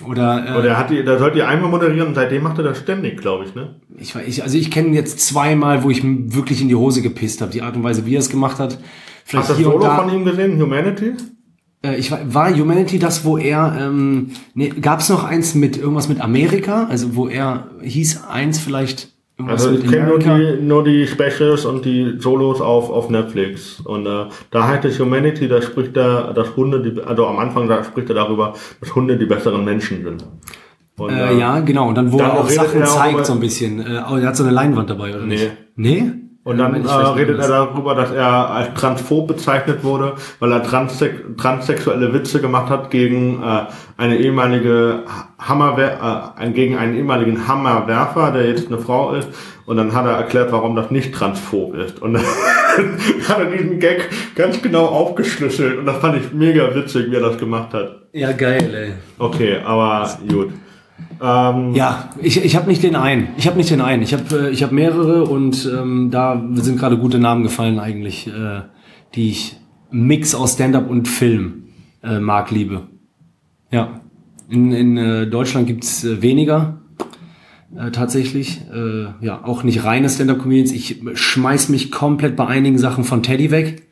[0.07, 2.63] Oder, äh, Und er hat die, da sollte die einmal moderieren und seitdem macht er
[2.63, 3.75] das ständig, glaube ich, ne?
[3.99, 7.41] Ich, weiß- ich, also ich kenne jetzt zweimal, wo ich wirklich in die Hose gepisst
[7.41, 7.51] habe.
[7.51, 8.79] Die Art und Weise, wie er es gemacht hat.
[9.25, 9.97] Vielleicht Hast du das Solo da.
[9.97, 11.13] von ihm gesehen, Humanity?
[11.83, 15.77] Äh, ich war, war Humanity das, wo er, ähm, nee, gab es noch eins mit
[15.77, 16.85] irgendwas mit Amerika?
[16.89, 21.07] Also wo er hieß eins vielleicht irgendwas Also ich mit kenne nur die, nur die
[21.07, 23.79] Specials und die Solos auf, auf Netflix.
[23.81, 27.67] Und äh, da heißt es Humanity, da spricht er, dass Hunde, die, also am Anfang
[27.67, 30.25] da spricht er darüber, dass Hunde die besseren Menschen sind.
[30.97, 31.87] Und, Äh, ja, genau.
[31.89, 33.79] Und dann wo Dann er auch Sachen zeigt über- so ein bisschen.
[33.79, 35.49] Äh, oh, er hat so eine Leinwand dabei, oder nicht?
[35.75, 36.11] Nee?
[36.43, 41.13] Und dann äh, redet er darüber, dass er als transphob bezeichnet wurde, weil er transsex
[41.37, 43.65] transsexuelle Witze gemacht hat gegen äh,
[43.97, 45.03] eine ehemalige
[45.37, 49.29] Hammerwer äh, gegen einen ehemaligen Hammerwerfer, der jetzt eine Frau ist.
[49.67, 52.01] Und dann hat er erklärt, warum das nicht transphob ist.
[52.01, 52.23] Und dann
[53.27, 55.77] hat er diesen Gag ganz genau aufgeschlüsselt.
[55.77, 58.01] Und das fand ich mega witzig, wie er das gemacht hat.
[58.13, 58.93] Ja, geil, ey.
[59.19, 60.49] Okay, aber gut.
[61.21, 63.29] Ähm, Ja, ich, ich habe nicht den einen.
[63.37, 64.01] Ich habe nicht den einen.
[64.01, 68.27] Ich habe äh, ich hab mehrere und ähm, da sind gerade gute Namen gefallen eigentlich,
[68.27, 68.61] äh,
[69.13, 69.57] die ich
[69.91, 71.65] Mix aus Stand-up und Film
[72.03, 72.87] äh, mag, liebe.
[73.71, 74.01] Ja.
[74.49, 76.81] In, in äh, Deutschland gibt's äh, weniger
[77.77, 78.61] äh, tatsächlich.
[78.73, 80.71] Äh, ja, auch nicht reine Stand-up-Comedians.
[80.71, 83.83] Ich schmeiß mich komplett bei einigen Sachen von Teddy weg.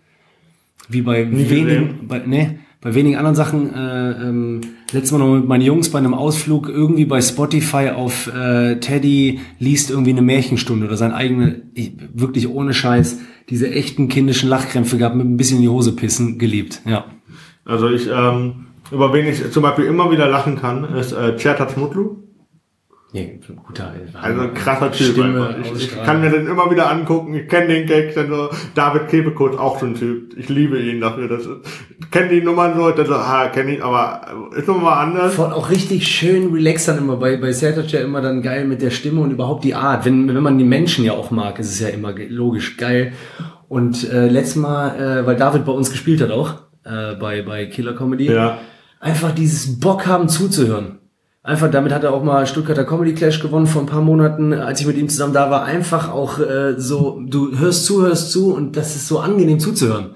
[0.89, 3.73] Wie bei Nie wenigen, bei, nee, bei wenigen anderen Sachen.
[3.73, 4.61] Äh, ähm,
[4.91, 9.39] letztes Mal noch mit meinen Jungs bei einem Ausflug irgendwie bei Spotify auf äh, Teddy
[9.59, 13.19] liest irgendwie eine Märchenstunde oder sein eigene, ich, wirklich ohne Scheiß,
[13.49, 16.81] diese echten kindischen Lachkrämpfe gehabt, mit ein bisschen in die Hose pissen, geliebt.
[16.85, 17.05] Ja.
[17.65, 21.77] Also ich, ähm, über wen ich zum Beispiel immer wieder lachen kann, ist äh, Chertat
[21.77, 22.17] Mutlu.
[23.11, 23.91] Nee, guter,
[24.21, 25.13] Also ein krasser Typ.
[25.13, 25.55] Stimme.
[25.63, 27.33] Ich, ich kann mir den immer wieder angucken.
[27.33, 28.13] Ich kenne den Gag.
[28.13, 30.37] Dann so, David Kebekus, auch so ein Typ.
[30.37, 31.27] Ich liebe ihn dafür.
[31.27, 31.41] Das
[32.11, 34.21] kenne die Nummern so, dann so, ah, kenne ich, aber
[34.55, 35.33] ist nochmal anders.
[35.33, 38.83] Voll auch richtig schön relaxed dann immer bei, bei Sertac ja immer dann geil mit
[38.83, 40.05] der Stimme und überhaupt die Art.
[40.05, 43.13] Wenn, wenn man die Menschen ja auch mag, ist es ja immer logisch geil.
[43.67, 46.53] Und äh, letztes Mal, äh, weil David bei uns gespielt hat auch,
[46.85, 48.59] äh, bei, bei Killer Comedy, Ja.
[48.99, 50.98] einfach dieses Bock haben zuzuhören.
[51.49, 54.81] Einfach, damit hat er auch mal Stuttgarter Comedy Clash gewonnen vor ein paar Monaten, als
[54.81, 55.63] ich mit ihm zusammen da war.
[55.65, 60.11] Einfach auch äh, so, du hörst zu, hörst zu und das ist so angenehm zuzuhören.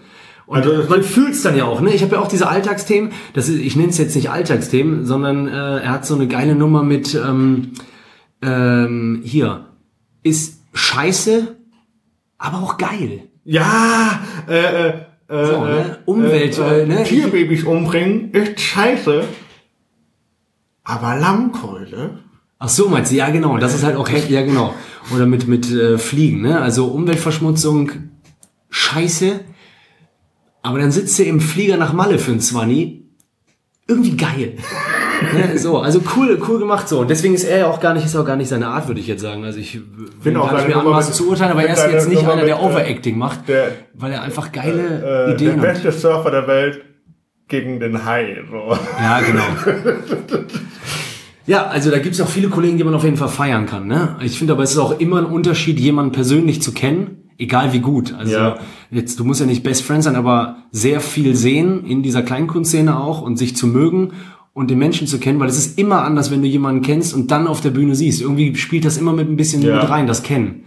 [0.46, 1.92] Und Also es- man fühlt's dann ja auch, ne?
[1.94, 5.48] Ich habe ja auch diese Alltagsthemen, das ist, ich nenne es jetzt nicht Alltagsthemen, sondern
[5.48, 7.72] äh, er hat so eine geile Nummer mit ähm,
[8.42, 9.66] ähm, hier.
[10.22, 11.56] Ist scheiße,
[12.38, 13.22] aber auch geil.
[13.46, 14.94] Ja, äh, äh,
[15.30, 15.80] äh, So, ne?
[15.80, 17.04] äh, Umwelt, äh, ne?
[17.04, 19.24] Tierbabys umbringen ist scheiße.
[20.84, 22.20] Aber Lammkeule?
[22.60, 23.16] Ach so, meinst du?
[23.16, 23.58] Ja, genau.
[23.58, 24.74] Das ist halt auch hecht, ja, genau.
[25.14, 26.62] Oder mit, mit äh, Fliegen, ne?
[26.62, 27.92] Also Umweltverschmutzung,
[28.70, 29.42] scheiße.
[30.62, 33.02] Aber dann sitzt du im Flieger nach Malle für ein Zwanni.
[33.86, 34.54] Irgendwie geil.
[35.34, 35.58] ne?
[35.58, 37.00] So, also cool, cool gemacht so.
[37.02, 39.02] Und deswegen ist er ja auch gar nicht, ist auch gar nicht seine Art, würde
[39.02, 39.44] ich jetzt sagen.
[39.44, 39.82] Also ich
[40.22, 42.56] will auch nicht mehr anmaßen zu urteilen, aber er ist jetzt nicht Nummer einer, der
[42.56, 45.62] mit, äh, Overacting macht, Der, weil er einfach geile äh, der Ideen hat.
[45.62, 46.82] beste Surfer der Welt
[47.48, 48.38] gegen den Hai.
[48.50, 48.78] So.
[49.00, 49.44] Ja, genau.
[51.46, 53.86] Ja, also da gibt's auch viele Kollegen, die man auf jeden Fall feiern kann.
[53.88, 54.16] Ne?
[54.22, 57.80] Ich finde aber, es ist auch immer ein Unterschied, jemanden persönlich zu kennen, egal wie
[57.80, 58.14] gut.
[58.18, 58.58] Also Ja.
[58.92, 62.98] jetzt, du musst ja nicht Best Friend sein, aber sehr viel sehen in dieser Kleinkunstszene
[62.98, 64.12] auch und sich zu mögen
[64.54, 67.30] und den Menschen zu kennen, weil es ist immer anders, wenn du jemanden kennst und
[67.32, 68.22] dann auf der Bühne siehst.
[68.22, 69.76] Irgendwie spielt das immer mit ein bisschen Ja.
[69.82, 70.64] mit rein, das Kennen.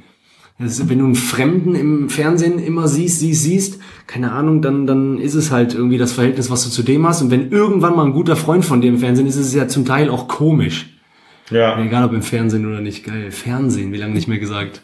[0.59, 5.19] Ist, wenn du einen Fremden im Fernsehen immer siehst, siehst, siehst, keine Ahnung, dann, dann
[5.19, 7.21] ist es halt irgendwie das Verhältnis, was du zu dem hast.
[7.21, 9.69] Und wenn irgendwann mal ein guter Freund von dir im Fernsehen ist, ist es ja
[9.69, 10.97] zum Teil auch komisch.
[11.51, 11.79] Ja.
[11.79, 13.05] Egal ob im Fernsehen oder nicht.
[13.05, 13.31] Geil.
[13.33, 14.81] Fernsehen, wie lange nicht mehr gesagt.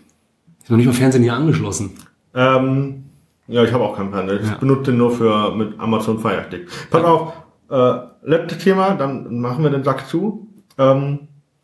[0.62, 1.92] Ist noch nicht mal Fernsehen hier angeschlossen.
[2.34, 3.04] Ähm,
[3.48, 4.40] ja, ich habe auch keinen Fernseher.
[4.40, 4.56] Ich Ja.
[4.56, 6.68] benutze den nur für mit Amazon Fire Stick.
[6.90, 7.32] Pass auf,
[7.70, 7.92] äh,
[8.28, 10.46] letztes Thema, dann machen wir den Sack zu.
[10.78, 11.20] Ähm,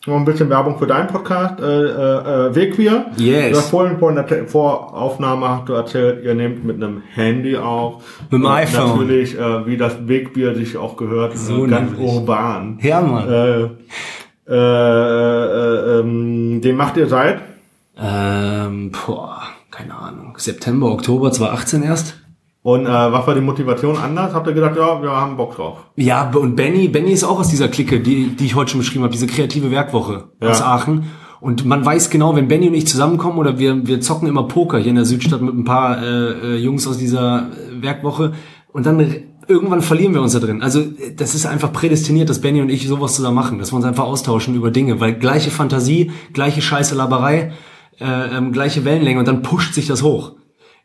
[0.07, 3.07] noch ein bisschen Werbung für deinen Podcast, äh, äh, äh, Wegqueer.
[3.17, 3.51] Yes.
[3.53, 8.03] Du hast vorhin vor der Voraufnahme hast du erzählt, ihr nehmt mit einem Handy auf.
[8.31, 8.89] Mit dem iPhone.
[8.91, 12.09] Natürlich, äh, wie das Wegbier sich auch gehört, So äh, ganz nämlich.
[12.09, 12.79] urban.
[12.81, 13.29] Ja, Mann.
[13.29, 13.63] Äh,
[14.49, 17.43] äh, äh, ähm, den macht ihr seit?
[18.01, 20.35] Ähm, boah, keine Ahnung.
[20.39, 22.18] September, Oktober 2018 erst.
[22.69, 24.35] Und äh, was war die Motivation anders?
[24.35, 25.87] Habt ihr gedacht, ja, wir haben Bock drauf?
[25.97, 29.05] Ja, und Benny, Benny ist auch aus dieser Clique, die, die ich heute schon beschrieben
[29.05, 30.51] habe, diese kreative Werkwoche Ja.
[30.51, 31.07] aus Aachen.
[31.41, 34.77] Und man weiß genau, wenn Benny und ich zusammenkommen oder wir, wir zocken immer Poker
[34.77, 37.47] hier in der Südstadt mit ein paar äh, äh, Jungs aus dieser
[37.81, 38.33] Werkwoche
[38.71, 39.15] und dann
[39.47, 40.61] irgendwann verlieren wir uns da drin.
[40.61, 43.77] Also äh, das ist einfach prädestiniert, dass Benny und ich sowas zusammen machen, dass wir
[43.77, 47.53] uns einfach austauschen über Dinge, weil gleiche Fantasie, gleiche scheiße Laberei,
[47.99, 50.33] äh, ähm, gleiche Wellenlänge und dann pusht sich das hoch.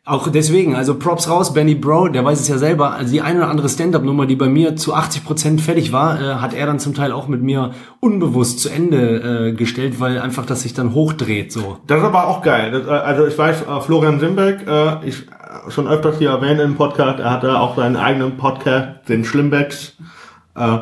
[0.06, 3.38] Auch deswegen, also Props raus, Benny Bro, der weiß es ja selber, also die eine
[3.38, 6.92] oder andere Stand-Up-Nummer, die bei mir zu 80% fertig war, äh, hat er dann zum
[6.92, 11.52] Teil auch mit mir unbewusst zu Ende äh, gestellt, weil einfach das sich dann hochdreht
[11.52, 11.78] so.
[11.86, 12.70] Das ist aber auch geil.
[12.70, 16.60] Das, äh, also ich weiß, äh, Florian Simbeck, äh, ich äh, schon öfters hier erwähnt
[16.60, 19.96] im Podcast, er hatte auch seinen eigenen Podcast, den Schlimmbecks.
[20.54, 20.80] Äh,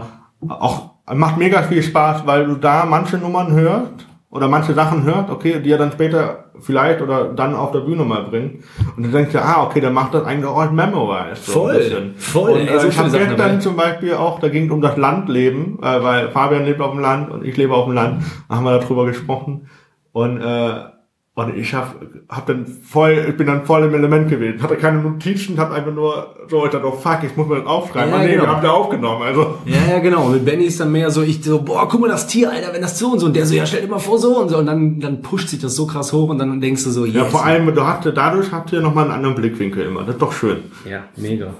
[0.49, 5.31] auch macht mega viel Spaß, weil du da manche Nummern hörst oder manche Sachen hört,
[5.31, 8.65] okay, die er dann später vielleicht oder dann auf der Bühne mal bringt.
[8.97, 11.45] Und du denkst ja, ah, okay, der macht das eigentlich auch als Memorized.
[11.45, 13.35] So Voll, voll, Und, äh, so ich habe Sachen dabei.
[13.37, 16.93] gestern zum Beispiel auch, da ging es um das Landleben, äh, weil Fabian lebt auf
[16.93, 19.69] dem Land und ich lebe auf dem Land, da haben wir darüber gesprochen.
[20.13, 20.92] Und, äh,
[21.35, 21.97] und ich hab,
[22.29, 24.63] hab dann voll, ich bin dann voll im Element gewesen.
[24.63, 27.67] Hatte keine Notizen, hab einfach nur so, ich dachte, oh fuck, ich muss mir das
[27.67, 28.11] aufschreiben.
[28.11, 28.43] Ja, Ah, nee, genau.
[28.43, 29.55] wir haben da aufgenommen, also.
[29.65, 30.25] Ja, ja, genau.
[30.27, 32.75] Und mit Benny ist dann mehr so, ich so, boah, guck mal das Tier, Alter,
[32.75, 33.27] wenn das so und so.
[33.27, 34.59] Und der so, ja, stell dir mal vor, so und so.
[34.59, 37.15] Und dann, dann pusht sich das so krass hoch und dann denkst du so, yes.
[37.15, 40.01] Ja, vor allem, du hast, dadurch habt ihr nochmal einen anderen Blickwinkel immer.
[40.03, 40.59] Das ist doch schön.
[40.89, 41.55] Ja, mega.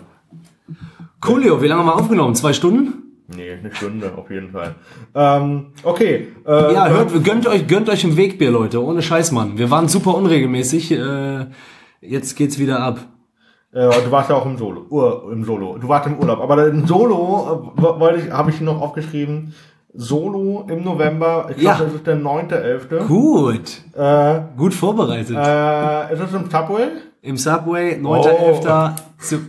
[1.23, 2.35] Coolio, wie lange haben wir aufgenommen?
[2.35, 3.12] Zwei Stunden?
[3.37, 4.75] Nee, eine Stunde auf jeden Fall.
[5.15, 6.29] Ähm, okay.
[6.47, 8.83] Äh, Ja, hört, gönnt euch, gönnt euch ein Wegbier, Leute.
[8.83, 9.59] Ohne Scheiß, Mann.
[9.59, 10.93] Wir waren super unregelmäßig.
[10.93, 11.47] Äh,
[12.01, 13.01] jetzt geht's wieder ab.
[13.73, 14.87] Äh, du warst ja auch im Solo.
[14.89, 15.77] Ur, im Solo.
[15.79, 16.41] Du warst im Urlaub.
[16.41, 19.55] Aber im Solo äh, wollte ich, habe ich noch aufgeschrieben.
[19.95, 21.49] Solo im November.
[21.51, 21.85] Ich glaube, Ja.
[21.85, 23.07] das ist der 9.11.
[23.07, 23.83] Gut.
[23.95, 25.37] Äh, Gut vorbereitet.
[25.37, 26.89] äh, ist das im Subway?
[27.21, 28.15] Im Subway, Oh.
[28.15, 28.93] 9.11.
[29.19, 29.41] Zu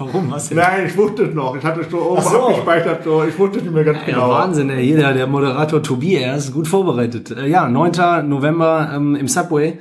[0.00, 0.30] Warum?
[0.30, 0.56] Was denn?
[0.56, 1.54] Nein, ich wusste es noch.
[1.54, 2.48] Ich hatte es so oben so.
[2.48, 3.04] abgespeichert.
[3.04, 3.22] So.
[3.22, 4.30] Ich wusste es nicht mehr ganz Ja, genau.
[4.30, 4.82] Wahnsinn, ey.
[4.82, 7.30] Jeder, der Moderator Tobias, ist gut vorbereitet.
[7.30, 8.26] Äh, ja, 9.
[8.26, 9.78] November ähm, im Subway.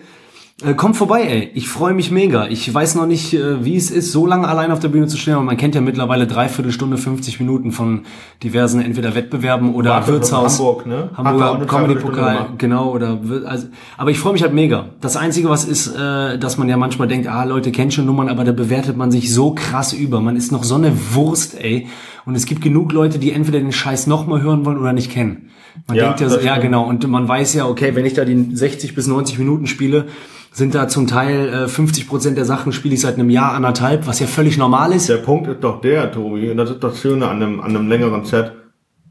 [0.61, 1.51] Äh, kommt vorbei, ey.
[1.53, 2.47] Ich freue mich mega.
[2.47, 5.15] Ich weiß noch nicht, äh, wie es ist, so lange allein auf der Bühne zu
[5.15, 8.01] stehen, aber man kennt ja mittlerweile dreiviertel Stunde, 50 Minuten von
[8.43, 10.59] diversen entweder Wettbewerben oder in Wirtshaus.
[10.59, 11.11] Hamburg, ne?
[11.13, 12.59] Hat er auch Hamburger eine Comedy Dreiviertelstunde Pokal, gemacht.
[12.59, 14.89] genau, oder also, aber ich freue mich halt mega.
[14.99, 18.27] Das einzige, was ist, äh, dass man ja manchmal denkt, ah, Leute kennen schon Nummern,
[18.27, 20.19] aber da bewertet man sich so krass über.
[20.19, 21.87] Man ist noch so eine Wurst, ey.
[22.25, 25.51] Und es gibt genug Leute, die entweder den Scheiß nochmal hören wollen oder nicht kennen.
[25.87, 28.25] Man Ja, denkt ja, so, ja genau, und man weiß ja, okay, wenn ich da
[28.25, 30.07] die 60 bis 90 Minuten spiele,
[30.51, 34.07] sind da zum Teil äh, 50 Prozent der Sachen spiele ich seit einem Jahr, anderthalb,
[34.07, 35.07] was ja völlig normal ist.
[35.09, 37.87] Der Punkt ist doch der, Tobi, und das ist das Schöne an einem, an einem
[37.87, 38.51] längeren Set,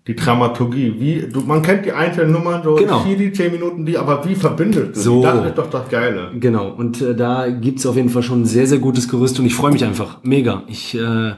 [0.07, 0.95] die Dramaturgie.
[0.99, 3.05] Wie, du, man kennt die einzelnen Nummern, so Genau.
[3.05, 5.17] hier die 10 Minuten, die, aber wie verbindest du So.
[5.21, 5.27] die?
[5.27, 6.31] Das ist doch das Geile.
[6.39, 9.47] Genau, und äh, da gibt's auf jeden Fall schon ein sehr, sehr gutes Gerüst und
[9.47, 10.19] ich freue mich einfach.
[10.23, 10.63] Mega.
[10.67, 11.33] Ich äh,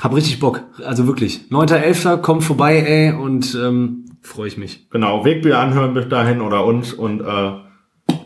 [0.00, 0.62] habe richtig Bock.
[0.84, 1.42] Also wirklich.
[1.50, 2.16] 9.11.
[2.18, 4.88] kommt vorbei, ey, und ähm, freue ich mich.
[4.90, 7.50] Genau, Wegbier anhören bis dahin oder uns und äh,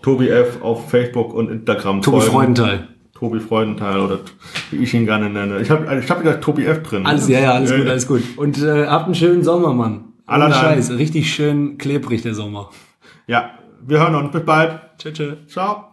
[0.02, 0.60] Tobi F.
[0.62, 2.32] auf Facebook und Instagram Tobi folgen.
[2.32, 2.88] Freudenthal.
[3.14, 4.18] Tobi Freudenthal oder
[4.70, 5.60] wie ich ihn gerne nenne.
[5.60, 6.82] Ich habe ich hab wieder Tobi F.
[6.82, 7.06] drin.
[7.06, 8.22] Alles, ja, ja, alles gut, alles gut.
[8.36, 10.12] Und äh, habt einen schönen Sommer, Mann.
[10.26, 10.52] Aller.
[10.52, 10.90] Scheiß.
[10.92, 12.70] Richtig schön klebrig, der Sommer.
[13.26, 13.50] Ja,
[13.86, 14.32] wir hören uns.
[14.32, 14.80] Bis bald.
[14.98, 15.32] Tschö, tschö.
[15.46, 15.91] Ciao.